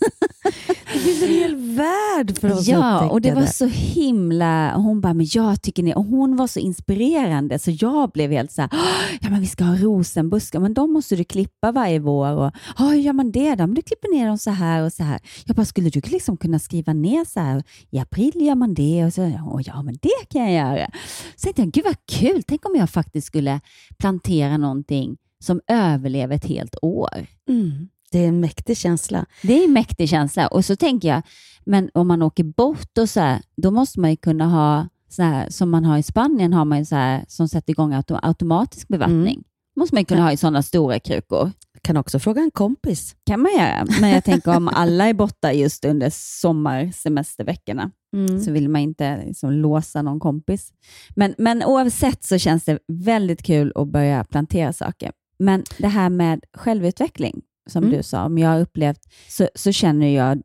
Det 0.93 0.99
finns 0.99 1.23
en 1.23 1.29
hel 1.29 1.55
värld 1.55 2.39
för 2.39 2.53
oss 2.53 2.67
Ja, 2.67 3.09
och 3.09 3.21
det 3.21 3.33
var 3.33 3.45
så 3.45 3.65
himla... 3.65 4.73
Hon 4.75 5.01
bara, 5.01 5.13
men 5.13 5.27
jag 5.29 5.61
tycker 5.61 5.83
ni... 5.83 5.93
Och 5.95 6.03
hon 6.03 6.35
var 6.35 6.47
så 6.47 6.59
inspirerande 6.59 7.59
så 7.59 7.71
jag 7.71 8.11
blev 8.11 8.31
helt 8.31 8.51
så 8.51 8.61
här, 8.61 8.69
"Åh, 8.73 9.17
ja 9.21 9.29
men 9.29 9.39
vi 9.41 9.47
ska 9.47 9.63
ha 9.63 9.75
rosenbuskar, 9.75 10.59
men 10.59 10.73
de 10.73 10.93
måste 10.93 11.15
du 11.15 11.23
klippa 11.23 11.71
varje 11.71 11.99
vår. 11.99 12.31
Och, 12.35 12.51
"Ja, 12.77 12.85
hur 12.85 12.93
gör 12.99 13.13
man 13.13 13.31
det 13.31 13.55
då? 13.55 13.67
Men 13.67 13.73
du 13.73 13.81
klipper 13.81 14.13
ner 14.15 14.27
dem 14.27 14.37
så 14.37 14.51
här 14.51 14.83
och 14.83 14.93
så 14.93 15.03
här. 15.03 15.19
Jag 15.45 15.55
bara, 15.55 15.65
skulle 15.65 15.89
du 15.89 16.01
liksom 16.05 16.37
kunna 16.37 16.59
skriva 16.59 16.93
ner 16.93 17.25
så 17.25 17.39
här, 17.39 17.63
i 17.91 17.99
april 17.99 18.31
gör 18.35 18.55
man 18.55 18.73
det 18.73 19.05
och 19.05 19.13
så, 19.13 19.21
"Åh, 19.45 19.61
ja 19.65 19.81
men 19.83 19.95
det 20.01 20.29
kan 20.29 20.53
jag 20.53 20.53
göra. 20.77 20.89
Så 21.35 21.53
tänkte 21.53 21.61
jag, 21.61 21.71
gud 21.71 21.83
vad 21.85 21.95
kul, 22.19 22.43
tänk 22.43 22.65
om 22.65 22.75
jag 22.75 22.89
faktiskt 22.89 23.27
skulle 23.27 23.59
plantera 23.97 24.57
någonting 24.77 25.17
som 25.39 25.61
överlever 25.67 26.35
ett 26.35 26.45
helt 26.45 26.75
år. 26.81 27.27
Mm. 27.49 27.89
Det 28.11 28.23
är 28.23 28.27
en 28.27 28.39
mäktig 28.39 28.77
känsla. 28.77 29.25
Det 29.43 29.59
är 29.59 29.65
en 29.65 29.73
mäktig 29.73 30.09
känsla. 30.09 30.47
Och 30.47 30.65
så 30.65 30.75
tänker 30.75 31.07
jag, 31.07 31.21
men 31.65 31.89
om 31.93 32.07
man 32.07 32.21
åker 32.21 32.43
bort 32.43 32.97
och 32.97 33.09
så 33.09 33.19
här, 33.19 33.41
då 33.57 33.71
måste 33.71 33.99
man 33.99 34.09
ju 34.09 34.15
kunna 34.15 34.45
ha, 34.45 34.87
så 35.09 35.23
här, 35.23 35.49
som 35.49 35.69
man 35.69 35.85
har 35.85 35.97
i 35.97 36.03
Spanien, 36.03 36.53
har 36.53 36.65
man 36.65 36.77
ju 36.77 36.85
så 36.85 36.95
här, 36.95 37.25
som 37.27 37.47
sätter 37.47 37.71
igång 37.71 37.93
auto, 37.93 38.19
automatisk 38.21 38.87
bevattning. 38.87 39.43
Måste 39.77 39.95
man 39.95 40.05
kunna 40.05 40.21
ha 40.21 40.31
i 40.31 40.37
sådana 40.37 40.63
stora 40.63 40.99
krukor. 40.99 41.51
Kan 41.81 41.97
också 41.97 42.19
fråga 42.19 42.41
en 42.41 42.51
kompis. 42.51 43.15
kan 43.25 43.39
man 43.41 43.51
göra. 43.51 43.85
Men 44.01 44.09
jag 44.09 44.23
tänker 44.23 44.57
om 44.57 44.67
alla 44.67 45.05
är 45.09 45.13
borta 45.13 45.53
just 45.53 45.85
under 45.85 46.09
sommarsemesterveckorna 46.13 47.91
Mm. 48.15 48.39
så 48.39 48.51
vill 48.51 48.69
man 48.69 48.81
inte 48.81 49.23
liksom 49.25 49.51
låsa 49.51 50.01
någon 50.01 50.19
kompis. 50.19 50.73
Men, 51.15 51.35
men 51.37 51.63
oavsett 51.63 52.23
så 52.23 52.37
känns 52.37 52.63
det 52.65 52.79
väldigt 52.87 53.43
kul 53.43 53.71
att 53.75 53.87
börja 53.87 54.23
plantera 54.23 54.73
saker. 54.73 55.11
Men 55.39 55.63
det 55.77 55.87
här 55.87 56.09
med 56.09 56.43
självutveckling, 56.53 57.41
som 57.69 57.83
Mm. 57.83 57.97
du 57.97 58.03
sa, 58.03 58.23
om 58.25 58.37
jag 58.37 58.49
har 58.49 58.59
upplevt, 58.59 58.99
så, 59.29 59.47
så 59.55 59.71
känner 59.71 60.07
jag 60.15 60.41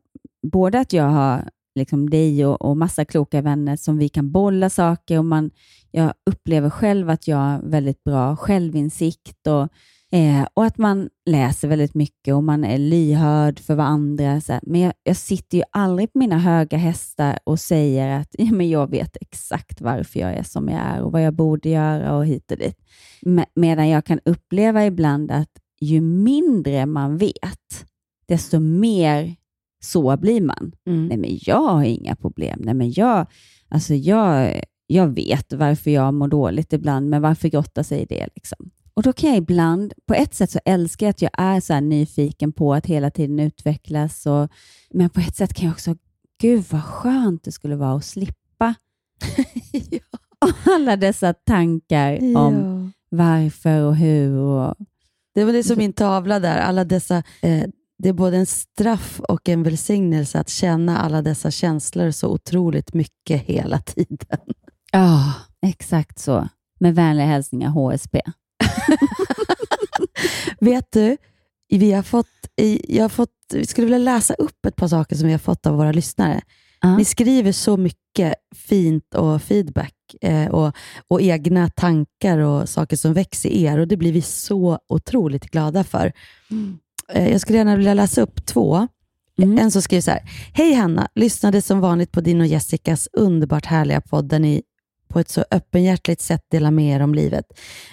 både 0.51 0.79
att 0.79 0.93
jag 0.93 1.03
har 1.09 1.49
liksom 1.75 2.09
dig 2.09 2.45
och, 2.45 2.61
och 2.61 2.77
massa 2.77 3.05
kloka 3.05 3.41
vänner 3.41 3.75
som 3.75 3.97
vi 3.97 4.09
kan 4.09 4.31
bolla 4.31 4.69
saker 4.69 5.17
och 5.17 5.25
man, 5.25 5.51
jag 5.91 6.13
upplever 6.29 6.69
själv 6.69 7.09
att 7.09 7.27
jag 7.27 7.37
har 7.37 7.61
väldigt 7.61 8.03
bra 8.03 8.35
självinsikt 8.35 9.47
och 9.47 9.67
Eh, 10.13 10.47
och 10.53 10.65
att 10.65 10.77
man 10.77 11.09
läser 11.25 11.67
väldigt 11.67 11.93
mycket 11.93 12.33
och 12.33 12.43
man 12.43 12.63
är 12.63 12.77
lyhörd 12.77 13.59
för 13.59 13.75
vad 13.75 13.85
andra... 13.85 14.41
Så 14.41 14.53
här. 14.53 14.61
Men 14.63 14.81
jag, 14.81 14.93
jag 15.03 15.17
sitter 15.17 15.57
ju 15.57 15.63
aldrig 15.71 16.13
på 16.13 16.19
mina 16.19 16.39
höga 16.39 16.77
hästar 16.77 17.39
och 17.43 17.59
säger 17.59 18.19
att 18.19 18.27
ja, 18.37 18.51
men 18.51 18.69
jag 18.69 18.89
vet 18.89 19.17
exakt 19.21 19.81
varför 19.81 20.19
jag 20.19 20.33
är 20.33 20.43
som 20.43 20.69
jag 20.69 20.79
är 20.79 21.01
och 21.01 21.11
vad 21.11 21.23
jag 21.23 21.33
borde 21.33 21.69
göra 21.69 22.15
och 22.15 22.25
hit 22.25 22.51
och 22.51 22.57
dit. 22.57 22.77
Med, 23.21 23.45
medan 23.55 23.89
jag 23.89 24.05
kan 24.05 24.19
uppleva 24.25 24.85
ibland 24.85 25.31
att 25.31 25.49
ju 25.81 26.01
mindre 26.01 26.85
man 26.85 27.17
vet, 27.17 27.85
desto 28.27 28.59
mer 28.59 29.35
så 29.83 30.17
blir 30.17 30.41
man. 30.41 30.71
Mm. 30.87 31.07
Nej, 31.07 31.17
men 31.17 31.39
jag 31.41 31.61
har 31.67 31.83
inga 31.83 32.15
problem. 32.15 32.59
Nej, 32.63 32.73
men 32.73 32.91
jag, 32.91 33.25
alltså 33.69 33.93
jag, 33.93 34.61
jag 34.87 35.07
vet 35.07 35.53
varför 35.53 35.91
jag 35.91 36.13
mår 36.13 36.27
dåligt 36.27 36.73
ibland, 36.73 37.09
men 37.09 37.21
varför 37.21 37.47
grotta 37.49 37.83
sig 37.83 38.01
i 38.01 38.05
det? 38.05 38.27
Liksom? 38.35 38.69
Och 38.93 39.03
då 39.03 39.13
kan 39.13 39.29
jag 39.29 39.37
ibland, 39.37 39.93
på 40.07 40.13
ett 40.13 40.33
sätt 40.33 40.51
så 40.51 40.59
älskar 40.65 41.05
jag 41.05 41.09
att 41.11 41.21
jag 41.21 41.31
är 41.37 41.59
så 41.59 41.79
nyfiken 41.79 42.51
på 42.53 42.73
att 42.73 42.85
hela 42.85 43.09
tiden 43.11 43.39
utvecklas, 43.39 44.25
och, 44.25 44.49
men 44.93 45.09
på 45.09 45.19
ett 45.19 45.35
sätt 45.35 45.53
kan 45.53 45.65
jag 45.65 45.73
också, 45.73 45.95
gud 46.41 46.63
vad 46.71 46.83
skönt 46.83 47.43
det 47.43 47.51
skulle 47.51 47.75
vara 47.75 47.95
att 47.95 48.05
slippa 48.05 48.75
alla 50.65 50.95
dessa 50.97 51.33
tankar 51.33 52.13
om 52.37 52.55
Ja. 52.55 52.89
varför 53.17 53.81
och 53.83 53.95
hur. 53.95 54.37
Och, 54.37 54.75
Det 55.35 55.45
var 55.45 55.53
det 55.53 55.63
som 55.63 55.77
min 55.77 55.93
tavla 55.93 56.39
där. 56.39 56.57
Alla 56.57 56.85
dessa, 56.85 57.23
eh, 57.41 57.63
det 57.97 58.09
är 58.09 58.13
både 58.13 58.37
en 58.37 58.45
straff 58.45 59.19
och 59.19 59.49
en 59.49 59.63
välsignelse 59.63 60.39
att 60.39 60.49
känna 60.49 60.97
alla 60.97 61.21
dessa 61.21 61.51
känslor 61.51 62.11
så 62.11 62.27
otroligt 62.27 62.93
mycket 62.93 63.41
hela 63.41 63.79
tiden. 63.79 64.39
ja, 64.91 65.33
exakt 65.61 66.19
så. 66.19 66.47
Med 66.79 66.95
vänliga 66.95 67.25
hälsningar 67.25 67.69
HSP. 67.69 68.21
Vet 70.59 70.91
du, 70.91 71.17
vi 71.69 71.91
har 71.91 72.03
fått, 72.03 72.27
jag 72.87 73.03
har 73.03 73.09
fått, 73.09 73.29
vi 73.53 73.65
skulle 73.65 73.85
vilja 73.85 73.97
läsa 73.97 74.33
upp 74.33 74.65
ett 74.65 74.75
par 74.75 74.87
saker 74.87 75.15
som 75.15 75.27
vi 75.27 75.33
har 75.33 75.39
fått 75.39 75.65
av 75.65 75.77
våra 75.77 75.91
lyssnare. 75.91 76.41
Ja. 76.81 76.97
Ni 76.97 77.05
skriver 77.05 77.51
så 77.51 77.77
mycket 77.77 78.33
fint 78.55 79.15
och 79.15 79.41
feedback 79.41 79.95
eh, 80.21 80.47
och, 80.47 80.75
och 81.07 81.21
egna 81.21 81.69
tankar 81.69 82.37
och 82.37 82.69
saker 82.69 82.95
som 82.95 83.13
växer 83.13 83.49
i 83.49 83.63
er 83.63 83.77
och 83.77 83.87
det 83.87 83.97
blir 83.97 84.11
vi 84.11 84.21
så 84.21 84.79
otroligt 84.89 85.51
glada 85.51 85.83
för. 85.83 86.05
Eh, 86.05 86.57
jag 87.19 87.41
skulle 87.41 87.57
gärna 87.57 87.75
vilja 87.75 87.93
läsa 87.93 88.21
upp 88.21 88.45
två. 88.45 88.87
Mm. 89.41 89.57
En 89.59 89.71
som 89.71 89.81
skriver 89.81 90.01
så 90.01 90.11
här. 90.11 90.21
Hej 90.53 90.73
Hanna, 90.73 91.07
lyssnade 91.15 91.61
som 91.61 91.79
vanligt 91.79 92.11
på 92.11 92.21
din 92.21 92.41
och 92.41 92.47
Jessicas 92.47 93.09
underbart 93.13 93.65
härliga 93.65 94.01
podd 94.01 94.29
där 94.29 94.39
ni 94.39 94.61
på 95.07 95.19
ett 95.19 95.29
så 95.29 95.45
öppenhjärtligt 95.51 96.21
sätt 96.21 96.41
delar 96.51 96.71
med 96.71 96.95
er 96.95 96.99
om 96.99 97.15
livet. 97.15 97.45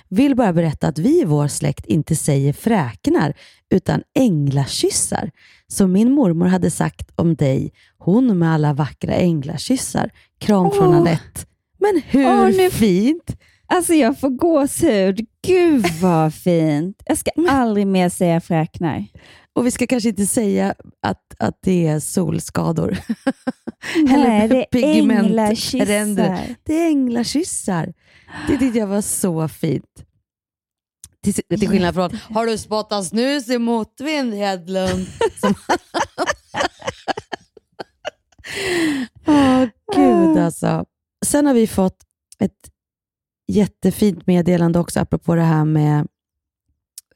Vill 0.08 0.36
bara 0.36 0.52
berätta 0.52 0.88
att 0.88 0.98
vi 0.98 1.20
i 1.20 1.24
vår 1.24 1.48
släkt 1.48 1.86
inte 1.86 2.16
säger 2.16 2.52
fräknar 2.52 3.34
utan 3.70 4.02
änglakyssar. 4.18 5.30
Som 5.66 5.92
min 5.92 6.12
mormor 6.12 6.46
hade 6.46 6.70
sagt 6.70 7.10
om 7.14 7.36
dig, 7.36 7.72
hon 7.98 8.38
med 8.38 8.52
alla 8.54 8.72
vackra 8.72 9.14
änglakyssar. 9.14 10.10
Kram 10.40 10.70
från 10.70 10.88
Åh. 10.88 10.96
Anette. 10.96 11.40
Men 11.78 12.02
hur 12.06 12.26
Åh, 12.26 12.46
nu- 12.56 12.70
fint? 12.70 13.36
Alltså 13.66 13.94
jag 13.94 14.20
får 14.20 14.28
gåshud. 14.30 15.26
Gud 15.46 15.86
vad 16.00 16.34
fint. 16.34 17.02
Jag 17.04 17.18
ska 17.18 17.30
aldrig 17.48 17.86
mer 17.86 18.08
säga 18.08 18.40
fräknar. 18.40 19.06
Och 19.52 19.66
vi 19.66 19.70
ska 19.70 19.86
kanske 19.86 20.08
inte 20.08 20.26
säga 20.26 20.74
att, 21.02 21.34
att 21.38 21.58
det 21.62 21.86
är 21.86 22.00
solskador. 22.00 22.98
Nej, 24.04 24.48
det 24.70 24.84
är 24.84 24.94
änglakyssar. 24.94 25.86
Det 26.64 26.74
är 26.74 26.86
änglakyssar. 26.86 27.92
Det 28.48 28.58
tyckte 28.58 28.78
jag 28.78 28.86
var 28.86 29.00
så 29.00 29.48
fint. 29.48 30.04
Till, 31.24 31.34
till 31.34 31.68
skillnad 31.68 31.94
från, 31.94 32.18
har 32.30 32.46
du 32.46 32.58
spottat 32.58 33.06
snus 33.06 33.48
i 33.48 33.58
motvind 33.58 34.34
Hedlund? 34.34 35.06
Åh 39.26 39.64
gud 39.96 40.38
alltså. 40.38 40.84
Sen 41.26 41.46
har 41.46 41.54
vi 41.54 41.66
fått 41.66 41.98
ett 42.38 42.70
jättefint 43.50 44.26
meddelande 44.26 44.78
också 44.78 45.00
apropå 45.00 45.34
det 45.34 45.42
här 45.42 45.64
med 45.64 46.08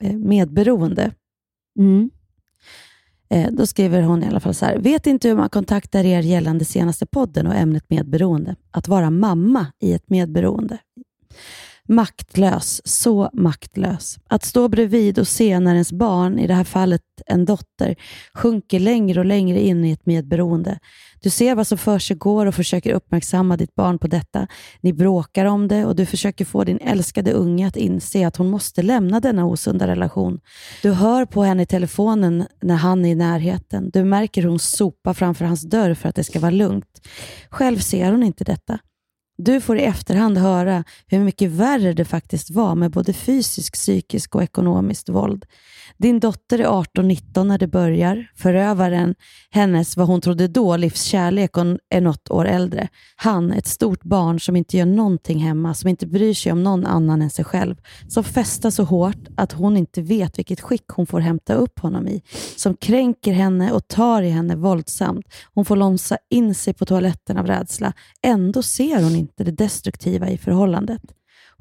eh, 0.01 0.17
medberoende. 0.17 1.13
Mm. 1.79 2.11
Eh, 3.29 3.51
Då 3.53 3.67
skriver 3.67 4.03
hon 4.03 4.23
i 4.23 4.27
alla 4.27 4.41
fall 4.41 4.55
så 4.55 4.65
här. 4.65 4.79
Vet 4.79 5.07
inte 5.07 5.29
hur 5.29 5.37
man 5.37 5.51
kontaktar 5.51 6.05
er 6.05 6.21
gällande 6.21 6.65
senaste 6.65 7.07
podden 7.07 7.47
och 7.47 7.55
ämnet 7.55 7.91
medberoende. 7.91 8.57
Att 8.71 8.89
vara 8.89 9.11
mamma 9.11 9.67
i 9.81 9.93
ett 9.93 10.11
medberoende. 10.11 10.79
Maktlös, 11.89 12.81
så 12.85 13.31
maktlös. 13.33 14.19
Att 14.29 14.45
stå 14.45 14.69
bredvid 14.69 15.19
och 15.19 15.29
se 15.29 15.61
när 15.61 15.73
ens 15.73 15.93
barn, 15.93 16.39
i 16.39 16.47
det 16.47 16.55
här 16.55 16.65
fallet 16.65 17.03
en 17.27 17.45
dotter, 17.45 17.97
sjunker 18.35 18.81
längre 18.81 19.21
och 19.21 19.27
längre 19.27 19.61
in 19.61 19.85
i 19.85 19.91
ett 19.91 20.07
medberoende. 20.07 20.79
Du 21.23 21.31
ser 21.31 21.55
vad 21.55 21.67
som 21.67 21.79
för 21.79 21.99
sig 21.99 22.17
går 22.17 22.47
och 22.47 22.55
försöker 22.55 22.93
uppmärksamma 22.93 23.57
ditt 23.57 23.75
barn 23.75 23.99
på 23.99 24.07
detta. 24.07 24.47
Ni 24.81 24.93
bråkar 24.93 25.45
om 25.45 25.69
det 25.69 25.85
och 25.85 25.97
du 25.97 26.07
försöker 26.07 26.45
få 26.45 26.65
din 26.65 26.79
älskade 26.79 27.33
unge 27.33 27.69
att 27.69 27.77
inse 27.77 28.27
att 28.27 28.37
hon 28.37 28.51
måste 28.51 28.83
lämna 28.83 29.21
denna 29.21 29.47
osunda 29.47 29.87
relation. 29.87 30.41
Du 30.83 30.93
hör 30.93 31.25
på 31.25 31.43
henne 31.43 31.63
i 31.63 31.67
telefonen 31.67 32.47
när 32.63 32.77
han 32.77 33.05
är 33.05 33.11
i 33.11 33.15
närheten. 33.15 33.91
Du 33.91 34.05
märker 34.05 34.43
hur 34.43 34.49
hon 34.49 34.59
sopar 34.59 35.15
framför 35.15 35.45
hans 35.45 35.63
dörr 35.63 35.95
för 35.95 36.09
att 36.09 36.15
det 36.15 36.25
ska 36.25 36.41
vara 36.41 36.51
lugnt. 36.51 37.09
Själv 37.51 37.79
ser 37.79 38.11
hon 38.11 38.23
inte 38.23 38.45
detta. 38.45 38.79
Du 39.37 39.61
får 39.61 39.79
i 39.79 39.83
efterhand 39.83 40.39
höra 40.39 40.85
hur 41.07 41.21
mycket 41.21 41.51
värre 41.51 41.93
det 41.93 42.05
faktiskt 42.05 42.51
var 42.51 42.75
med 42.75 42.91
både 42.91 43.13
fysisk, 43.13 43.75
psykisk 43.75 44.35
och 44.35 44.43
ekonomiskt 44.43 45.09
våld. 45.09 45.47
Din 45.97 46.21
dotter 46.21 46.59
är 46.59 46.67
18-19 46.67 47.45
när 47.45 47.59
det 47.59 47.67
börjar. 47.67 48.27
Förövaren, 48.37 49.15
hennes 49.51 49.97
vad 49.97 50.07
hon 50.07 50.21
trodde 50.21 50.49
då 50.49 50.77
livskärlek 50.77 51.51
är 51.89 52.01
något 52.01 52.31
år 52.31 52.45
äldre. 52.45 52.89
Han, 53.17 53.53
ett 53.53 53.67
stort 53.67 54.03
barn 54.03 54.41
som 54.41 54.57
inte 54.57 54.77
gör 54.77 54.87
någonting 54.87 55.39
hemma, 55.39 55.75
som 55.75 55.89
inte 55.89 56.07
bryr 56.07 56.35
sig 56.35 56.53
om 56.53 56.63
någon 56.63 56.87
annan 56.87 57.23
än 57.23 57.31
sig 57.31 57.45
själv. 57.45 57.77
Som 58.09 58.25
festar 58.25 58.71
så 58.71 58.85
hårt 58.85 59.29
att 59.37 59.53
hon 59.53 59.77
inte 59.77 60.03
vet 60.03 60.39
vilket 60.39 60.61
skick 60.61 60.89
hon 60.89 61.07
får 61.07 61.21
hämta 61.21 61.55
upp 61.55 61.79
honom 61.79 62.09
i. 62.09 62.23
Som 62.57 62.77
kränker 62.77 63.33
henne 63.33 63.73
och 63.73 63.89
tar 63.89 64.23
i 64.23 64.31
henne 64.31 64.57
våldsamt. 64.57 65.27
Hon 65.55 65.65
får 65.65 65.77
lomsa 65.77 66.19
in 66.31 66.55
sig 66.55 66.75
på 66.75 66.87
toaletten 66.87 67.39
av 67.39 67.47
rädsla. 67.47 67.93
Ändå 68.23 68.63
ser 68.63 69.03
hon 69.03 69.17
inte 69.17 69.45
det 69.45 69.53
destruktiva 69.53 70.29
i 70.31 70.39
förhållandet. 70.39 71.03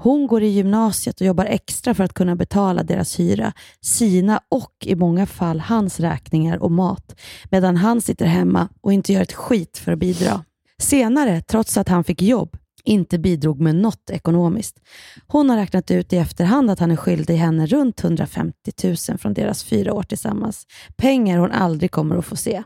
Hon 0.04 0.28
går 0.28 0.44
i 0.44 0.48
gymnasiet 0.48 1.22
och 1.22 1.28
jobbar 1.28 1.46
extra 1.46 1.94
för 1.94 2.04
att 2.04 2.14
kunna 2.14 2.36
betala 2.36 2.84
deras 2.84 3.20
hyra, 3.20 3.54
sina 3.82 4.42
och 4.50 4.74
i 4.82 4.96
många 4.96 5.26
fall 5.26 5.60
hans 5.60 6.00
räkningar 6.00 6.58
och 6.58 6.72
mat, 6.72 7.16
medan 7.52 7.78
han 7.78 8.02
sitter 8.02 8.26
hemma 8.26 8.70
och 8.82 8.94
inte 8.94 9.14
gör 9.14 9.22
ett 9.22 9.34
skit 9.34 9.78
för 9.78 9.92
att 9.92 10.00
bidra. 10.00 10.44
Senare, 10.82 11.42
trots 11.42 11.78
att 11.78 11.90
han 11.90 12.04
fick 12.04 12.22
jobb, 12.22 12.58
inte 12.84 13.20
bidrog 13.20 13.60
med 13.60 13.76
något 13.76 14.10
ekonomiskt. 14.10 14.80
Hon 15.28 15.50
har 15.50 15.58
räknat 15.58 15.92
ut 15.92 16.14
i 16.14 16.18
efterhand 16.18 16.70
att 16.70 16.80
han 16.80 16.92
är 16.92 16.96
skyldig 16.96 17.36
henne 17.36 17.66
runt 17.66 18.04
150 18.04 18.72
000 18.84 19.18
från 19.18 19.34
deras 19.34 19.64
fyra 19.64 19.94
år 19.94 20.04
tillsammans. 20.04 20.68
Pengar 20.96 21.38
hon 21.38 21.52
aldrig 21.52 21.92
kommer 21.92 22.18
att 22.18 22.26
få 22.26 22.36
se. 22.36 22.64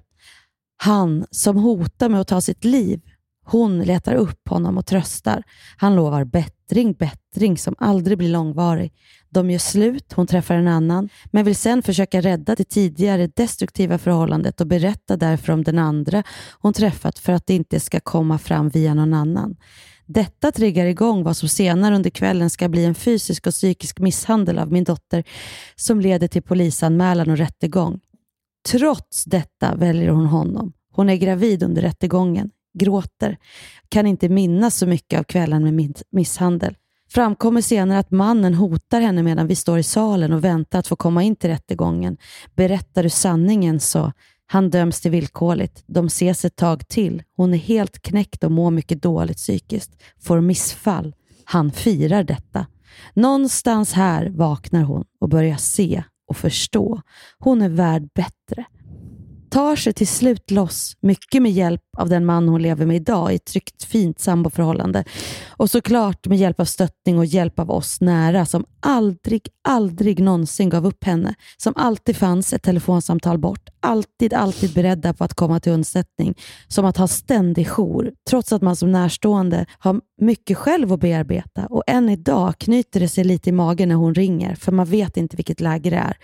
Han 0.78 1.26
som 1.32 1.58
hotar 1.58 2.10
med 2.10 2.22
att 2.22 2.28
ta 2.28 2.42
sitt 2.42 2.64
liv 2.66 3.02
hon 3.50 3.80
letar 3.80 4.16
upp 4.16 4.50
honom 4.50 4.78
och 4.78 4.86
tröstar. 4.86 5.44
Han 5.78 5.96
lovar 5.96 6.24
bättring, 6.24 6.94
bättring 6.94 7.58
som 7.58 7.76
aldrig 7.78 8.18
blir 8.18 8.30
långvarig. 8.30 8.94
De 9.30 9.50
gör 9.50 9.60
slut, 9.60 10.14
hon 10.14 10.28
träffar 10.28 10.56
en 10.56 10.68
annan, 10.68 11.10
men 11.32 11.46
vill 11.46 11.56
sen 11.56 11.84
försöka 11.84 12.22
rädda 12.22 12.56
det 12.56 12.64
tidigare 12.64 13.28
destruktiva 13.28 13.98
förhållandet 13.98 14.62
och 14.62 14.68
berätta 14.68 15.18
därför 15.18 15.54
om 15.54 15.64
den 15.64 15.80
andra 15.80 16.24
hon 16.60 16.74
träffat 16.74 17.20
för 17.20 17.34
att 17.34 17.48
det 17.48 17.54
inte 17.54 17.80
ska 17.80 18.00
komma 18.00 18.38
fram 18.38 18.70
via 18.70 18.94
någon 18.94 19.14
annan. 19.14 19.56
Detta 20.06 20.52
triggar 20.52 20.86
igång 20.86 21.24
vad 21.24 21.38
som 21.38 21.50
senare 21.50 21.96
under 21.96 22.10
kvällen 22.10 22.50
ska 22.50 22.70
bli 22.70 22.86
en 22.86 22.96
fysisk 22.96 23.48
och 23.48 23.54
psykisk 23.54 24.00
misshandel 24.00 24.60
av 24.60 24.72
min 24.72 24.84
dotter 24.84 25.24
som 25.76 26.02
leder 26.02 26.28
till 26.28 26.44
polisanmälan 26.44 27.30
och 27.30 27.38
rättegång. 27.38 28.00
Trots 28.72 29.26
detta 29.26 29.76
väljer 29.76 30.10
hon 30.10 30.26
honom. 30.26 30.74
Hon 30.92 31.10
är 31.10 31.16
gravid 31.16 31.64
under 31.64 31.82
rättegången 31.82 32.50
gråter, 32.74 33.38
kan 33.90 34.08
inte 34.08 34.30
minnas 34.30 34.76
så 34.76 34.88
mycket 34.88 35.20
av 35.20 35.24
kvällen 35.24 35.76
med 35.76 36.02
misshandel. 36.12 36.76
Framkommer 37.10 37.62
senare 37.62 38.00
att 38.00 38.12
mannen 38.12 38.54
hotar 38.54 39.02
henne 39.02 39.24
medan 39.24 39.48
vi 39.48 39.56
står 39.56 39.80
i 39.80 39.84
salen 39.84 40.34
och 40.34 40.44
väntar 40.44 40.80
att 40.80 40.88
få 40.88 40.96
komma 40.96 41.24
in 41.24 41.36
till 41.36 41.50
rättegången. 41.50 42.18
Berättar 42.56 43.04
du 43.04 43.10
sanningen 43.10 43.80
så 43.80 44.12
han 44.46 44.70
döms 44.70 45.02
till 45.02 45.12
villkorligt. 45.12 45.84
De 45.88 46.06
ses 46.06 46.46
ett 46.46 46.56
tag 46.56 46.88
till. 46.88 47.24
Hon 47.36 47.54
är 47.54 47.58
helt 47.58 48.02
knäckt 48.02 48.44
och 48.44 48.52
mår 48.52 48.72
mycket 48.72 49.02
dåligt 49.02 49.38
psykiskt. 49.38 49.92
Får 50.22 50.42
missfall. 50.42 51.16
Han 51.46 51.72
firar 51.72 52.24
detta. 52.24 52.66
Någonstans 53.14 53.94
här 53.94 54.30
vaknar 54.30 54.84
hon 54.84 55.06
och 55.20 55.30
börjar 55.30 55.58
se 55.58 56.04
och 56.28 56.38
förstå. 56.38 57.02
Hon 57.40 57.62
är 57.62 57.70
värd 57.70 58.10
bättre 58.16 58.66
tar 59.50 59.76
sig 59.76 59.94
till 59.94 60.08
slut 60.08 60.52
loss, 60.52 60.98
mycket 61.02 61.42
med 61.42 61.52
hjälp 61.52 61.82
av 61.98 62.10
den 62.10 62.26
man 62.26 62.50
hon 62.50 62.62
lever 62.62 62.86
med 62.86 62.96
idag 62.96 63.32
i 63.32 63.36
ett 63.36 63.46
tryggt, 63.46 63.84
fint 63.84 64.20
samboförhållande. 64.20 65.04
Och 65.48 65.70
såklart 65.70 66.28
med 66.28 66.38
hjälp 66.38 66.60
av 66.60 66.66
stöttning 66.66 67.18
och 67.18 67.26
hjälp 67.26 67.60
av 67.60 67.72
oss 67.72 68.02
nära 68.02 68.46
som 68.46 68.66
aldrig, 68.80 69.48
aldrig 69.68 70.20
någonsin 70.20 70.70
gav 70.70 70.86
upp 70.86 71.04
henne. 71.04 71.36
Som 71.58 71.74
alltid 71.76 72.18
fanns 72.18 72.54
ett 72.54 72.64
telefonsamtal 72.64 73.38
bort. 73.38 73.70
Alltid, 73.80 74.34
alltid 74.34 74.74
beredda 74.74 75.14
på 75.14 75.24
att 75.24 75.34
komma 75.34 75.60
till 75.60 75.72
undsättning. 75.72 76.36
Som 76.68 76.86
att 76.86 76.98
ha 76.98 77.08
ständig 77.08 77.68
jour, 77.68 78.12
trots 78.30 78.54
att 78.54 78.62
man 78.62 78.76
som 78.76 78.92
närstående 78.92 79.66
har 79.80 80.02
mycket 80.22 80.58
själv 80.58 80.94
att 80.94 81.00
bearbeta. 81.00 81.66
Och 81.66 81.84
än 81.88 82.10
idag 82.10 82.58
knyter 82.58 83.00
det 83.00 83.10
sig 83.10 83.24
lite 83.24 83.50
i 83.50 83.54
magen 83.54 83.90
när 83.90 83.96
hon 83.96 84.14
ringer, 84.14 84.56
för 84.56 84.72
man 84.72 84.86
vet 84.86 85.18
inte 85.18 85.38
vilket 85.38 85.62
läge 85.62 85.90
det 85.90 85.96
är. 85.96 86.18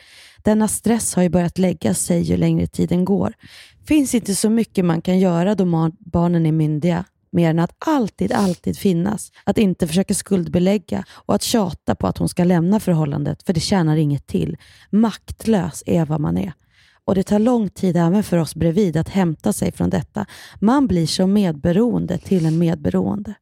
Denna 0.43 0.67
stress 0.67 1.15
har 1.15 1.23
ju 1.23 1.29
börjat 1.29 1.57
lägga 1.57 1.93
sig 1.93 2.21
ju 2.21 2.37
längre 2.37 2.67
tiden 2.67 3.05
går. 3.05 3.33
Finns 3.87 4.15
inte 4.15 4.35
så 4.35 4.49
mycket 4.49 4.85
man 4.85 5.01
kan 5.01 5.19
göra 5.19 5.55
då 5.55 5.91
barnen 5.99 6.45
är 6.45 6.51
myndiga, 6.51 7.05
mer 7.31 7.49
än 7.49 7.59
att 7.59 7.75
alltid, 7.85 8.31
alltid 8.31 8.77
finnas. 8.77 9.31
Att 9.43 9.57
inte 9.57 9.87
försöka 9.87 10.13
skuldbelägga 10.13 11.03
och 11.09 11.35
att 11.35 11.43
tjata 11.43 11.95
på 11.95 12.07
att 12.07 12.17
hon 12.17 12.29
ska 12.29 12.43
lämna 12.43 12.79
förhållandet, 12.79 13.43
för 13.43 13.53
det 13.53 13.59
tjänar 13.59 13.97
inget 13.97 14.27
till. 14.27 14.57
Maktlös 14.89 15.83
är 15.85 16.05
vad 16.05 16.21
man 16.21 16.37
är. 16.37 16.53
Och 17.05 17.15
det 17.15 17.23
tar 17.23 17.39
lång 17.39 17.69
tid 17.69 17.97
även 17.97 18.23
för 18.23 18.37
oss 18.37 18.55
bredvid 18.55 18.97
att 18.97 19.09
hämta 19.09 19.53
sig 19.53 19.71
från 19.71 19.89
detta. 19.89 20.25
Man 20.59 20.87
blir 20.87 21.07
som 21.07 21.33
medberoende 21.33 22.17
till 22.17 22.45
en 22.45 22.57
medberoende. 22.57 23.33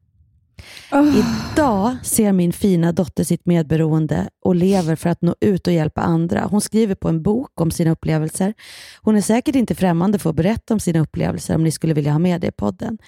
Oh. 0.92 1.18
Idag 1.52 1.96
ser 2.02 2.32
min 2.32 2.52
fina 2.52 2.92
dotter 2.92 3.24
sitt 3.24 3.46
medberoende 3.46 4.28
och 4.44 4.54
lever 4.54 4.96
för 4.96 5.10
att 5.10 5.22
nå 5.22 5.34
ut 5.40 5.66
och 5.66 5.72
hjälpa 5.72 6.00
andra. 6.00 6.40
Hon 6.50 6.60
skriver 6.60 6.94
på 6.94 7.08
en 7.08 7.22
bok 7.22 7.60
om 7.60 7.70
sina 7.70 7.90
upplevelser. 7.90 8.54
Hon 9.00 9.16
är 9.16 9.20
säkert 9.20 9.54
inte 9.54 9.74
främmande 9.74 10.18
för 10.18 10.30
att 10.30 10.36
berätta 10.36 10.74
om 10.74 10.80
sina 10.80 11.00
upplevelser 11.00 11.54
om 11.54 11.64
ni 11.64 11.72
skulle 11.72 11.94
vilja 11.94 12.12
ha 12.12 12.18
med 12.18 12.40
det 12.40 12.46
i 12.46 12.52
podden. 12.52 12.98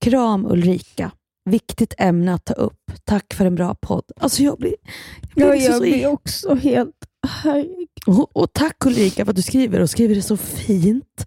Kram 0.00 0.46
Ulrika. 0.46 1.10
Viktigt 1.50 1.94
ämne 1.98 2.34
att 2.34 2.44
ta 2.44 2.54
upp. 2.54 2.92
Tack 3.04 3.34
för 3.34 3.44
en 3.44 3.54
bra 3.54 3.74
podd. 3.74 4.04
Alltså 4.20 4.42
jag 4.42 4.58
blir, 4.58 4.74
jag 5.34 5.50
blir, 5.50 5.60
ja, 5.60 5.64
jag 5.64 5.74
så, 5.74 5.80
blir 5.80 6.06
också 6.06 6.54
helt... 6.54 6.94
Och, 8.06 8.36
och 8.36 8.52
tack 8.52 8.86
Ulrika 8.86 9.24
för 9.24 9.30
att 9.30 9.36
du 9.36 9.42
skriver 9.42 9.80
och 9.80 9.90
skriver 9.90 10.14
det 10.14 10.22
så 10.22 10.36
fint. 10.36 11.26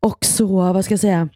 Och 0.00 0.24
så, 0.24 0.46
vad 0.46 0.84
ska 0.84 0.92
jag 0.92 1.00
säga, 1.00 1.28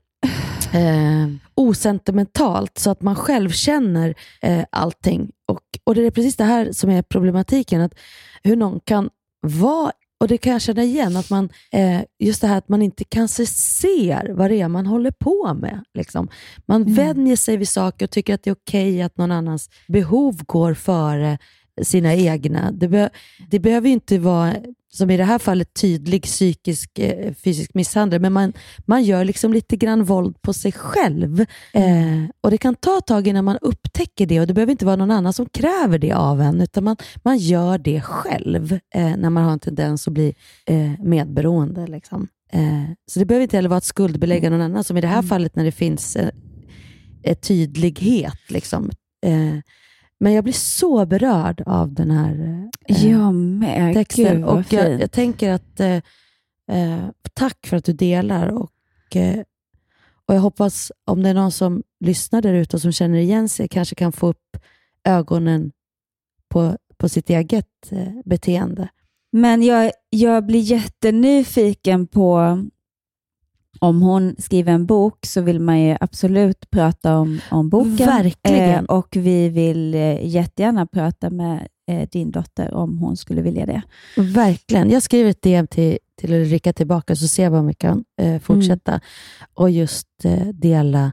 eh, 0.75 1.29
osentimentalt 1.55 2.79
så 2.79 2.91
att 2.91 3.03
man 3.03 3.17
själv 3.17 3.51
känner 3.51 4.15
eh, 4.43 4.65
allting. 4.73 5.31
Och, 5.49 5.63
och 5.85 5.95
det 5.95 6.07
är 6.07 6.11
precis 6.11 6.37
det 6.37 6.45
här 6.45 6.73
som 6.73 6.91
är 6.91 7.03
problematiken. 7.03 7.81
Att 7.81 7.95
hur 8.43 8.57
någon 8.57 8.81
kan 8.85 9.11
vara 9.41 9.93
och 10.21 10.29
det 10.29 10.39
kan 10.39 10.53
jag 10.53 10.63
känna 10.63 10.83
igen, 10.83 11.17
att 11.17 11.31
man, 11.31 11.49
eh, 11.73 12.01
just 12.19 12.41
det 12.41 12.47
här 12.47 12.59
att 12.59 12.69
man 12.69 12.83
inte 12.83 13.05
kanske 13.05 13.47
ser 13.47 14.33
vad 14.33 14.51
det 14.51 14.61
är 14.61 14.69
man 14.69 14.87
håller 14.87 15.11
på 15.11 15.55
med. 15.55 15.85
Liksom. 15.95 16.29
Man 16.67 16.83
mm. 16.83 16.95
vänjer 16.95 17.37
sig 17.37 17.57
vid 17.57 17.69
saker 17.69 18.07
och 18.07 18.11
tycker 18.11 18.35
att 18.35 18.43
det 18.43 18.51
är 18.51 18.55
okej 18.55 18.93
okay 18.93 19.03
att 19.03 19.17
någon 19.17 19.33
annans 19.33 19.71
behov 19.89 20.45
går 20.47 20.75
före 20.75 21.39
sina 21.83 22.15
egna. 22.15 22.71
Det, 22.73 22.89
be 22.89 23.11
det 23.51 23.59
behöver 23.59 23.89
inte 23.89 24.19
vara 24.19 24.55
som 24.91 25.11
i 25.11 25.17
det 25.17 25.25
här 25.25 25.39
fallet, 25.39 25.75
tydlig 25.75 26.23
psykisk 26.23 26.99
eh, 26.99 27.35
fysisk 27.35 27.75
misshandel, 27.75 28.21
men 28.21 28.33
man, 28.33 28.53
man 28.87 29.03
gör 29.03 29.25
liksom 29.25 29.53
lite 29.53 29.77
grann 29.77 30.05
våld 30.05 30.43
på 30.43 30.53
sig 30.53 30.73
själv. 30.73 31.41
Eh, 31.73 32.25
och 32.41 32.51
Det 32.51 32.59
kan 32.59 32.75
ta 32.75 32.99
ett 32.99 33.07
tag 33.07 33.27
innan 33.27 33.45
man 33.45 33.59
upptäcker 33.61 34.27
det 34.27 34.41
och 34.41 34.47
det 34.47 34.55
behöver 34.55 34.71
inte 34.71 34.87
vara 34.87 34.97
någon 34.97 35.11
annan 35.11 35.33
som 35.33 35.47
kräver 35.47 35.99
det 35.99 36.13
av 36.13 36.41
en, 36.41 36.61
utan 36.61 36.85
man, 36.85 36.97
man 37.23 37.39
gör 37.39 37.79
det 37.79 38.01
själv 38.01 38.73
eh, 38.95 39.17
när 39.17 39.31
man 39.31 39.45
har 39.45 39.53
en 39.53 39.59
tendens 39.59 40.09
att 40.09 40.15
bli 40.15 40.35
eh, 40.67 40.93
medberoende. 41.05 41.87
Liksom. 41.87 42.29
Eh, 42.53 42.85
så 43.07 43.19
det 43.19 43.27
behöver 43.27 43.43
inte 43.43 43.57
heller 43.57 43.69
vara 43.69 43.79
att 43.79 43.85
skuldbelägga 43.85 44.51
någon 44.51 44.61
annan, 44.61 44.85
som 44.85 44.97
i 44.97 45.01
det 45.01 45.07
här 45.07 45.19
mm. 45.19 45.29
fallet 45.29 45.57
när 45.57 45.65
det 45.65 45.73
finns 45.73 46.17
eh, 46.17 47.35
tydlighet. 47.35 48.41
Liksom. 48.49 48.91
Men 50.21 50.33
jag 50.33 50.45
blir 50.45 50.55
så 50.55 51.07
berörd 51.07 51.63
av 51.67 51.93
den 51.93 52.11
här 52.11 52.71
eh, 52.89 53.07
jag 53.07 53.35
med. 53.35 53.95
texten. 53.95 54.37
Gud, 54.37 54.45
och 54.45 54.73
jag, 54.73 55.01
jag, 55.01 55.13
tänker 55.13 55.53
att 55.53 55.81
eh, 55.81 55.97
eh, 56.71 57.05
tack 57.35 57.67
för 57.67 57.77
att 57.77 57.85
du 57.85 57.93
delar. 57.93 58.49
Och, 58.49 59.17
eh, 59.17 59.41
och 60.27 60.35
Jag 60.35 60.41
hoppas 60.41 60.93
om 61.05 61.23
det 61.23 61.29
är 61.29 61.35
någon 61.35 61.53
som 61.53 61.83
lyssnar 62.01 62.43
där 62.43 62.55
ute 62.55 62.77
och 62.77 62.83
som 62.83 62.93
känner 62.93 63.19
igen 63.19 63.49
sig, 63.49 63.69
kanske 63.69 63.95
kan 63.95 64.13
få 64.13 64.27
upp 64.27 64.57
ögonen 65.05 65.73
på, 66.49 66.77
på 66.97 67.09
sitt 67.09 67.31
eget 67.31 67.93
eh, 67.93 68.13
beteende. 68.25 68.89
Men 69.33 69.63
jag, 69.63 69.93
jag 70.11 70.47
blir 70.47 70.61
jättenyfiken 70.61 72.07
på 72.07 72.59
om 73.79 74.03
hon 74.03 74.37
skriver 74.39 74.73
en 74.73 74.87
bok 74.87 75.27
så 75.27 75.41
vill 75.41 75.61
man 75.61 75.81
ju 75.81 75.97
absolut 76.01 76.71
prata 76.71 77.19
om, 77.19 77.41
om 77.51 77.69
boken. 77.69 78.07
Verkligen. 78.07 78.85
Eh, 78.85 78.97
och 78.97 79.17
vi 79.17 79.49
vill 79.49 79.95
eh, 79.95 80.27
jättegärna 80.27 80.87
prata 80.87 81.31
med 81.31 81.69
eh, 81.89 82.09
din 82.13 82.31
dotter 82.31 82.75
om 82.75 82.99
hon 82.99 83.17
skulle 83.17 83.43
vilja 83.43 83.67
det. 83.67 83.83
Verkligen. 84.17 84.91
Jag 84.91 85.03
skriver 85.03 85.31
ett 85.31 85.43
DM 85.43 85.67
till, 85.67 85.99
till 86.21 86.33
Ulrika 86.33 86.73
tillbaka 86.73 87.17
så 87.17 87.29
ser 87.29 87.51
vi 87.51 87.57
om 87.57 87.67
vi 87.67 87.75
kan 87.75 88.05
eh, 88.21 88.41
fortsätta 88.41 88.91
mm. 88.91 89.01
och 89.55 89.71
just 89.71 90.09
eh, 90.25 90.47
dela, 90.47 91.13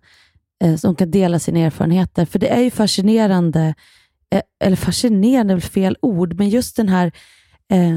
eh, 0.63 0.75
så 0.75 0.87
hon 0.87 0.95
kan 0.95 1.11
dela 1.11 1.39
sina 1.39 1.59
erfarenheter. 1.59 2.25
För 2.25 2.39
det 2.39 2.47
är 2.47 2.61
ju 2.61 2.71
fascinerande, 2.71 3.73
eller 4.63 4.75
fascinerande 4.75 5.53
är 5.53 5.55
väl 5.55 5.61
fel 5.61 5.97
ord, 6.01 6.33
men 6.33 6.49
just 6.49 6.75
den 6.75 6.89
här 6.89 7.11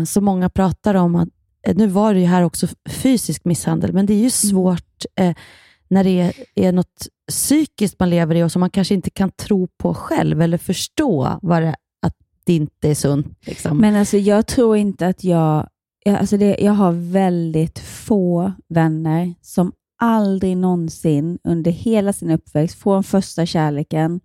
som 0.07 0.25
många 0.25 0.49
pratar 0.49 0.95
om, 0.95 1.17
att 1.17 1.29
nu 1.75 1.87
var 1.87 2.15
det 2.15 2.21
ju 2.21 2.27
här 2.27 2.43
också 2.43 2.67
fysisk 2.91 3.45
misshandel, 3.45 3.93
men 3.93 4.07
det 4.07 4.13
är 4.13 4.17
ju 4.17 4.21
mm. 4.21 4.31
svårt 4.31 5.05
eh, 5.21 5.35
när 5.89 6.05
det 6.05 6.21
är, 6.21 6.33
är 6.55 6.73
något 6.73 7.07
psykiskt 7.29 7.99
man 7.99 8.11
lever 8.11 8.35
i 8.35 8.43
och 8.43 8.53
som 8.53 8.61
man 8.61 8.71
kanske 8.71 8.95
inte 8.95 9.11
kan 9.11 9.31
tro 9.31 9.69
på 9.77 9.95
själv 9.95 10.43
eller 10.43 10.59
förstå 10.59 11.39
vad 11.43 11.63
det, 11.63 11.75
att 12.03 12.15
det 12.45 12.55
inte 12.55 12.89
är 12.91 12.95
sunt. 12.95 13.27
Liksom. 13.41 13.79
Men 13.79 13.95
alltså 13.95 14.17
jag 14.17 14.47
tror 14.47 14.77
inte 14.77 15.07
att 15.07 15.25
jag... 15.25 15.69
jag- 16.05 16.19
Alltså 16.19 16.37
det, 16.37 16.57
jag 16.61 16.73
har 16.73 16.93
väldigt 16.93 17.79
få 17.79 18.53
vänner 18.69 19.35
som 19.43 19.73
aldrig 19.99 20.57
någonsin 20.57 21.39
under 21.45 21.71
hela 21.71 22.13
sin 22.13 22.31
uppväxt, 22.31 22.79
från 22.79 23.05
första 23.05 23.47
kärleken, 23.47 24.21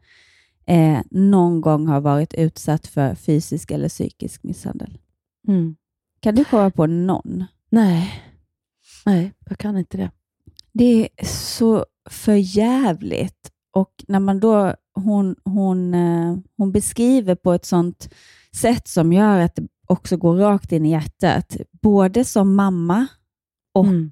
eh, 0.65 0.99
någon 1.11 1.61
gång 1.61 1.87
har 1.87 2.01
varit 2.01 2.33
utsatt 2.33 2.87
för 2.87 3.15
fysisk 3.15 3.71
eller 3.71 3.89
psykisk 3.89 4.43
misshandel. 4.43 4.97
Mm. 5.47 5.75
Kan 6.23 6.35
du 6.35 6.45
komma 6.45 6.71
på 6.71 6.85
någon? 6.85 7.45
Nej. 7.69 8.21
Nej, 9.05 9.33
jag 9.49 9.57
kan 9.57 9.77
inte 9.77 9.97
det. 9.97 10.11
Det 10.73 11.09
är 11.17 11.25
så 11.25 11.85
förjävligt. 12.09 13.51
Och 13.71 14.05
när 14.07 14.19
man 14.19 14.39
då, 14.39 14.75
hon, 14.93 15.35
hon, 15.43 15.93
eh, 15.93 16.37
hon 16.57 16.71
beskriver 16.71 17.35
på 17.35 17.53
ett 17.53 17.65
sånt 17.65 18.13
sätt 18.55 18.87
som 18.87 19.13
gör 19.13 19.39
att 19.39 19.55
det 19.55 19.67
också 19.87 20.17
går 20.17 20.35
rakt 20.35 20.71
in 20.71 20.85
i 20.85 20.91
hjärtat. 20.91 21.57
Både 21.81 22.25
som 22.25 22.55
mamma 22.55 23.07
och 23.73 23.85
Mm. 23.85 24.11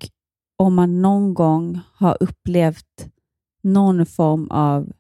om 0.58 0.76
man 0.76 1.02
någon 1.02 1.34
gång 1.34 1.80
har 1.94 2.18
upplevt 2.20 3.08
någon 3.64 4.06
form 4.06 4.52
av 4.52 4.92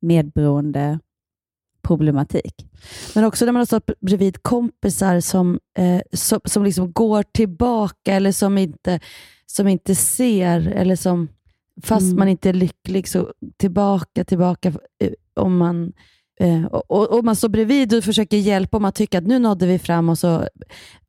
medberoende 0.00 1.00
problematik. 1.88 2.54
Men 3.14 3.24
också 3.24 3.44
när 3.44 3.52
man 3.52 3.60
har 3.60 3.66
stått 3.66 3.90
bredvid 4.00 4.42
kompisar 4.42 5.20
som, 5.20 5.58
eh, 5.78 6.00
som, 6.12 6.40
som 6.44 6.64
liksom 6.64 6.92
går 6.92 7.22
tillbaka 7.22 8.14
eller 8.14 8.32
som 8.32 8.58
inte, 8.58 9.00
som 9.46 9.68
inte 9.68 9.94
ser, 9.94 10.68
eller 10.68 10.96
som 10.96 11.28
fast 11.82 12.04
Mm. 12.04 12.16
man 12.18 12.28
inte 12.28 12.48
är 12.48 12.52
lycklig, 12.52 13.08
så 13.08 13.32
tillbaka, 13.56 14.24
tillbaka. 14.24 14.68
eh, 15.04 15.12
Om 15.36 15.56
man, 15.58 15.92
eh, 16.40 16.64
och, 16.64 17.18
och, 17.18 17.24
man 17.24 17.36
står 17.36 17.48
bredvid 17.48 17.94
och 17.94 18.04
försöker 18.04 18.36
hjälpa 18.36 18.76
och 18.76 18.82
man 18.82 18.92
tycker 18.92 19.18
att 19.18 19.26
nu 19.26 19.38
nådde 19.38 19.66
vi 19.66 19.78
fram 19.78 20.08
och 20.08 20.18
så, 20.18 20.48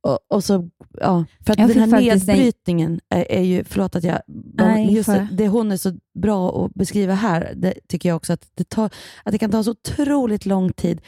och, 0.01 0.19
och 0.29 0.43
så 0.43 0.69
ja, 0.99 1.25
för 1.45 1.53
att 1.53 1.59
Jag 1.59 1.69
den 1.69 1.93
här 1.93 2.01
nedbrytningen 2.01 2.99
är, 3.09 3.31
är 3.31 3.41
ju, 3.41 3.63
förlåt 3.63 3.95
att 3.95 4.03
jag, 4.03 4.21
Nej, 4.53 4.93
just 4.93 5.05
för- 5.05 5.19
det, 5.19 5.27
det 5.31 5.47
hon 5.47 5.71
är 5.71 5.77
så 5.77 5.93
bra 6.21 6.65
att 6.65 6.73
beskriva 6.73 7.13
här, 7.13 7.53
det 7.55 7.73
tycker 7.87 8.09
jag 8.09 8.15
också 8.15 8.33
att 8.33 8.47
det, 8.55 8.69
tar, 8.69 8.89
att 9.23 9.31
det 9.31 9.37
kan 9.37 9.51
ta 9.51 9.63
så 9.63 9.71
otroligt 9.71 10.45
lång 10.45 10.73
tid 10.73 11.01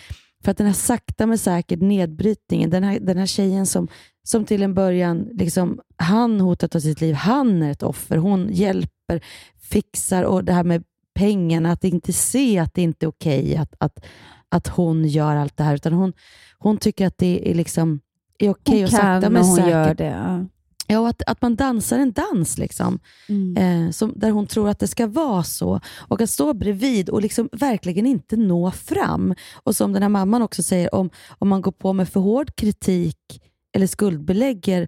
för 0.44 0.52
att 0.52 0.58
den 0.58 0.68
här 0.68 0.74
sakta 0.74 1.26
men 1.26 1.38
säkert 1.38 1.82
nedbrytningen, 1.82 2.70
den 2.70 2.84
här, 2.84 3.00
den 3.00 3.18
här 3.18 3.26
tjejen 3.26 3.66
som, 3.66 3.88
som 4.24 4.46
till 4.46 4.64
en 4.64 4.74
början, 4.74 5.28
liksom, 5.32 5.80
han 5.98 6.42
hotat 6.42 6.76
av 6.76 6.80
sitt 6.80 7.02
liv, 7.02 7.16
han 7.16 7.64
är 7.64 7.72
ett 7.72 7.84
offer, 7.84 8.18
hon 8.18 8.50
hjälper, 8.52 9.22
fixar 9.62 10.24
och 10.24 10.44
det 10.44 10.54
här 10.54 10.64
med 10.64 10.84
pengarna, 11.22 11.72
att 11.72 11.84
inte 11.84 12.14
se 12.14 12.60
att 12.60 12.74
det 12.74 12.82
inte 12.82 13.06
är 13.06 13.08
okej 13.08 13.56
att, 13.58 13.76
att, 13.78 14.06
att 14.50 14.68
hon 14.68 15.06
gör 15.08 15.36
allt 15.36 15.58
det 15.58 15.64
här, 15.64 15.76
utan 15.76 15.94
hon, 15.94 16.14
hon 16.58 16.78
tycker 16.78 17.08
att 17.08 17.18
det 17.18 17.52
är, 17.52 17.56
liksom, 17.56 18.00
är 18.40 18.50
okej 18.50 18.76
Hon 18.76 18.84
och 18.84 18.90
sakta 18.90 19.30
men 19.30 19.44
hon 19.46 19.56
säkert. 19.56 19.72
gör 19.72 19.94
det. 19.94 20.46
Ja. 20.88 21.10
Att, 21.10 21.22
att 21.28 21.42
man 21.42 21.56
dansar 21.56 22.00
en 22.00 22.12
dans 22.12 22.58
liksom, 22.58 23.00
Mm. 23.30 23.58
eh, 23.88 23.92
som, 23.92 24.14
där 24.16 24.32
hon 24.32 24.48
tror 24.48 24.70
att 24.70 24.80
det 24.80 24.88
ska 24.88 25.08
vara 25.08 25.44
så. 25.44 25.80
Och 26.10 26.22
att 26.22 26.30
stå 26.30 26.54
bredvid 26.54 27.10
och 27.10 27.22
liksom 27.22 27.50
verkligen 27.52 28.06
inte 28.06 28.36
nå 28.38 28.72
fram. 28.72 29.36
Och 29.64 29.76
som 29.76 29.94
den 29.94 30.02
här 30.02 30.10
mamman 30.10 30.42
också 30.42 30.64
säger, 30.64 30.96
om, 30.96 31.10
om 31.40 31.50
man 31.50 31.62
går 31.62 31.72
på 31.72 31.94
med 31.94 32.10
för 32.10 32.20
hård 32.20 32.56
kritik 32.56 33.42
eller 33.76 33.88
skuldbelägger, 33.88 34.88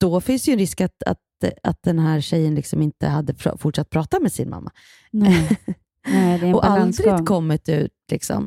då 0.00 0.20
finns 0.20 0.48
ju 0.48 0.52
en 0.52 0.58
risk 0.58 0.80
att, 0.80 1.02
att, 1.06 1.18
att 1.62 1.82
den 1.82 1.98
här 1.98 2.20
tjejen 2.20 2.54
liksom 2.54 2.82
inte 2.82 3.06
hade 3.08 3.32
pr- 3.32 3.58
fortsatt 3.58 3.90
prata 3.90 4.20
med 4.20 4.32
sin 4.32 4.50
mamma. 4.50 4.70
Nej. 5.10 5.58
Nej, 6.08 6.54
och 6.54 6.64
aldrig 6.70 7.26
kommit 7.26 7.68
ut. 7.68 7.92
Liksom. 8.10 8.46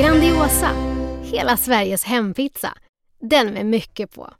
Grandiosa, 0.00 0.70
hela 1.22 1.56
Sveriges 1.56 2.04
hempizza. 2.04 2.68
Den 3.20 3.46
med 3.46 3.66
mycket 3.66 4.14
på. 4.14 4.30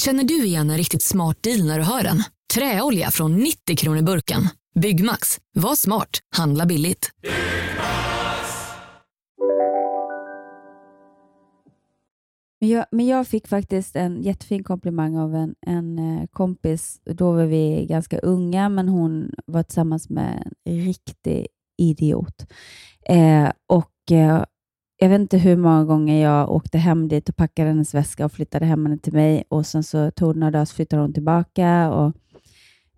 Känner 0.00 0.24
du 0.24 0.44
igen 0.44 0.70
en 0.70 0.76
riktigt 0.76 1.02
smart 1.02 1.42
deal 1.42 1.66
när 1.66 1.78
du 1.78 1.84
hör 1.84 2.02
den? 2.02 2.22
Träolja 2.54 3.10
från 3.10 3.36
90 3.36 3.76
kronor 3.76 4.02
burken. 4.02 4.42
Byggmax. 4.80 5.38
Var 5.54 5.74
smart. 5.74 6.08
Handla 6.36 6.66
billigt. 6.66 7.10
Men 12.60 12.68
jag, 12.68 12.86
men 12.90 13.06
jag 13.06 13.28
fick 13.28 13.48
faktiskt 13.48 13.96
en 13.96 14.22
jättefin 14.22 14.64
komplimang 14.64 15.16
av 15.16 15.34
en, 15.34 15.54
en 15.66 15.98
eh, 15.98 16.26
kompis. 16.30 17.00
Då 17.04 17.32
var 17.32 17.44
vi 17.44 17.86
ganska 17.88 18.18
unga, 18.18 18.68
men 18.68 18.88
hon 18.88 19.30
var 19.46 19.62
tillsammans 19.62 20.10
med 20.10 20.52
en 20.64 20.84
riktig 20.84 21.46
idiot. 21.78 22.46
Eh, 23.08 23.50
och 23.66 24.12
eh, 24.12 24.44
Jag 25.02 25.08
vet 25.08 25.20
inte 25.20 25.38
hur 25.38 25.56
många 25.56 25.84
gånger 25.84 26.22
jag 26.22 26.50
åkte 26.50 26.78
hem 26.78 27.08
dit 27.08 27.28
och 27.28 27.36
packade 27.36 27.68
hennes 27.68 27.94
väska 27.94 28.24
och 28.24 28.32
flyttade 28.32 28.66
hem 28.66 28.86
henne 28.86 28.98
till 28.98 29.12
mig. 29.12 29.44
Och 29.48 29.66
Sen 29.66 29.82
så 29.82 30.10
tog 30.10 30.34
det 30.34 30.40
några 30.40 30.50
dagar 30.50 30.64
så 30.64 30.74
flyttade 30.74 31.02
hon 31.02 31.12
tillbaka. 31.12 31.90
Och, 31.90 32.12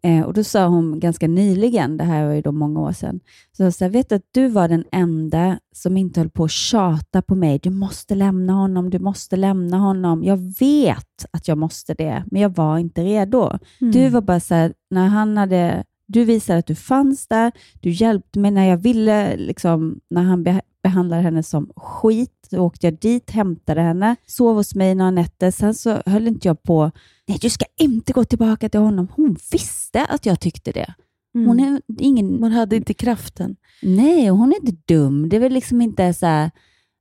eh, 0.03 0.23
och 0.23 0.35
Då 0.35 0.45
sa 0.45 0.67
hon 0.67 1.01
ganska 1.01 1.29
nyligen, 1.29 1.97
det 1.97 2.05
här 2.05 2.27
var 2.27 2.33
ju 2.33 2.43
då 2.43 2.53
många 2.53 2.81
år 2.81 2.93
sedan, 2.93 3.21
så 3.53 3.63
här, 3.63 3.89
vet 3.89 4.09
du 4.09 4.15
att 4.15 4.29
du 4.31 4.49
var 4.49 4.69
den 4.69 4.85
enda 4.93 5.59
som 5.75 5.97
inte 5.97 6.21
höll 6.21 6.31
på 6.31 6.45
att 6.45 6.51
tjata 6.51 7.23
på 7.23 7.35
mig. 7.35 7.59
Du 7.63 7.71
måste 7.71 8.15
lämna 8.15 8.53
honom, 8.53 8.91
du 8.91 8.99
måste 8.99 9.37
lämna 9.37 9.79
honom. 9.79 10.25
Jag 10.25 10.37
vet 10.61 11.27
att 11.31 11.49
jag 11.49 11.59
måste 11.59 11.95
det, 11.95 12.25
men 12.31 12.43
jag 12.43 12.57
var 12.57 12.79
inte 12.79 13.05
redo. 13.05 13.59
Mm. 13.81 13.93
Du 13.93 14.09
var 14.09 14.21
bara 14.21 14.41
så 14.41 14.55
här, 14.55 14.73
när 14.91 15.09
han 15.09 15.37
hade, 15.37 15.85
du 16.13 16.25
visade 16.25 16.59
att 16.59 16.67
du 16.67 16.75
fanns 16.75 17.27
där, 17.27 17.53
du 17.81 17.91
hjälpte 17.91 18.39
mig 18.39 18.51
när 18.51 18.69
jag 18.69 18.77
ville, 18.77 19.37
liksom, 19.37 20.01
när 20.11 20.23
han 20.23 20.43
be, 20.43 20.61
behandlade 20.83 21.23
henne 21.23 21.43
som 21.43 21.71
skit. 21.77 22.49
Då 22.51 22.61
åkte 22.61 22.87
jag 22.87 22.99
dit, 22.99 23.31
hämtade 23.31 23.81
henne, 23.81 24.17
sov 24.27 24.57
hos 24.57 24.75
mig 24.75 24.95
några 24.95 25.11
nätter. 25.11 25.51
Sen 25.51 25.75
så 25.75 26.03
höll 26.07 26.29
inte 26.29 26.49
jag 26.49 26.63
på, 26.63 26.91
nej 27.29 27.39
du 27.41 27.51
ska 27.51 27.65
inte 27.79 28.13
gå 28.13 28.25
tillbaka 28.25 28.69
till 28.69 28.81
honom. 28.81 29.09
Hon 29.17 29.37
visste 29.53 30.05
att 30.05 30.27
jag 30.27 30.41
tyckte 30.41 30.73
det. 30.73 30.95
Hon 31.35 31.61
är 31.61 31.81
ingen... 31.99 32.41
Man 32.41 32.53
hade 32.53 32.77
inte 32.77 32.95
kraften. 32.95 33.57
Nej, 33.83 34.29
hon 34.29 34.53
är 34.53 34.57
inte 34.57 34.77
dum. 34.95 35.29
Det 35.29 35.37
är 35.37 35.41
väl 35.41 35.53
liksom 35.53 35.81
inte 35.81 36.15
så 36.15 36.51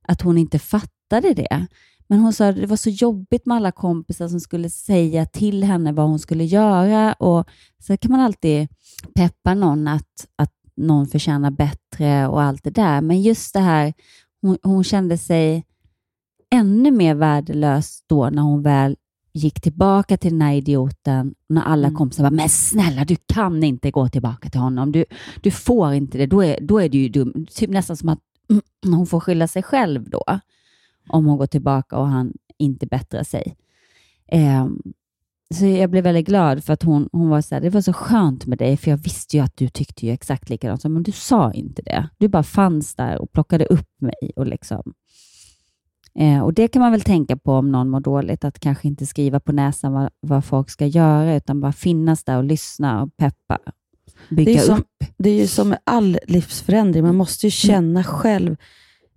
att 0.08 0.22
hon 0.22 0.38
inte 0.38 0.58
fattade 0.58 1.34
det. 1.34 1.66
Men 2.12 2.20
hon 2.20 2.32
sa 2.32 2.48
att 2.48 2.56
det 2.56 2.66
var 2.66 2.76
så 2.76 2.90
jobbigt 2.90 3.46
med 3.46 3.56
alla 3.56 3.72
kompisar 3.72 4.28
som 4.28 4.40
skulle 4.40 4.70
säga 4.70 5.26
till 5.26 5.64
henne 5.64 5.92
vad 5.92 6.08
hon 6.08 6.18
skulle 6.18 6.44
göra. 6.44 7.12
Och 7.12 7.48
så 7.78 7.96
kan 7.96 8.12
man 8.12 8.20
alltid 8.20 8.68
peppa 9.14 9.54
någon 9.54 9.88
att, 9.88 10.26
att 10.36 10.52
någon 10.76 11.06
förtjänar 11.06 11.50
bättre 11.50 12.28
och 12.28 12.42
allt 12.42 12.64
det 12.64 12.70
där. 12.70 13.00
Men 13.00 13.22
just 13.22 13.54
det 13.54 13.60
här, 13.60 13.92
hon, 14.42 14.58
hon 14.62 14.84
kände 14.84 15.18
sig 15.18 15.64
ännu 16.50 16.90
mer 16.90 17.14
värdelös 17.14 18.02
då 18.06 18.30
när 18.30 18.42
hon 18.42 18.62
väl 18.62 18.96
gick 19.32 19.60
tillbaka 19.60 20.16
till 20.16 20.32
den 20.32 20.42
här 20.42 20.54
idioten. 20.54 21.34
När 21.48 21.62
alla 21.62 21.90
kompisar 21.90 22.22
var 22.22 22.30
men 22.30 22.48
snälla 22.48 23.04
du 23.04 23.16
kan 23.26 23.64
inte 23.64 23.90
gå 23.90 24.08
tillbaka 24.08 24.50
till 24.50 24.60
honom. 24.60 24.92
Du, 24.92 25.04
du 25.40 25.50
får 25.50 25.92
inte 25.92 26.18
det. 26.18 26.26
Då 26.26 26.44
är, 26.44 26.58
då 26.60 26.78
är 26.78 26.88
du 26.88 26.98
ju 26.98 27.08
dum. 27.08 27.46
Typ 27.50 27.70
nästan 27.70 27.96
som 27.96 28.08
att 28.08 28.20
mm, 28.50 28.94
hon 28.96 29.06
får 29.06 29.20
skylla 29.20 29.48
sig 29.48 29.62
själv 29.62 30.10
då. 30.10 30.24
Om 31.08 31.26
hon 31.26 31.38
går 31.38 31.46
tillbaka 31.46 31.98
och 31.98 32.06
han 32.06 32.32
inte 32.58 32.86
bättrar 32.86 33.22
sig. 33.22 33.56
Ehm, 34.28 34.82
så 35.54 35.66
jag 35.66 35.90
blev 35.90 36.04
väldigt 36.04 36.26
glad 36.26 36.64
för 36.64 36.72
att 36.72 36.82
hon, 36.82 37.08
hon 37.12 37.28
var 37.28 37.40
så 37.40 37.54
här, 37.54 37.62
det 37.62 37.70
var 37.70 37.80
så 37.80 37.92
skönt 37.92 38.46
med 38.46 38.58
dig, 38.58 38.76
för 38.76 38.90
jag 38.90 38.98
visste 38.98 39.36
ju 39.36 39.42
att 39.42 39.56
du 39.56 39.68
tyckte 39.68 40.06
ju 40.06 40.12
exakt 40.12 40.50
likadant, 40.50 40.84
men 40.84 41.02
du 41.02 41.12
sa 41.12 41.52
inte 41.52 41.82
det. 41.82 42.08
Du 42.18 42.28
bara 42.28 42.42
fanns 42.42 42.94
där 42.94 43.22
och 43.22 43.32
plockade 43.32 43.64
upp 43.64 44.00
mig. 44.00 44.32
och 44.36 44.46
liksom 44.46 44.94
Eh, 46.14 46.40
och 46.40 46.54
Det 46.54 46.68
kan 46.68 46.82
man 46.82 46.92
väl 46.92 47.00
tänka 47.00 47.36
på 47.36 47.52
om 47.52 47.72
någon 47.72 47.88
mår 47.88 48.00
dåligt, 48.00 48.44
att 48.44 48.60
kanske 48.60 48.88
inte 48.88 49.06
skriva 49.06 49.40
på 49.40 49.52
näsan 49.52 49.92
vad, 49.92 50.10
vad 50.20 50.44
folk 50.44 50.70
ska 50.70 50.86
göra, 50.86 51.34
utan 51.36 51.60
bara 51.60 51.72
finnas 51.72 52.24
där 52.24 52.36
och 52.36 52.44
lyssna 52.44 53.02
och 53.02 53.16
peppa. 53.16 53.58
Bygga 54.30 54.52
Det 54.52 54.58
är, 54.58 54.62
som, 54.62 54.78
upp. 54.78 55.04
det 55.18 55.30
är 55.30 55.40
ju 55.40 55.46
som 55.46 55.68
med 55.68 55.78
all 55.84 56.18
livsförändring. 56.26 57.04
Man 57.04 57.16
måste 57.16 57.46
ju 57.46 57.50
känna 57.50 58.04
själv 58.04 58.56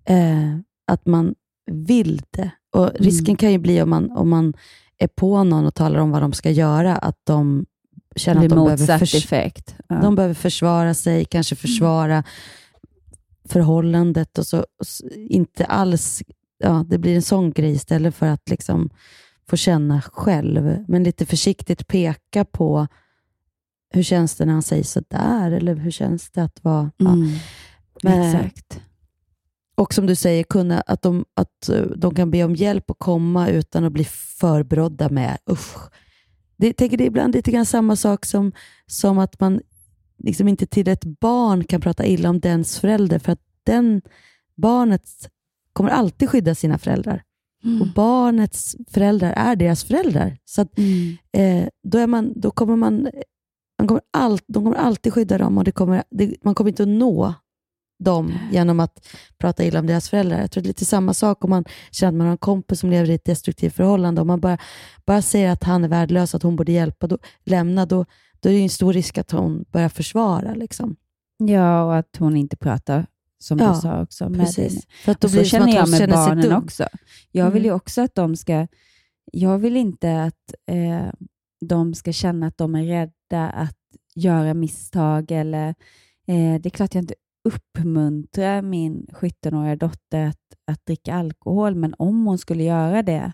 eh, 0.06 0.58
att 0.88 1.06
man 1.06 1.36
vill 1.72 2.22
det. 2.32 2.50
Och 2.72 2.92
Risken 3.00 3.36
kan 3.36 3.52
ju 3.52 3.58
bli 3.58 3.82
om 3.82 3.90
man, 3.90 4.12
om 4.12 4.30
man 4.30 4.54
är 4.98 5.08
på 5.08 5.44
någon 5.44 5.66
och 5.66 5.76
talar 5.76 6.00
om 6.00 6.12
vad 6.12 6.22
de 6.22 6.34
ska 6.34 6.52
göra, 6.52 6.96
att 6.96 7.20
de 7.24 7.66
känner 8.16 8.44
att 8.44 8.50
de 8.50 8.56
behöver, 8.66 8.98
förs- 9.00 9.16
effekt. 9.16 9.76
Ja. 9.90 9.96
de 10.02 10.16
behöver 10.16 10.34
försvara 10.36 10.94
sig, 10.94 11.26
kanske 11.26 11.56
försvara 11.56 12.24
förhållandet 13.50 14.38
och 14.38 14.46
så 14.48 14.60
och 14.60 14.66
s- 14.82 15.02
inte 15.16 15.66
alls, 15.66 16.24
ja, 16.58 16.86
det 16.90 16.98
blir 16.98 17.16
en 17.16 17.22
sån 17.22 17.52
grej 17.52 17.72
istället 17.72 18.16
för 18.16 18.28
att 18.28 18.50
liksom 18.50 18.90
få 19.50 19.56
känna 19.58 20.02
själv, 20.02 20.84
men 20.88 21.04
lite 21.04 21.26
försiktigt 21.26 21.88
peka 21.88 22.46
på 22.46 22.88
hur 23.94 24.04
känns 24.04 24.36
det 24.36 24.46
när 24.46 24.54
han 24.54 24.62
säger 24.64 24.84
sådär, 24.84 25.52
eller 25.52 25.76
hur 25.76 25.92
känns 25.92 26.32
det 26.32 26.44
att 26.44 26.64
vara... 26.64 26.92
Ja. 26.98 27.10
Mm. 27.14 27.30
Men- 28.04 28.36
Exakt. 28.36 28.82
Och 29.76 29.94
som 29.94 30.06
du 30.06 30.16
säger, 30.16 30.44
kunna, 30.44 30.82
att, 30.82 31.02
de, 31.02 31.26
att 31.34 31.70
eh, 31.70 31.82
de 31.82 32.16
kan 32.16 32.32
be 32.32 32.44
om 32.44 32.56
hjälp 32.56 32.90
och 32.90 33.00
komma 33.00 33.50
utan 33.50 33.84
att 33.84 33.94
bli 33.94 34.04
förbrådda 34.40 35.10
med 35.10 35.38
usch. 35.52 35.78
Det, 36.58 36.68
jag 36.68 36.78
tänker 36.78 36.98
det 36.98 37.04
är 37.04 37.08
ibland 37.08 37.36
lite 37.36 37.52
grann 37.52 37.66
samma 37.66 37.96
sak 37.96 38.26
som, 38.26 38.52
som 38.86 39.18
att 39.18 39.40
man 39.40 39.62
liksom 40.18 40.48
inte 40.48 40.66
till 40.66 40.88
ett 40.88 41.06
barn 41.06 41.64
kan 41.64 41.82
prata 41.82 42.06
illa 42.06 42.30
om 42.30 42.40
dens 42.40 42.80
förälder, 42.80 43.20
för 43.20 43.32
att 43.32 43.42
den 43.64 44.02
barnet 44.56 45.10
kommer 45.74 45.90
alltid 45.90 46.30
skydda 46.30 46.56
sina 46.56 46.78
föräldrar. 46.78 47.24
Och 47.82 47.88
barnets 47.96 48.76
föräldrar 48.88 49.32
är 49.32 49.56
deras 49.56 49.84
föräldrar. 49.84 50.38
Så 50.46 50.62
att, 50.62 50.80
eh, 51.32 51.68
då, 51.84 51.98
är 51.98 52.08
man, 52.08 52.34
då 52.36 52.52
kommer 52.52 52.76
man, 52.76 53.10
man 53.80 53.88
kommer 53.88 54.02
all, 54.14 54.40
de 54.48 54.64
kommer 54.64 54.78
alltid 54.78 55.14
skydda 55.14 55.38
dem 55.38 55.58
och 55.58 55.64
det 55.64 55.72
kommer, 55.72 56.04
det, 56.10 56.36
man 56.44 56.56
kommer 56.56 56.70
inte 56.70 56.84
att 56.84 56.90
nå 56.90 57.34
dem 58.00 58.34
genom 58.52 58.80
att 58.80 59.08
prata 59.38 59.64
illa 59.66 59.80
om 59.80 59.88
deras 59.88 60.10
föräldrar. 60.10 60.40
Jag 60.42 60.52
tror 60.52 60.64
det 60.64 60.68
är 60.68 60.70
lite 60.70 60.86
samma 60.86 61.14
sak 61.14 61.44
om 61.44 61.50
man 61.50 61.66
känner 61.92 62.10
att 62.10 62.16
man 62.18 62.28
har 62.28 62.32
en 62.32 62.38
kompis 62.38 62.80
som 62.80 62.90
lever 62.90 63.10
i 63.10 63.14
ett 63.14 63.26
destruktivt 63.26 63.74
förhållande. 63.76 64.22
Om 64.22 64.28
man 64.28 64.40
bara, 64.40 64.58
bara 65.06 65.22
säger 65.22 65.50
att 65.50 65.64
han 65.64 65.84
är 65.84 65.88
värdelös, 65.88 66.36
att 66.36 66.44
hon 66.44 66.56
borde 66.56 66.72
hjälpa, 66.72 67.08
då, 67.08 67.18
lämna, 67.44 67.86
då, 67.86 68.06
då 68.40 68.50
är 68.50 68.54
det 68.54 68.60
en 68.60 68.70
stor 68.70 68.94
risk 68.94 69.18
att 69.18 69.32
hon 69.32 69.66
börjar 69.72 69.90
försvara. 69.90 70.54
Liksom. 70.54 70.96
Ja, 71.38 71.84
och 71.84 71.96
att 71.98 72.16
hon 72.20 72.38
inte 72.38 72.58
pratar, 72.58 73.06
som 73.40 73.60
Ja, 73.60 73.74
du 73.74 73.82
sa 73.82 74.02
också. 74.02 74.30
Med 74.30 74.40
precis. 74.40 74.74
din- 74.74 74.82
För 75.04 75.12
att 75.12 75.22
då 75.22 75.28
och 75.28 75.32
blir 75.32 75.44
så 75.44 75.50
känner 75.50 75.76
jag 75.76 75.90
med 75.90 76.00
känner 76.00 76.14
barnen 76.16 76.54
också. 76.54 76.88
Jag 77.32 77.46
vill 77.52 77.62
Mm. 77.62 77.66
ju 77.66 77.72
också 77.76 78.02
att 78.02 78.16
de 78.16 78.36
ska... 78.36 78.68
Jag 79.32 79.58
vill 79.58 79.78
inte 79.78 80.24
att 80.24 80.54
eh, 80.72 81.14
de 81.66 81.94
ska 81.94 82.14
känna 82.14 82.48
att 82.48 82.58
de 82.58 82.76
är 82.76 82.84
rädda 82.84 83.50
att 83.50 83.78
göra 84.16 84.54
misstag. 84.54 85.32
Eller, 85.32 85.68
eh, 86.28 86.62
det 86.62 86.66
är 86.66 86.70
klart 86.70 86.96
jag 86.96 87.02
inte 87.04 87.14
uppmuntrar 87.46 88.62
min 88.62 89.08
17-åriga 89.12 89.76
dotter 89.76 90.26
att, 90.26 90.40
att 90.66 90.86
dricka 90.86 91.16
alkohol, 91.16 91.76
men 91.76 91.94
om 91.98 92.26
hon 92.26 92.38
skulle 92.38 92.64
göra 92.64 93.04
det, 93.04 93.34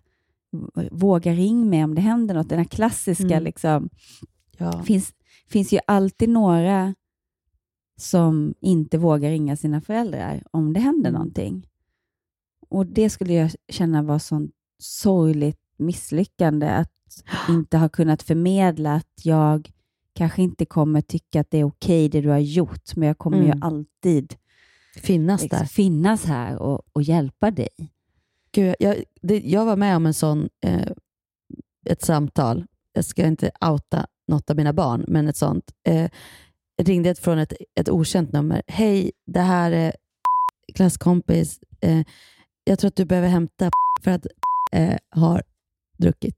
våga 0.92 1.34
ring 1.34 1.70
mig 1.70 1.84
om 1.84 1.96
det 1.96 2.02
händer 2.02 2.36
något. 2.36 2.50
Den 2.50 2.58
här 2.58 2.66
klassiska, 2.66 3.24
Mm. 3.26 3.44
liksom, 3.44 3.90
Ja. 4.58 4.84
finns, 4.84 5.14
finns 5.48 5.74
ju 5.74 5.80
alltid 5.88 6.30
några 6.30 6.96
som 7.98 8.54
inte 8.62 8.98
vågar 8.98 9.30
ringa 9.30 9.56
sina 9.58 9.82
föräldrar 9.82 10.44
om 10.52 10.74
det 10.74 10.80
händer 10.80 11.10
Mm. 11.10 11.20
någonting. 11.20 11.68
Och 12.70 12.86
Det 12.86 13.10
skulle 13.10 13.34
jag 13.34 13.52
känna 13.70 14.02
var 14.02 14.20
sånt 14.20 14.52
sorgligt 14.80 15.60
misslyckande 15.78 16.68
att 16.70 16.92
inte 17.50 17.78
ha 17.78 17.90
kunnat 17.90 18.24
förmedla 18.24 18.94
att 18.96 19.12
jag 19.26 19.72
kanske 20.16 20.42
inte 20.42 20.66
kommer 20.66 21.02
tycka 21.02 21.42
att 21.42 21.52
det 21.52 21.58
är 21.58 21.64
okej 21.64 22.10
det 22.10 22.22
du 22.22 22.30
har 22.30 22.38
gjort, 22.40 22.96
men 22.96 23.08
jag 23.08 23.18
kommer 23.18 23.38
ju 23.38 23.46
Mm. 23.46 23.64
alltid 23.64 24.36
Finnas 24.96 25.42
liksom 25.42 25.60
där. 25.60 25.66
finnas 25.66 26.26
här 26.26 26.58
och, 26.58 26.82
och 26.92 27.02
hjälpa 27.02 27.52
dig. 27.52 27.70
Gud, 28.52 28.76
jag, 28.80 29.04
det, 29.22 29.40
jag 29.40 29.66
var 29.66 29.76
med 29.76 29.96
om 29.96 30.06
en 30.06 30.14
sån, 30.14 30.50
eh, 30.66 30.92
ett 31.86 32.02
samtal. 32.02 32.66
Jag 32.94 33.06
ska 33.06 33.26
inte 33.26 33.52
outa 33.62 34.06
något 34.28 34.50
av 34.50 34.56
mina 34.56 34.74
barn, 34.74 35.06
men 35.08 35.28
ett 35.28 35.38
sånt. 35.38 35.72
Eh, 35.88 36.10
ringde 36.82 37.10
ett 37.10 37.20
från 37.20 37.38
ett, 37.40 37.54
ett 37.80 37.90
okänt 37.90 38.32
nummer. 38.32 38.62
Hej, 38.68 39.12
det 39.26 39.40
här 39.40 39.72
är 39.72 39.94
klasskompis. 40.76 41.60
Eh, 41.82 42.02
jag 42.64 42.80
tror 42.80 42.88
att 42.88 42.96
du 42.96 43.06
behöver 43.06 43.28
hämta 43.28 43.70
för 44.04 44.12
att 44.12 44.26
eh, 44.72 44.98
har 45.10 45.44
druckit. 45.98 46.38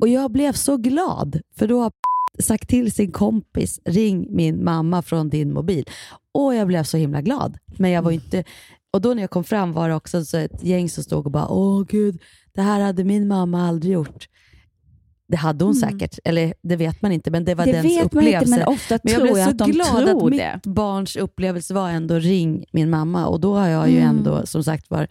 Och 0.00 0.08
jag 0.08 0.30
blev 0.32 0.52
så 0.52 0.76
glad, 0.76 1.40
för 1.56 1.66
då 1.68 1.80
har 1.82 1.92
sagt 2.38 2.68
till 2.68 2.92
sin 2.92 3.12
kompis, 3.12 3.80
ring 3.84 4.26
min 4.30 4.64
mamma 4.64 5.02
från 5.02 5.28
din 5.28 5.52
mobil. 5.52 5.84
Och 6.34 6.54
jag 6.54 6.66
blev 6.66 6.82
så 6.84 6.96
himla 6.96 7.22
glad. 7.22 7.58
Men 7.78 7.90
jag 7.90 8.02
var 8.02 8.10
ju 8.10 8.14
inte... 8.16 8.44
Och 8.90 9.00
då 9.00 9.14
när 9.14 9.22
jag 9.22 9.30
kom 9.30 9.44
fram 9.44 9.72
var 9.72 9.88
det 9.88 9.94
också 9.94 10.24
så 10.24 10.36
ett 10.36 10.62
gäng 10.64 10.88
som 10.90 11.04
stod 11.04 11.26
och 11.26 11.32
bara, 11.32 11.48
åh 11.48 11.84
gud, 11.88 12.18
det 12.54 12.62
här 12.62 12.80
hade 12.80 13.04
min 13.04 13.28
mamma 13.28 13.68
aldrig 13.68 13.92
gjort. 13.92 14.28
Det 15.28 15.36
hade 15.36 15.64
hon 15.64 15.76
Mm. 15.76 15.90
säkert, 15.90 16.18
eller 16.24 16.54
det 16.62 16.76
vet 16.76 17.02
man 17.02 17.12
inte, 17.12 17.30
men 17.30 17.44
det 17.44 17.54
var 17.54 17.64
Det 17.66 17.72
dens 17.72 17.84
man 17.84 17.92
inte, 17.92 18.04
upplevelse. 18.18 18.50
men 18.58 18.66
ofta 18.68 18.98
men 19.02 19.12
jag 19.12 19.20
tror 19.20 19.26
blev 19.32 19.38
jag 19.38 19.44
så 19.46 19.50
att 19.50 19.58
de 19.58 19.70
glad 19.70 20.08
att 20.08 20.30
det. 20.30 20.30
mitt 20.64 20.66
barns 20.74 21.16
upplevelse 21.16 21.74
var 21.74 21.90
ändå 21.90 22.14
ring 22.18 22.64
min 22.72 22.90
mamma 22.90 23.26
och 23.26 23.40
då 23.40 23.54
har 23.56 23.68
jag 23.68 23.90
ju 23.90 23.96
Mm. 23.98 24.08
ändå 24.16 24.46
som 24.46 24.64
sagt 24.64 24.90
var 24.90 25.08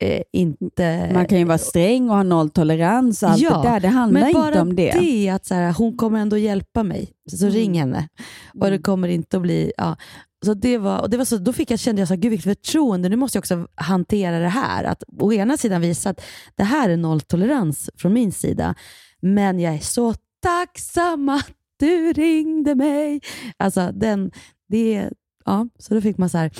eh, 0.00 0.22
inte... 0.32 1.10
Man 1.14 1.26
kan 1.26 1.38
ju 1.38 1.44
vara 1.44 1.58
sträng 1.58 2.10
och 2.10 2.16
ha 2.16 2.22
nolltolerans 2.22 3.22
och 3.22 3.30
allt 3.30 3.40
det 3.42 3.48
där. 3.48 3.80
Det 3.80 3.88
handlar 3.88 4.20
men 4.20 4.32
bara 4.32 4.46
inte 4.48 4.60
om 4.60 4.76
det. 4.76 4.92
det 5.00 5.28
att 5.28 5.46
så 5.46 5.54
här, 5.54 5.72
hon 5.72 5.96
kommer 5.96 6.20
ändå 6.20 6.38
hjälpa 6.38 6.82
mig, 6.82 7.12
så 7.30 7.44
Mm. 7.44 7.54
ring 7.54 7.78
henne. 7.78 8.08
Och 8.60 8.70
det 8.70 8.78
kommer 8.78 9.08
inte 9.08 9.36
att 9.36 9.42
bli... 9.42 9.72
Ja. 9.76 9.96
Så 10.44 10.54
det 10.54 10.78
var, 10.78 11.00
och 11.00 11.10
det 11.10 11.16
var 11.16 11.24
så, 11.24 11.36
då 11.36 11.52
fick 11.52 11.70
jag, 11.70 11.78
kände 11.78 12.00
jag 12.00 12.08
så 12.08 12.14
här, 12.14 12.20
gud 12.20 12.30
vilket 12.30 12.56
förtroende, 12.56 13.08
nu 13.08 13.16
måste 13.16 13.36
jag 13.36 13.42
också 13.42 13.66
hantera 13.74 14.38
det 14.38 14.48
här. 14.48 14.84
Att 14.84 15.02
å 15.18 15.32
ena 15.32 15.56
sidan 15.56 15.80
visa 15.80 16.10
att 16.10 16.20
det 16.54 16.64
här 16.64 16.88
är 16.88 16.96
nolltolerans 16.96 17.90
från 17.96 18.12
min 18.12 18.32
sida, 18.32 18.74
men 19.20 19.60
jag 19.60 19.74
är 19.74 19.78
så 19.78 20.14
tacksam 20.42 21.28
att 21.28 21.50
du 21.78 22.12
ringde 22.12 22.74
mig. 22.74 23.20
Alltså 23.56 23.90
den, 23.92 24.30
det, 24.68 25.10
ja, 25.44 25.68
så 25.78 25.94
då 25.94 26.00
fick 26.00 26.18
man 26.18 26.28
så 26.28 26.38
här, 26.38 26.50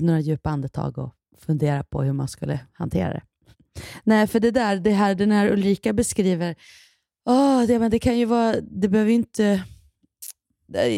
några 0.00 0.20
djupa 0.20 0.50
andetag 0.50 0.98
och 0.98 1.14
fundera 1.44 1.82
på 1.82 2.02
hur 2.02 2.12
man 2.12 2.28
skulle 2.28 2.60
hantera 2.72 3.12
det. 3.12 3.22
Nej, 4.04 4.26
för 4.26 4.40
det 4.40 4.50
där, 4.50 4.76
det 4.76 4.90
här, 4.90 5.14
den 5.14 5.30
här 5.30 5.52
Ulrika 5.52 5.92
beskriver, 5.92 6.54
åh, 7.24 7.62
det, 7.66 7.78
men 7.78 7.90
det 7.90 7.98
kan 7.98 8.18
ju 8.18 8.24
vara, 8.24 8.54
det 8.60 8.88
behöver 8.88 9.10
ju 9.10 9.16
inte, 9.16 9.62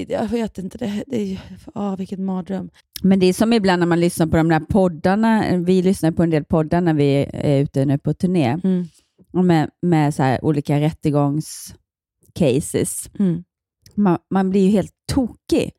jag 0.08 0.28
vet 0.28 0.58
inte, 0.58 0.78
det, 0.78 1.04
det 1.06 1.40
åh, 1.74 1.96
vilken 1.96 2.24
mardröm. 2.24 2.70
Men 3.02 3.20
det 3.20 3.26
är 3.26 3.32
som 3.32 3.52
ibland 3.52 3.80
när 3.80 3.86
man 3.86 4.00
lyssnar 4.00 4.26
på 4.26 4.36
de 4.36 4.48
där 4.48 4.60
poddarna. 4.60 5.56
Vi 5.56 5.82
lyssnar 5.82 6.12
på 6.12 6.22
en 6.22 6.30
del 6.30 6.44
poddar 6.44 6.80
när 6.80 6.94
vi 6.94 7.26
är 7.32 7.60
ute 7.60 7.84
nu 7.84 7.98
på 7.98 8.14
turné. 8.14 8.60
Mm. 8.64 8.84
Med 9.32 9.70
med 9.82 10.14
så 10.14 10.38
olika 10.42 10.80
rättegångscases. 10.80 13.10
Mm. 13.18 13.44
Man, 13.94 14.18
man 14.30 14.50
blir 14.50 14.64
ju 14.64 14.70
helt 14.70 14.92
tokig. 15.12 15.72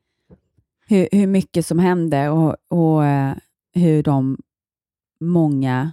Hur, 0.86 1.08
hur 1.12 1.26
mycket 1.26 1.66
som 1.66 1.78
händer 1.78 2.30
och, 2.30 2.56
och 2.68 3.04
eh, 3.04 3.34
hur 3.74 4.02
de 4.02 4.38
många 5.20 5.92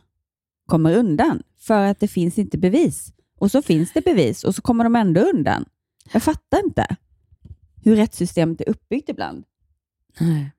kommer 0.67 0.93
undan. 0.97 1.43
För 1.59 1.85
att 1.85 1.99
det 1.99 2.07
finns 2.07 2.37
inte 2.37 2.57
bevis. 2.57 3.13
Och 3.39 3.51
så 3.51 3.61
finns 3.61 3.93
det 3.93 4.01
bevis 4.01 4.43
och 4.43 4.55
så 4.55 4.61
kommer 4.61 4.83
de 4.83 4.95
ändå 4.95 5.21
undan. 5.21 5.65
Jag 6.13 6.23
fattar 6.23 6.65
inte 6.65 6.95
hur 7.83 7.95
rättssystemet 7.95 8.61
är 8.61 8.69
uppbyggt 8.69 9.09
ibland. 9.09 9.43
Nej. 10.19 10.51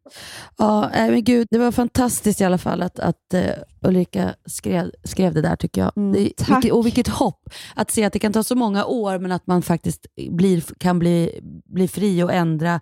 Ja, 0.56 0.90
men 0.94 1.24
gud, 1.24 1.48
det 1.50 1.58
var 1.58 1.72
fantastiskt 1.72 2.40
i 2.40 2.44
alla 2.44 2.58
fall 2.58 2.82
att, 2.82 2.98
att 2.98 3.34
uh, 3.34 3.50
Ulrika 3.82 4.34
skrev, 4.44 4.90
skrev 5.04 5.34
det 5.34 5.40
där 5.40 5.56
tycker 5.56 5.80
jag. 5.80 6.12
det, 6.14 6.36
tack. 6.36 6.48
vilket, 6.56 6.72
och 6.72 6.86
vilket 6.86 7.08
hopp 7.08 7.48
att 7.74 7.90
se 7.90 8.04
att 8.04 8.12
det 8.12 8.18
kan 8.18 8.32
ta 8.32 8.42
så 8.42 8.54
många 8.54 8.84
år 8.84 9.18
men 9.18 9.32
att 9.32 9.46
man 9.46 9.62
faktiskt 9.62 10.06
blir, 10.30 10.60
kan 10.78 10.98
bli, 10.98 11.40
bli 11.64 11.88
fri 11.88 12.22
och 12.22 12.32
ändra 12.32 12.80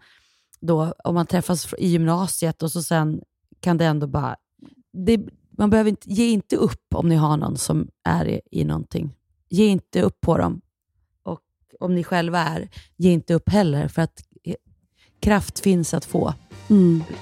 då 0.60 0.94
om 1.04 1.14
man 1.14 1.26
träffas 1.26 1.74
i 1.78 1.88
gymnasiet 1.88 2.62
och 2.62 2.72
så 2.72 2.82
sen 2.82 3.20
kan 3.60 3.78
det 3.78 3.84
ändå 3.84 4.06
bara... 4.06 4.36
Det, 5.06 5.20
man 5.58 5.70
behöver 5.70 5.90
inte, 5.90 6.10
ge 6.10 6.26
inte 6.28 6.56
upp 6.56 6.94
om 6.94 7.08
ni 7.08 7.14
har 7.14 7.36
någon 7.36 7.56
som 7.56 7.88
är 8.04 8.28
i, 8.28 8.40
i 8.50 8.64
någonting. 8.64 9.16
Ge 9.48 9.66
inte 9.66 10.02
upp 10.02 10.20
på 10.20 10.38
dem. 10.38 10.60
Och 11.22 11.40
om 11.80 11.94
ni 11.94 12.04
själva 12.04 12.38
är, 12.38 12.68
ge 12.96 13.12
inte 13.12 13.34
upp 13.34 13.48
heller 13.48 13.88
för 13.88 14.02
att 14.02 14.22
kraft 15.20 15.60
finns 15.60 15.94
att 15.94 16.04
få 16.04 16.34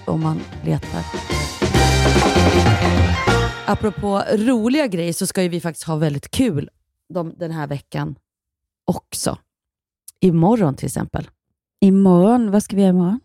om 0.07 0.21
man 0.21 0.41
letar. 0.65 1.05
Apropå 3.67 4.23
roliga 4.33 4.87
grejer 4.87 5.13
så 5.13 5.27
ska 5.27 5.43
ju 5.43 5.49
vi 5.49 5.61
faktiskt 5.61 5.87
ha 5.87 5.97
väldigt 5.97 6.31
kul 6.31 6.71
de, 7.15 7.35
den 7.39 7.51
här 7.51 7.67
veckan 7.67 8.15
också. 8.85 9.39
Imorgon 10.21 10.75
till 10.75 10.87
exempel. 10.87 11.29
Imorgon, 11.81 12.51
vad 12.51 12.63
ska 12.63 12.77
vi 12.77 12.83
göra 12.83 12.91
imorgon? 12.91 13.21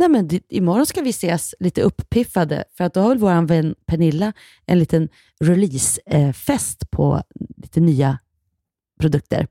Nej, 0.00 0.08
men 0.08 0.28
det, 0.28 0.40
imorgon 0.48 0.86
ska 0.86 1.00
vi 1.00 1.10
ses 1.10 1.54
lite 1.60 1.82
uppiffade 1.82 2.64
för 2.76 2.84
att 2.84 2.94
då 2.94 3.00
har 3.00 3.08
väl 3.08 3.18
vår 3.18 3.46
vän 3.46 3.74
Pernilla 3.86 4.32
en 4.66 4.78
liten 4.78 5.08
releasefest 5.40 6.90
på 6.90 7.22
lite 7.56 7.80
nya 7.80 8.18
produkter. 9.00 9.46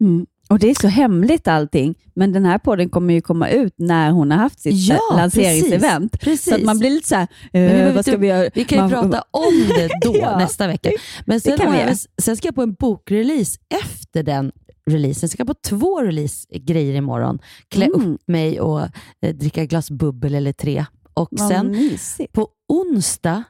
Mm. 0.00 0.26
Och 0.48 0.58
det 0.58 0.70
är 0.70 0.74
så 0.74 0.88
hemligt 0.88 1.48
allting, 1.48 1.94
men 2.14 2.32
den 2.32 2.44
här 2.44 2.58
podden 2.58 2.88
kommer 2.88 3.14
ju 3.14 3.20
komma 3.20 3.48
ut 3.48 3.74
när 3.76 4.10
hon 4.10 4.30
har 4.30 4.38
haft 4.38 4.60
sitt 4.60 4.88
Ja, 4.88 4.94
eh, 5.12 5.16
lanseringsevent. 5.16 6.20
precis, 6.20 6.44
Så 6.44 6.54
att 6.54 6.62
man 6.62 6.78
blir 6.78 6.90
lite 6.90 7.08
så 7.08 7.14
här, 7.16 7.28
eh, 7.52 7.84
vad 7.86 7.96
du, 7.96 8.02
ska 8.02 8.16
vi 8.16 8.26
göra? 8.26 8.50
Vi 8.54 8.64
kan 8.64 8.76
ju 8.78 8.82
Man- 8.82 8.90
prata 9.10 9.24
om 9.30 9.64
det 9.68 9.90
då 10.02 10.16
Ja, 10.20 10.38
nästa 10.38 10.66
vecka. 10.66 10.90
Men 11.26 11.40
sen, 11.40 11.58
kan 11.58 11.66
har 11.74 11.86
vi 11.86 11.94
sen 12.22 12.36
ska 12.36 12.48
jag 12.48 12.54
på 12.54 12.62
en 12.62 12.74
bokrelease 12.74 13.58
efter 13.84 14.22
den 14.22 14.52
releasen. 14.90 15.20
Så 15.20 15.24
jag 15.24 15.30
ska 15.30 15.44
på 15.44 15.54
två 15.68 16.02
release-grejer 16.02 16.94
imorgon. 16.94 17.38
Klä 17.68 17.84
Mm. 17.86 18.14
upp 18.14 18.20
mig 18.28 18.60
och 18.60 18.80
eh, 19.22 19.34
dricka 19.34 19.64
glas 19.64 19.90
bubbel 19.90 20.34
eller 20.34 20.52
tre. 20.52 20.84
Och 21.14 21.28
Vad 21.30 21.48
sen 21.48 21.70
mysigt. 21.70 22.32
på 22.32 22.48
onsdag, 22.68 23.42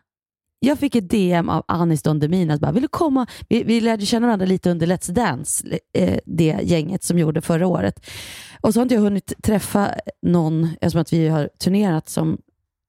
jag 0.60 0.78
fick 0.78 0.94
ett 0.94 1.10
DM 1.10 1.48
av 1.48 1.64
Anis 1.68 2.02
Don 2.02 2.18
Demina. 2.18 2.56
Bara, 2.58 2.72
Vill 2.72 2.82
du 2.82 2.88
komma? 2.88 3.26
Vi, 3.48 3.62
vi 3.62 3.80
lärde 3.80 4.06
känna 4.06 4.26
varandra 4.26 4.46
lite 4.46 4.70
under 4.70 4.86
Let's 4.86 5.12
Dance, 5.12 5.78
eh, 5.98 6.18
det 6.26 6.58
gänget 6.62 7.04
som 7.04 7.18
gjorde 7.18 7.40
förra 7.40 7.66
året. 7.66 8.06
Och 8.60 8.74
så 8.74 8.80
har 8.80 8.82
inte 8.82 8.94
jag 8.94 9.02
hunnit 9.02 9.32
träffa 9.42 9.94
någon, 10.26 10.64
eftersom 10.80 11.00
att 11.00 11.12
vi 11.12 11.28
har 11.28 11.48
turnerat 11.58 12.08
som 12.08 12.38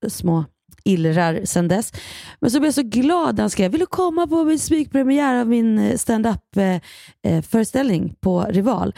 små 0.08 0.46
illrar 0.84 1.46
sedan 1.46 1.68
dess. 1.68 1.94
Men 2.40 2.52
så 2.52 2.60
blev 2.60 2.68
jag 2.68 2.74
så 2.74 2.84
glad 2.84 3.36
när 3.36 3.44
han 3.44 3.50
skrev, 3.50 3.72
vill 3.72 3.80
du 3.80 3.86
komma 3.86 4.28
på 4.28 4.44
min 4.44 4.60
smygpremiär 4.60 5.36
av 5.36 5.48
min 5.48 5.80
eh, 5.80 5.98
stand-up-föreställning 5.98 8.04
eh, 8.04 8.10
eh, 8.10 8.16
på 8.22 8.42
Rival? 8.42 8.96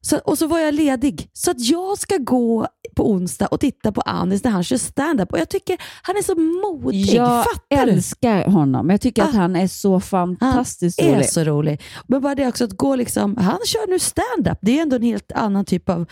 Så, 0.00 0.18
och 0.18 0.38
så 0.38 0.46
var 0.46 0.58
jag 0.58 0.74
ledig, 0.74 1.28
så 1.32 1.50
att 1.50 1.60
jag 1.60 1.98
ska 1.98 2.16
gå 2.16 2.68
på 2.94 3.10
onsdag 3.10 3.46
och 3.46 3.60
titta 3.60 3.92
på 3.92 4.00
Anis 4.00 4.44
när 4.44 4.50
han 4.50 4.64
kör 4.64 4.76
stand-up. 4.76 5.32
Och 5.32 5.38
jag 5.38 5.48
tycker 5.48 5.78
han 6.02 6.16
är 6.16 6.22
så 6.22 6.34
modig. 6.34 7.06
Jag 7.06 7.44
Fattar 7.44 7.86
du? 7.86 7.92
älskar 7.92 8.44
honom. 8.50 8.90
Jag 8.90 9.00
tycker 9.00 9.22
att 9.22 9.34
han 9.34 9.56
är 9.56 9.66
så 9.68 10.00
fantastiskt 10.00 11.00
Han 11.00 11.10
är 11.10 11.14
rolig. 11.14 11.28
så 11.30 11.44
rolig. 11.44 11.82
Men 12.06 12.20
bara 12.20 12.34
det 12.34 12.48
också 12.48 12.64
att 12.64 12.72
gå 12.76 12.96
liksom, 12.96 13.36
han 13.36 13.58
kör 13.66 13.90
nu 13.90 13.98
stand-up. 13.98 14.58
Det 14.62 14.78
är 14.78 14.82
ändå 14.82 14.96
en 14.96 15.02
helt 15.02 15.32
annan 15.32 15.64
typ 15.64 15.88
av 15.88 16.06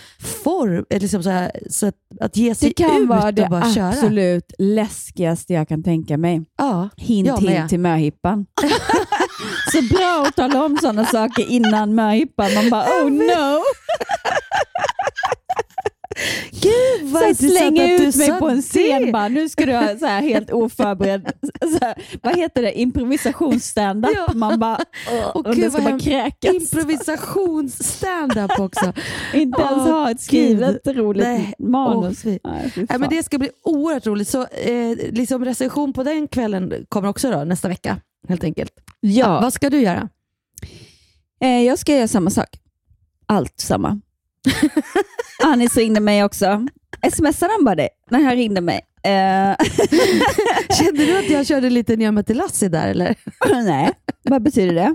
form. 0.45 0.85
eh, 0.91 1.01
Liksom 1.01 1.23
så 1.23 1.31
här, 1.31 1.51
så 1.71 1.87
att, 1.87 1.95
att 2.21 2.37
ge 2.37 2.55
sig 2.55 2.69
Det 2.69 2.75
kan 2.85 3.03
ut 3.03 3.09
vara 3.09 3.25
och 3.27 3.35
det 3.35 3.49
bara 3.51 3.73
köra. 3.75 3.89
absolut 3.89 4.53
läskigaste 4.59 5.53
jag 5.53 5.69
kan 5.69 5.83
tänka 5.83 6.17
mig. 6.19 6.43
Ja, 6.59 6.89
hint 6.97 7.27
jag 7.29 7.41
hint 7.41 7.69
till 7.69 7.81
möhippan. 7.81 8.47
så 9.73 9.95
bra 9.97 10.25
att 10.29 10.37
tala 10.37 10.65
om 10.65 10.77
sådana 10.81 11.05
saker 11.05 11.51
innan 11.51 11.95
möhippan. 11.95 12.55
Man 12.55 12.71
bara 12.71 12.83
oh 12.85 13.11
no. 13.11 13.63
Gud 16.51 17.11
vad 17.11 17.23
så 17.23 17.29
intressant 17.29 17.57
slänga 17.59 17.83
att 17.83 17.89
du 17.99 18.05
ut 18.07 18.17
mig 18.17 18.27
sa 18.27 18.39
på 18.39 18.49
en 18.49 18.63
scen 18.63 19.07
det. 19.07 19.13
bara, 19.13 19.29
nu 19.29 19.49
ska 19.49 19.67
du 19.67 19.73
ha 19.77 19.97
så 19.99 20.07
här 20.07 20.23
helt 20.23 20.51
oförberedd, 20.63 21.33
så 21.61 21.79
här, 21.85 21.95
vad 22.23 22.37
heter 22.37 22.63
det, 22.63 22.81
improvisationsstandup. 22.81 24.35
Man 24.35 24.61
bara, 24.61 24.79
Och 25.35 25.47
och 25.47 25.55
gud, 25.55 25.73
ska 25.73 25.83
bara 25.83 25.99
kräkas. 25.99 26.55
Improvisationsstand-up 26.55 28.61
också. 28.61 28.93
Inte 29.35 29.63
ens 29.63 29.83
ha 29.83 30.11
ett 30.11 30.21
skrivet 30.21 30.81
Gud. 30.85 30.97
roligt 30.97 31.25
Nej. 31.25 31.55
manus. 31.59 32.23
Fy. 32.23 32.39
Nej, 32.45 32.87
men 32.99 33.09
det 33.09 33.23
ska 33.23 33.39
bli 33.39 33.51
oerhört 33.65 34.07
roligt. 34.07 34.29
Så 34.29 34.41
eh, 34.47 34.97
liksom 35.11 35.45
recension 35.45 35.93
på 35.93 36.03
den 36.03 36.29
kvällen 36.29 36.87
kommer 36.89 37.09
också 37.09 37.31
då, 37.31 37.45
nästa 37.45 37.69
vecka. 37.69 37.97
Helt 38.29 38.45
enkelt. 38.45 38.73
Ja. 39.01 39.41
vad 39.41 39.53
ska 39.53 39.71
du 39.71 39.81
göra? 39.81 40.09
Eh, 41.41 41.63
jag 41.63 41.79
ska 41.79 41.95
göra 41.97 42.09
samma 42.09 42.31
sak. 42.31 42.49
Allt 43.27 43.61
samma. 43.61 44.01
Anis 45.45 45.77
ringde 45.77 46.01
mig 46.01 46.25
också. 46.25 46.67
Smsade 47.13 47.53
han 47.53 47.65
bara 47.65 47.75
det 47.75 47.89
när 48.11 48.21
han 48.21 48.37
ringde 48.37 48.61
mig? 48.61 48.81
Eh, 49.05 49.67
Kände 50.79 51.05
du 51.07 51.19
att 51.19 51.31
jag 51.31 51.47
körde 51.47 51.71
lite 51.71 51.97
Lassie 52.35 52.69
där 52.69 52.89
eller? 52.89 53.15
Nej, 53.65 53.91
vad 54.23 54.43
betyder 54.43 54.75
det? 54.75 54.95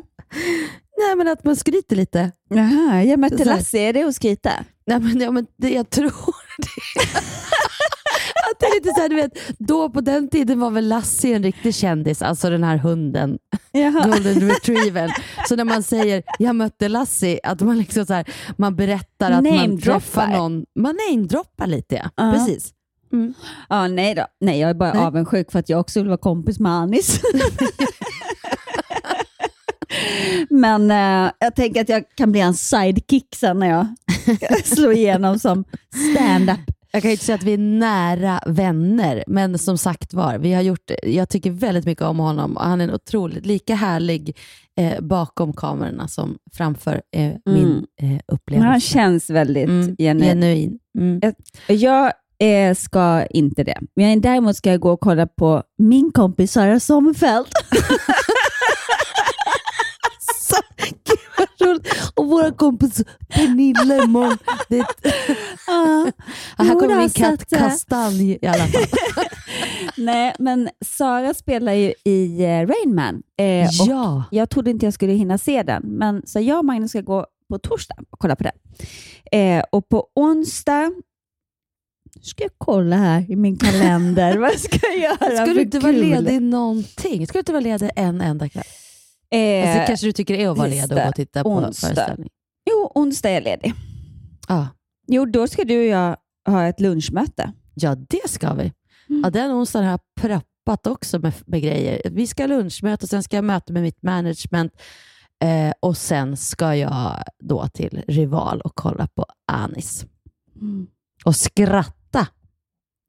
Nej, 0.99 1.15
men 1.15 1.27
att 1.27 1.43
man 1.43 1.55
skryter 1.55 1.95
lite. 1.95 2.31
Jaha, 2.49 3.03
Så 3.43 3.49
här- 3.49 3.57
Lasse, 3.57 3.77
är 3.77 3.93
det 3.93 4.03
att 4.03 4.15
skryta? 4.15 4.51
Nej, 4.87 4.99
men, 4.99 5.21
ja, 5.21 5.31
men 5.31 5.47
det, 5.57 5.69
jag 5.69 5.89
tror 5.89 6.11
det. 6.57 6.67
att 8.57 8.59
det 8.59 8.65
är 8.65 8.75
lite 8.75 8.89
så 8.95 9.01
här, 9.01 9.09
du 9.09 9.15
vet, 9.15 9.31
då 9.59 9.89
på 9.89 10.01
den 10.01 10.29
tiden 10.29 10.59
var 10.59 10.71
väl 10.71 10.87
Lassie 10.87 11.35
en 11.35 11.43
riktig 11.43 11.75
kändis, 11.75 12.21
alltså 12.21 12.49
den 12.49 12.63
här 12.63 12.77
hunden. 12.77 13.37
Golden 14.03 14.49
retrievern. 14.49 15.11
Så 15.49 15.55
när 15.55 15.65
man 15.65 15.83
säger 15.83 16.23
jag 16.39 16.55
mötte 16.55 16.87
Lassie, 16.89 17.39
att 17.43 17.61
man 17.61 17.77
liksom 17.77 18.05
så 18.05 18.13
här, 18.13 18.25
man 18.57 18.75
berättar 18.75 19.31
att 19.31 19.43
man 19.43 19.55
Namedroppar. 19.55 19.99
träffar 19.99 20.27
någon. 20.27 20.65
Man 20.79 20.97
namedroppar 21.09 21.67
lite, 21.67 21.95
ja. 21.95 22.09
Ja. 22.15 22.31
Precis. 22.33 22.73
Mm. 23.13 23.33
Ja, 23.69 23.87
nej 23.87 24.15
då. 24.15 24.25
Nej, 24.41 24.59
jag 24.59 24.69
är 24.69 24.73
bara 24.73 24.93
Nej. 24.93 25.03
avundsjuk 25.05 25.51
för 25.51 25.59
att 25.59 25.69
jag 25.69 25.79
också 25.79 25.99
vill 25.99 26.07
vara 26.07 26.17
kompis 26.17 26.59
med 26.59 26.71
Anis. 26.71 27.21
Men 30.49 30.91
eh, 30.91 31.31
jag 31.39 31.55
tänker 31.55 31.81
att 31.81 31.89
jag 31.89 32.03
kan 32.15 32.31
bli 32.31 32.41
en 32.41 32.53
sidekick 32.53 33.35
sen 33.35 33.59
när 33.59 33.67
jag 33.69 33.87
slår 34.65 34.93
igenom 34.93 35.39
som 35.39 35.63
stand-up. 36.13 36.59
Jag 36.97 37.01
kan 37.01 37.09
ju 37.09 37.13
inte 37.13 37.25
säga 37.25 37.35
att 37.35 37.43
vi 37.43 37.53
är 37.53 37.57
nära 37.57 38.39
vänner, 38.45 39.23
men 39.27 39.57
som 39.57 39.77
sagt 39.77 40.13
var, 40.13 40.37
vi 40.37 40.53
har 40.53 40.61
gjort, 40.61 40.91
jag 41.03 41.29
tycker 41.29 41.51
väldigt 41.51 41.85
mycket 41.85 42.03
om 42.03 42.19
honom 42.19 42.57
och 42.57 42.63
han 42.63 42.81
är 42.81 42.87
en 42.87 42.93
otroligt 42.93 43.45
lika 43.45 43.75
härlig 43.75 44.37
eh, 44.77 45.01
bakom 45.01 45.53
kamerorna 45.53 46.07
som 46.07 46.37
framför 46.53 47.01
eh, 47.15 47.31
min 47.45 47.85
eh, 48.01 48.19
upplevelse. 48.27 48.67
han 48.67 48.79
känns 48.81 49.29
väldigt 49.29 49.69
Mm, 49.69 49.95
genuin. 49.97 50.29
genuin. 50.29 50.79
Mm. 50.97 51.33
Jag 51.67 52.11
eh, 52.39 52.75
ska 52.75 53.25
inte 53.25 53.63
det. 53.63 53.79
Men 53.95 54.21
däremot 54.21 54.55
ska 54.55 54.71
jag 54.71 54.79
gå 54.79 54.91
och 54.91 54.99
kolla 54.99 55.27
på 55.27 55.63
min 55.77 56.11
kompis 56.11 56.51
Sara 56.51 56.79
Sommerfeld. 56.79 57.47
Och 62.15 62.27
våra 62.27 62.51
kompis 62.51 63.03
Pernilla 63.29 64.03
imorgon. 64.03 64.37
Det, 64.69 64.85
Ja. 65.67 66.11
här 66.57 66.79
kommer 66.79 66.97
min 66.97 67.09
katt 67.09 67.51
eh, 67.51 67.59
Kastanj 67.59 68.31
i 68.41 68.47
alla 68.47 68.67
fall. 68.67 68.81
Nej, 69.97 70.35
men 70.39 70.69
Sara 70.85 71.33
spelar 71.33 71.73
ju 71.73 71.93
i 72.03 72.43
eh, 72.43 72.47
Rain 72.47 72.95
Man. 72.95 73.23
Eh, 73.39 73.67
Ja. 73.87 74.23
Jag 74.31 74.49
trodde 74.49 74.71
inte 74.71 74.85
jag 74.85 74.93
skulle 74.93 75.13
hinna 75.13 75.37
se 75.37 75.63
den, 75.63 75.83
men 75.85 76.21
så 76.27 76.39
jag 76.39 76.59
och 76.59 76.65
Magnus 76.65 76.91
ska 76.91 77.01
gå 77.01 77.25
på 77.49 77.59
torsdag 77.59 77.95
och 78.09 78.19
kolla 78.19 78.35
på 78.35 78.43
den. 78.43 78.53
Eh, 79.31 79.63
och 79.71 79.89
på 79.89 80.07
onsdag 80.15 80.91
ska 82.21 82.43
jag 82.43 82.51
kolla 82.57 82.95
här 82.95 83.31
i 83.31 83.35
min 83.35 83.57
kalender. 83.57 84.37
Vad 84.41 84.59
ska 84.59 84.79
jag 84.87 84.97
göra 84.99 85.45
Ska 85.45 85.53
du 85.53 85.61
inte 85.61 85.79
vara 85.79 85.91
ledig 85.91 86.41
någonting? 86.41 87.27
Ska 87.27 87.33
du 87.33 87.39
inte 87.39 87.51
vara 87.51 87.61
ledig 87.63 87.89
en 87.95 88.21
enda 88.21 88.49
kväll? 88.49 88.63
Eh, 89.31 89.69
alltså, 89.69 89.87
kanske 89.87 90.05
du 90.07 90.11
tycker 90.11 90.37
det 90.37 90.43
är 90.43 90.49
att 90.49 90.57
vara 90.57 90.67
ledig 90.67 90.97
och 90.97 91.03
gå 91.03 91.09
och 91.09 91.15
titta 91.15 91.43
på 91.43 91.49
onsdag. 91.49 91.87
föreställning? 91.87 92.29
Jo, 92.69 92.91
onsdag 92.95 93.29
är 93.29 93.33
jag 93.33 93.43
ledig. 93.43 93.73
Ja. 94.47 94.67
Jo, 95.07 95.25
då 95.25 95.47
ska 95.47 95.63
du 95.63 95.79
och 95.79 95.85
jag 95.85 96.17
ha 96.47 96.67
ett 96.67 96.79
lunchmöte. 96.79 97.51
Ja, 97.73 97.95
det 97.95 98.29
ska 98.29 98.53
vi. 98.53 98.73
Ja, 99.23 99.29
den 99.29 99.51
onsdagen 99.51 99.85
har 99.85 99.91
jag 99.91 99.99
preppat 100.21 100.87
också 100.87 101.19
med, 101.19 101.33
med 101.45 101.61
grejer. 101.61 102.01
Vi 102.11 102.27
ska 102.27 102.43
ha 102.43 102.47
lunchmöte 102.47 103.05
och 103.05 103.09
sen 103.09 103.23
ska 103.23 103.37
jag 103.37 103.43
möta 103.43 103.73
med 103.73 103.81
mitt 103.83 104.03
management 104.03 104.73
eh, 105.43 105.73
och 105.79 105.97
sen 105.97 106.37
ska 106.37 106.75
jag 106.75 107.23
då 107.39 107.67
till 107.67 108.03
Rival 108.07 108.61
och 108.61 108.75
kolla 108.75 109.07
på 109.07 109.25
Anis. 109.51 110.05
Och 111.25 111.35
skratta. 111.35 112.27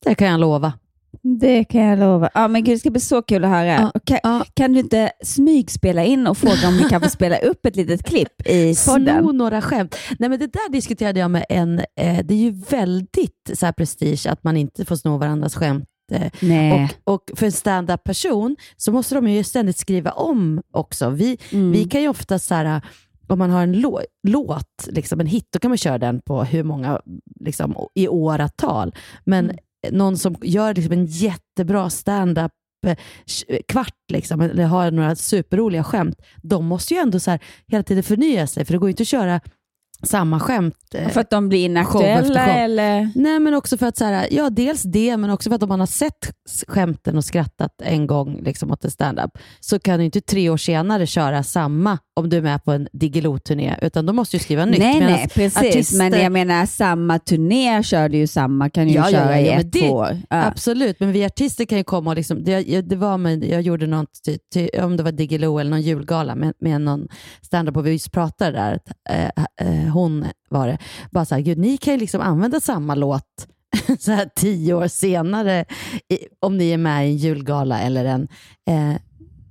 Det 0.05 0.15
kan 0.15 0.29
jag 0.29 0.41
lova. 0.41 0.73
Det 1.23 1.65
kan 1.65 1.81
jag 1.81 1.99
lova. 1.99 2.31
Ja, 2.35 2.49
men 2.49 2.65
gud, 2.65 2.75
det 2.75 2.79
ska 2.81 2.91
bli 2.91 3.01
så 3.01 3.23
kul 3.23 3.45
att 3.45 3.51
höra. 3.51 3.67
Ja, 3.67 3.93
kan, 4.05 4.45
kan 4.55 4.73
du 4.73 4.81
inte 4.81 5.11
smygspela 5.25 6.05
in 6.05 6.27
och 6.27 6.39
fråga 6.39 6.69
om 6.69 6.75
vi 6.77 6.85
kan 6.85 7.01
få 7.01 7.09
spela 7.11 7.39
upp 7.39 7.67
ett 7.67 7.77
litet 7.77 8.03
klipp 8.03 8.47
i 8.47 8.75
podden? 8.89 9.23
Sno 9.25 9.33
några 9.33 9.63
skämt. 9.63 9.97
Nej, 10.19 10.29
men 10.29 10.39
det 10.39 10.47
där 10.53 10.73
diskuterade 10.73 11.21
jag 11.21 11.31
med 11.31 11.45
en, 11.49 11.79
eh, 11.79 12.25
det 12.25 12.35
är 12.35 12.39
ju 12.39 12.51
väldigt 12.51 13.51
så 13.55 13.67
här, 13.67 13.73
prestige 13.73 14.27
att 14.27 14.45
man 14.45 14.57
inte 14.57 14.85
får 14.85 14.97
sno 14.97 15.17
varandras 15.19 15.55
skämt. 15.55 15.85
Eh, 16.13 16.31
Nej. 16.41 16.91
och, 17.05 17.15
och 17.15 17.39
för 17.39 17.47
en 17.47 17.53
stand-up 17.53 18.05
person 18.05 18.57
så 18.77 18.93
måste 18.93 19.15
de 19.15 19.29
ju 19.29 19.45
ständigt 19.45 19.79
skriva 19.79 20.11
om 20.11 20.63
också. 20.73 21.11
Vi, 21.11 21.39
Mm. 21.53 21.73
vi 21.73 21.85
kan 21.85 22.01
ju 22.03 22.09
ofta 22.09 22.39
så 22.39 22.55
här, 22.55 22.81
om 23.29 23.39
man 23.39 23.51
har 23.51 23.63
en 23.63 23.75
lå- 23.75 24.05
låt, 24.29 24.87
liksom 24.89 25.21
en 25.21 25.27
hit, 25.27 25.49
då 25.53 25.59
kan 25.59 25.71
man 25.71 25.79
köra 25.79 25.99
den 25.99 26.21
på 26.27 26.45
hur 26.45 26.63
många 26.65 27.01
liksom, 27.41 27.75
i 27.95 28.09
åratal. 28.09 28.95
Men 29.25 29.45
Mm 29.45 29.57
någon 29.91 30.19
som 30.19 30.37
gör 30.43 30.75
liksom 30.75 30.93
en 30.93 31.07
jättebra 31.07 31.91
stand-up 31.91 32.53
eh, 32.87 32.97
kvart, 33.69 33.95
liksom, 34.13 34.41
eller 34.41 34.65
har 34.65 34.91
några 34.91 35.17
superroliga 35.17 35.85
skämt, 35.85 36.17
de 36.43 36.65
måste 36.65 36.95
ju 36.95 37.01
ändå 37.01 37.21
så 37.21 37.31
här, 37.31 37.41
hela 37.67 37.83
tiden 37.83 38.03
förnya 38.03 38.47
sig, 38.47 38.65
för 38.65 38.73
det 38.73 38.79
går 38.79 38.89
ju 38.89 38.93
inte 38.93 39.03
att 39.03 39.09
köra 39.09 39.41
samma 40.03 40.41
skämt. 40.41 40.75
eh, 40.95 41.09
För 41.09 41.21
att 41.21 41.31
de 41.31 41.49
blir 41.49 41.65
inaktuella 41.65 42.45
show. 42.45 42.55
eller? 42.57 43.11
Nej, 43.15 43.39
men 43.41 43.55
också 43.55 43.77
för 43.79 43.87
att 43.87 43.97
så 43.97 44.05
här, 44.05 44.27
ja, 44.31 44.51
dels 44.51 44.83
det, 44.83 45.17
men 45.17 45.31
också 45.31 45.51
för 45.51 45.55
att 45.57 45.63
om 45.63 45.69
man 45.69 45.81
har 45.81 45.87
sett 45.87 46.33
skämten 46.69 47.17
och 47.17 47.25
skrattat 47.25 47.73
en 47.83 48.07
gång 48.07 48.41
liksom, 48.43 48.71
åt 48.71 48.85
en 48.85 48.91
stand-up, 48.91 49.31
så 49.61 49.79
kan 49.79 49.99
du 49.99 50.05
inte 50.05 50.21
tre 50.21 50.51
år 50.51 50.57
senare 50.57 51.07
köra 51.07 51.43
samma 51.43 51.99
om 52.17 52.29
du 52.31 52.37
är 52.37 52.43
med 52.43 52.65
på 52.65 52.73
en 52.73 52.89
Diggiloo-turné, 52.93 53.75
utan 53.83 54.07
då 54.07 54.13
måste 54.13 54.37
du 54.37 54.43
skriva 54.43 54.65
nytt. 54.65 54.79
Nej, 54.79 55.01
nej, 55.01 55.29
precis. 55.35 55.59
artister- 55.59 55.99
Men 56.11 56.21
jag 56.23 56.33
menar, 56.33 56.67
samma 56.67 57.19
turné 57.19 57.83
körde 57.83 58.17
ju 58.17 58.27
samma, 58.27 58.71
kan 58.71 58.89
ju 58.89 58.95
Ja, 58.95 59.05
ja, 59.11 59.19
köra 59.19 59.41
ja, 59.41 59.47
i 59.47 59.61
ett 59.61 59.73
det- 59.73 59.91
år. 59.91 60.19
Ja. 60.31 60.45
Absolut, 60.47 61.01
men 61.01 61.13
vi 61.13 61.25
artister 61.25 61.65
kan 61.65 61.79
ju 61.79 61.85
komma 61.85 62.11
och 62.11 62.17
liksom, 62.17 62.45
det, 62.45 62.81
det 62.83 62.97
var 62.97 63.19
med, 63.19 63.45
jag 63.45 63.61
gjorde 63.63 63.87
något, 63.87 64.11
ty, 64.25 64.39
ty, 64.55 64.69
om 64.83 64.97
det 64.97 65.03
var 65.03 65.13
Diggiloo 65.13 65.59
eller 65.59 65.71
någon 65.71 65.83
julgala 65.83 66.35
med, 66.35 66.53
med 66.61 66.81
någon 66.81 67.09
stand-up 67.43 67.77
och 67.77 67.87
vi 67.87 67.93
just 67.93 68.13
pratade 68.13 68.53
där, 68.53 68.75
att, 68.75 68.89
eh, 69.11 69.75
eh, 69.85 69.88
hon 69.89 70.27
var 70.49 70.67
det, 70.67 70.79
bara 71.11 71.25
så 71.25 71.35
här, 71.35 71.43
gud 71.43 71.59
ni 71.59 71.77
kan 71.77 71.95
ju 71.95 72.01
liksom 72.01 72.21
använda 72.21 72.61
samma 72.61 72.95
låt 72.95 73.47
så 73.99 74.13
här 74.13 74.31
tio 74.37 74.75
år 74.75 74.89
senare 74.89 75.65
i, 76.09 76.19
om 76.41 76.57
ni 76.59 76.71
är 76.71 76.79
med 76.79 77.07
i 77.09 77.11
en 77.11 77.17
julgala 77.17 77.81
eller 77.81 78.05
en 78.05 78.29
eh, 78.71 79.01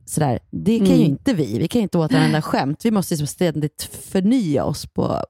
sådär. 0.06 0.40
Det 0.52 0.78
kan 0.78 0.88
ju 0.88 0.94
Mm. 0.94 1.06
inte 1.06 1.34
vi. 1.34 1.60
Vi 1.60 1.68
kan 1.68 1.80
ju 1.80 1.84
inte 1.84 1.98
återanvända 1.98 2.42
skämt. 2.42 2.86
Vi 2.86 2.92
måste 2.92 3.14
liksom 3.14 3.28
ständigt 3.28 3.90
förnya 4.12 4.66
oss 4.66 4.86
på, 4.86 5.22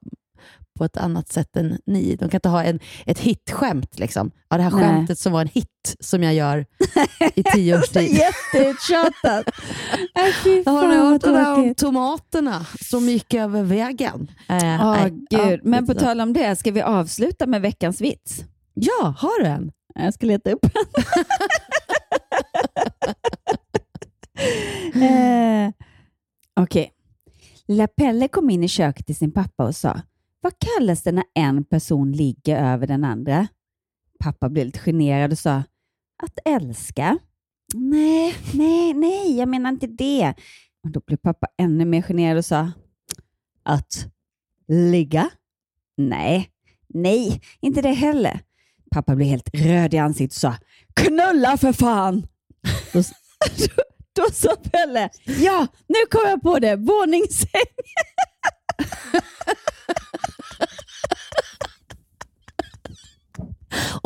på 0.78 0.86
ett 0.86 0.98
annat 0.98 1.28
sätt 1.32 1.58
än 1.58 1.80
ni. 1.86 2.16
De 2.16 2.30
kan 2.30 2.38
inte 2.38 2.50
ha 2.50 2.64
en, 2.64 2.80
ett 3.06 3.20
hitskämt. 3.20 4.00
Liksom. 4.00 4.32
Ja, 4.50 4.58
det 4.58 4.64
här 4.64 4.72
Nej. 4.72 4.84
skämtet 4.84 5.20
som 5.20 5.34
var 5.34 5.42
en 5.42 5.48
hit 5.48 5.96
som 6.00 6.24
jag 6.24 6.34
gör 6.34 6.66
i 7.36 7.44
tio 7.54 7.80
års 7.80 7.90
tid. 7.90 8.12
Jätteuttjatat. 8.18 9.46
Äh, 10.16 10.74
Har 10.74 10.88
ni 10.88 10.96
hört 10.96 11.22
det 11.22 11.32
där 11.32 11.54
om 11.54 11.76
tomaterna 11.76 12.66
som 12.82 13.10
gick 13.10 13.34
över 13.34 13.64
vägen? 13.64 14.32
Nej, 14.50 14.78
ja, 14.80 15.10
gud. 15.30 15.60
Men 15.64 15.86
på 15.88 15.94
tal 15.94 16.22
om 16.22 16.34
det, 16.34 16.56
ska 16.56 16.72
vi 16.72 16.82
avsluta 16.82 17.48
med 17.48 17.62
veckans 17.62 18.02
vits? 18.02 18.44
Ja, 18.74 19.16
har 19.18 19.44
du 19.44 19.46
en? 19.48 19.72
Jag 19.96 20.14
ska 20.14 20.26
leta 20.26 20.52
upp 20.52 20.62
den. 20.62 21.04
eh, 25.04 25.72
Okej. 26.60 26.92
Lilla 27.68 27.88
Pelle 27.88 28.28
kom 28.28 28.50
in 28.50 28.64
i 28.64 28.68
köket 28.68 29.06
till 29.06 29.16
sin 29.16 29.32
pappa 29.32 29.66
och 29.66 29.76
sa, 29.76 30.02
vad 30.48 30.60
kallas 30.60 31.04
det 31.04 31.12
när 31.12 31.24
en 31.34 31.64
person 31.64 32.12
ligger 32.12 32.74
över 32.74 32.88
den 32.88 33.04
andra? 33.04 33.48
Pappa 34.20 34.50
blev 34.50 34.66
lite 34.66 34.80
generad 34.80 35.32
och 35.32 35.40
sa, 35.40 35.64
att 36.24 36.40
älska. 36.46 37.18
Nej, 37.74 38.36
nej, 38.54 38.94
nej, 38.94 39.38
jag 39.38 39.50
menar 39.50 39.70
inte 39.70 39.88
det. 39.88 40.34
Och 40.84 40.90
då 40.92 41.02
blev 41.08 41.18
pappa 41.18 41.48
ännu 41.58 41.86
mer 41.86 42.02
generad 42.02 42.38
och 42.38 42.46
sa, 42.46 42.72
att 43.64 44.08
ligga? 44.68 45.30
Nej, 45.98 46.50
nej, 46.88 47.42
inte 47.60 47.82
det 47.82 47.92
heller. 47.92 48.40
Pappa 48.92 49.16
blev 49.16 49.28
helt 49.28 49.50
röd 49.54 49.94
i 49.94 49.98
ansiktet 49.98 50.36
och 50.36 50.42
sa 50.42 50.56
knulla 50.94 51.58
för 51.58 51.74
fan! 51.74 52.28
Då, 52.94 53.00
då, 53.58 53.84
då 54.24 54.24
sa 54.34 54.56
Pelle, 54.56 55.10
ja, 55.26 55.68
nu 55.88 55.96
kom 56.12 56.30
jag 56.30 56.42
på 56.42 56.60
det, 56.60 56.76
våningssäng. 56.76 57.62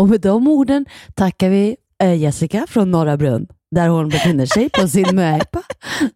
Och 0.02 0.10
med 0.10 0.22
de 0.22 0.48
orden 0.48 0.86
tackar 1.16 1.50
vi 1.50 1.76
eh, 2.04 2.14
Jessica 2.14 2.66
från 2.70 2.92
Norra 2.92 3.18
Brunn, 3.18 3.48
där 3.76 3.88
hon 3.88 4.10
befinner 4.10 4.46
sig 4.46 4.70
på 4.70 4.88
sin 4.88 5.08
möhippa. 5.16 5.64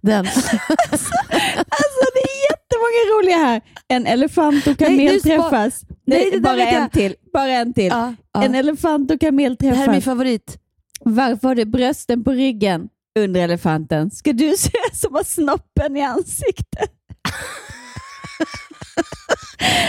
Den. 0.02 0.26
Alltså 0.26 2.06
det 2.14 2.22
är 2.22 2.52
jättemånga 2.52 3.18
roliga 3.18 3.38
här. 3.38 3.62
En 3.88 4.08
elefant 4.08 4.68
och 4.68 4.78
kamel 4.78 4.98
Nej, 4.98 5.22
träffas. 5.22 5.82
Nej, 6.08 6.30
Nej, 6.32 6.40
bara 6.42 6.62
en 6.68 6.90
till. 6.90 7.16
Bara 7.34 7.52
en 7.52 7.74
till. 7.74 7.86
Ja, 7.88 8.14
ja. 8.34 8.44
En 8.44 8.56
elefant 8.56 9.12
och 9.12 9.20
kamel 9.20 9.56
Det 9.60 9.68
här 9.68 9.74
är 9.74 9.78
min 9.80 9.86
träffas. 9.88 10.04
favorit. 10.06 10.58
Varför 11.00 11.48
har 11.48 11.56
du 11.56 11.66
brösten 11.66 12.24
på 12.24 12.32
ryggen? 12.32 12.88
Under 13.20 13.42
elefanten. 13.42 14.12
Ska 14.12 14.34
du 14.34 14.56
se 14.58 14.72
som 14.94 15.14
har 15.16 15.24
snoppen 15.24 15.98
i 15.98 16.02
ansiktet? 16.02 16.92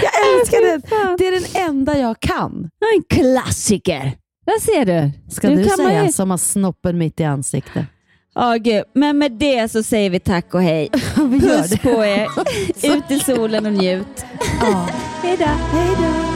Jag 0.02 0.40
älskar 0.40 0.70
den. 0.70 0.82
Det 1.18 1.26
är 1.26 1.32
den 1.32 1.68
enda 1.68 1.98
jag 1.98 2.20
kan. 2.20 2.70
En 2.96 3.02
klassiker. 3.08 4.12
Där 4.46 4.60
ser 4.60 4.84
du. 4.84 5.10
Ska 5.34 5.48
Nu 5.48 5.56
du 5.56 5.68
man 5.68 5.76
säga 5.76 6.12
som 6.12 6.30
har 6.30 6.38
snoppen 6.38 6.98
mitt 6.98 7.20
i 7.20 7.24
ansiktet? 7.24 7.84
Ja, 8.34 8.54
gud. 8.54 8.84
Men 8.94 9.18
med 9.18 9.32
det 9.32 9.72
så 9.72 9.82
säger 9.82 10.10
vi 10.10 10.20
tack 10.20 10.54
och 10.54 10.62
hej. 10.62 10.88
Puss 11.40 11.78
på 11.82 12.04
er. 12.04 12.28
Ut 12.96 13.10
i 13.10 13.18
solen 13.18 13.66
och 13.66 13.72
njut. 13.72 14.24
Ja. 14.60 14.88
Hej 15.22 15.36
då. 15.38 16.35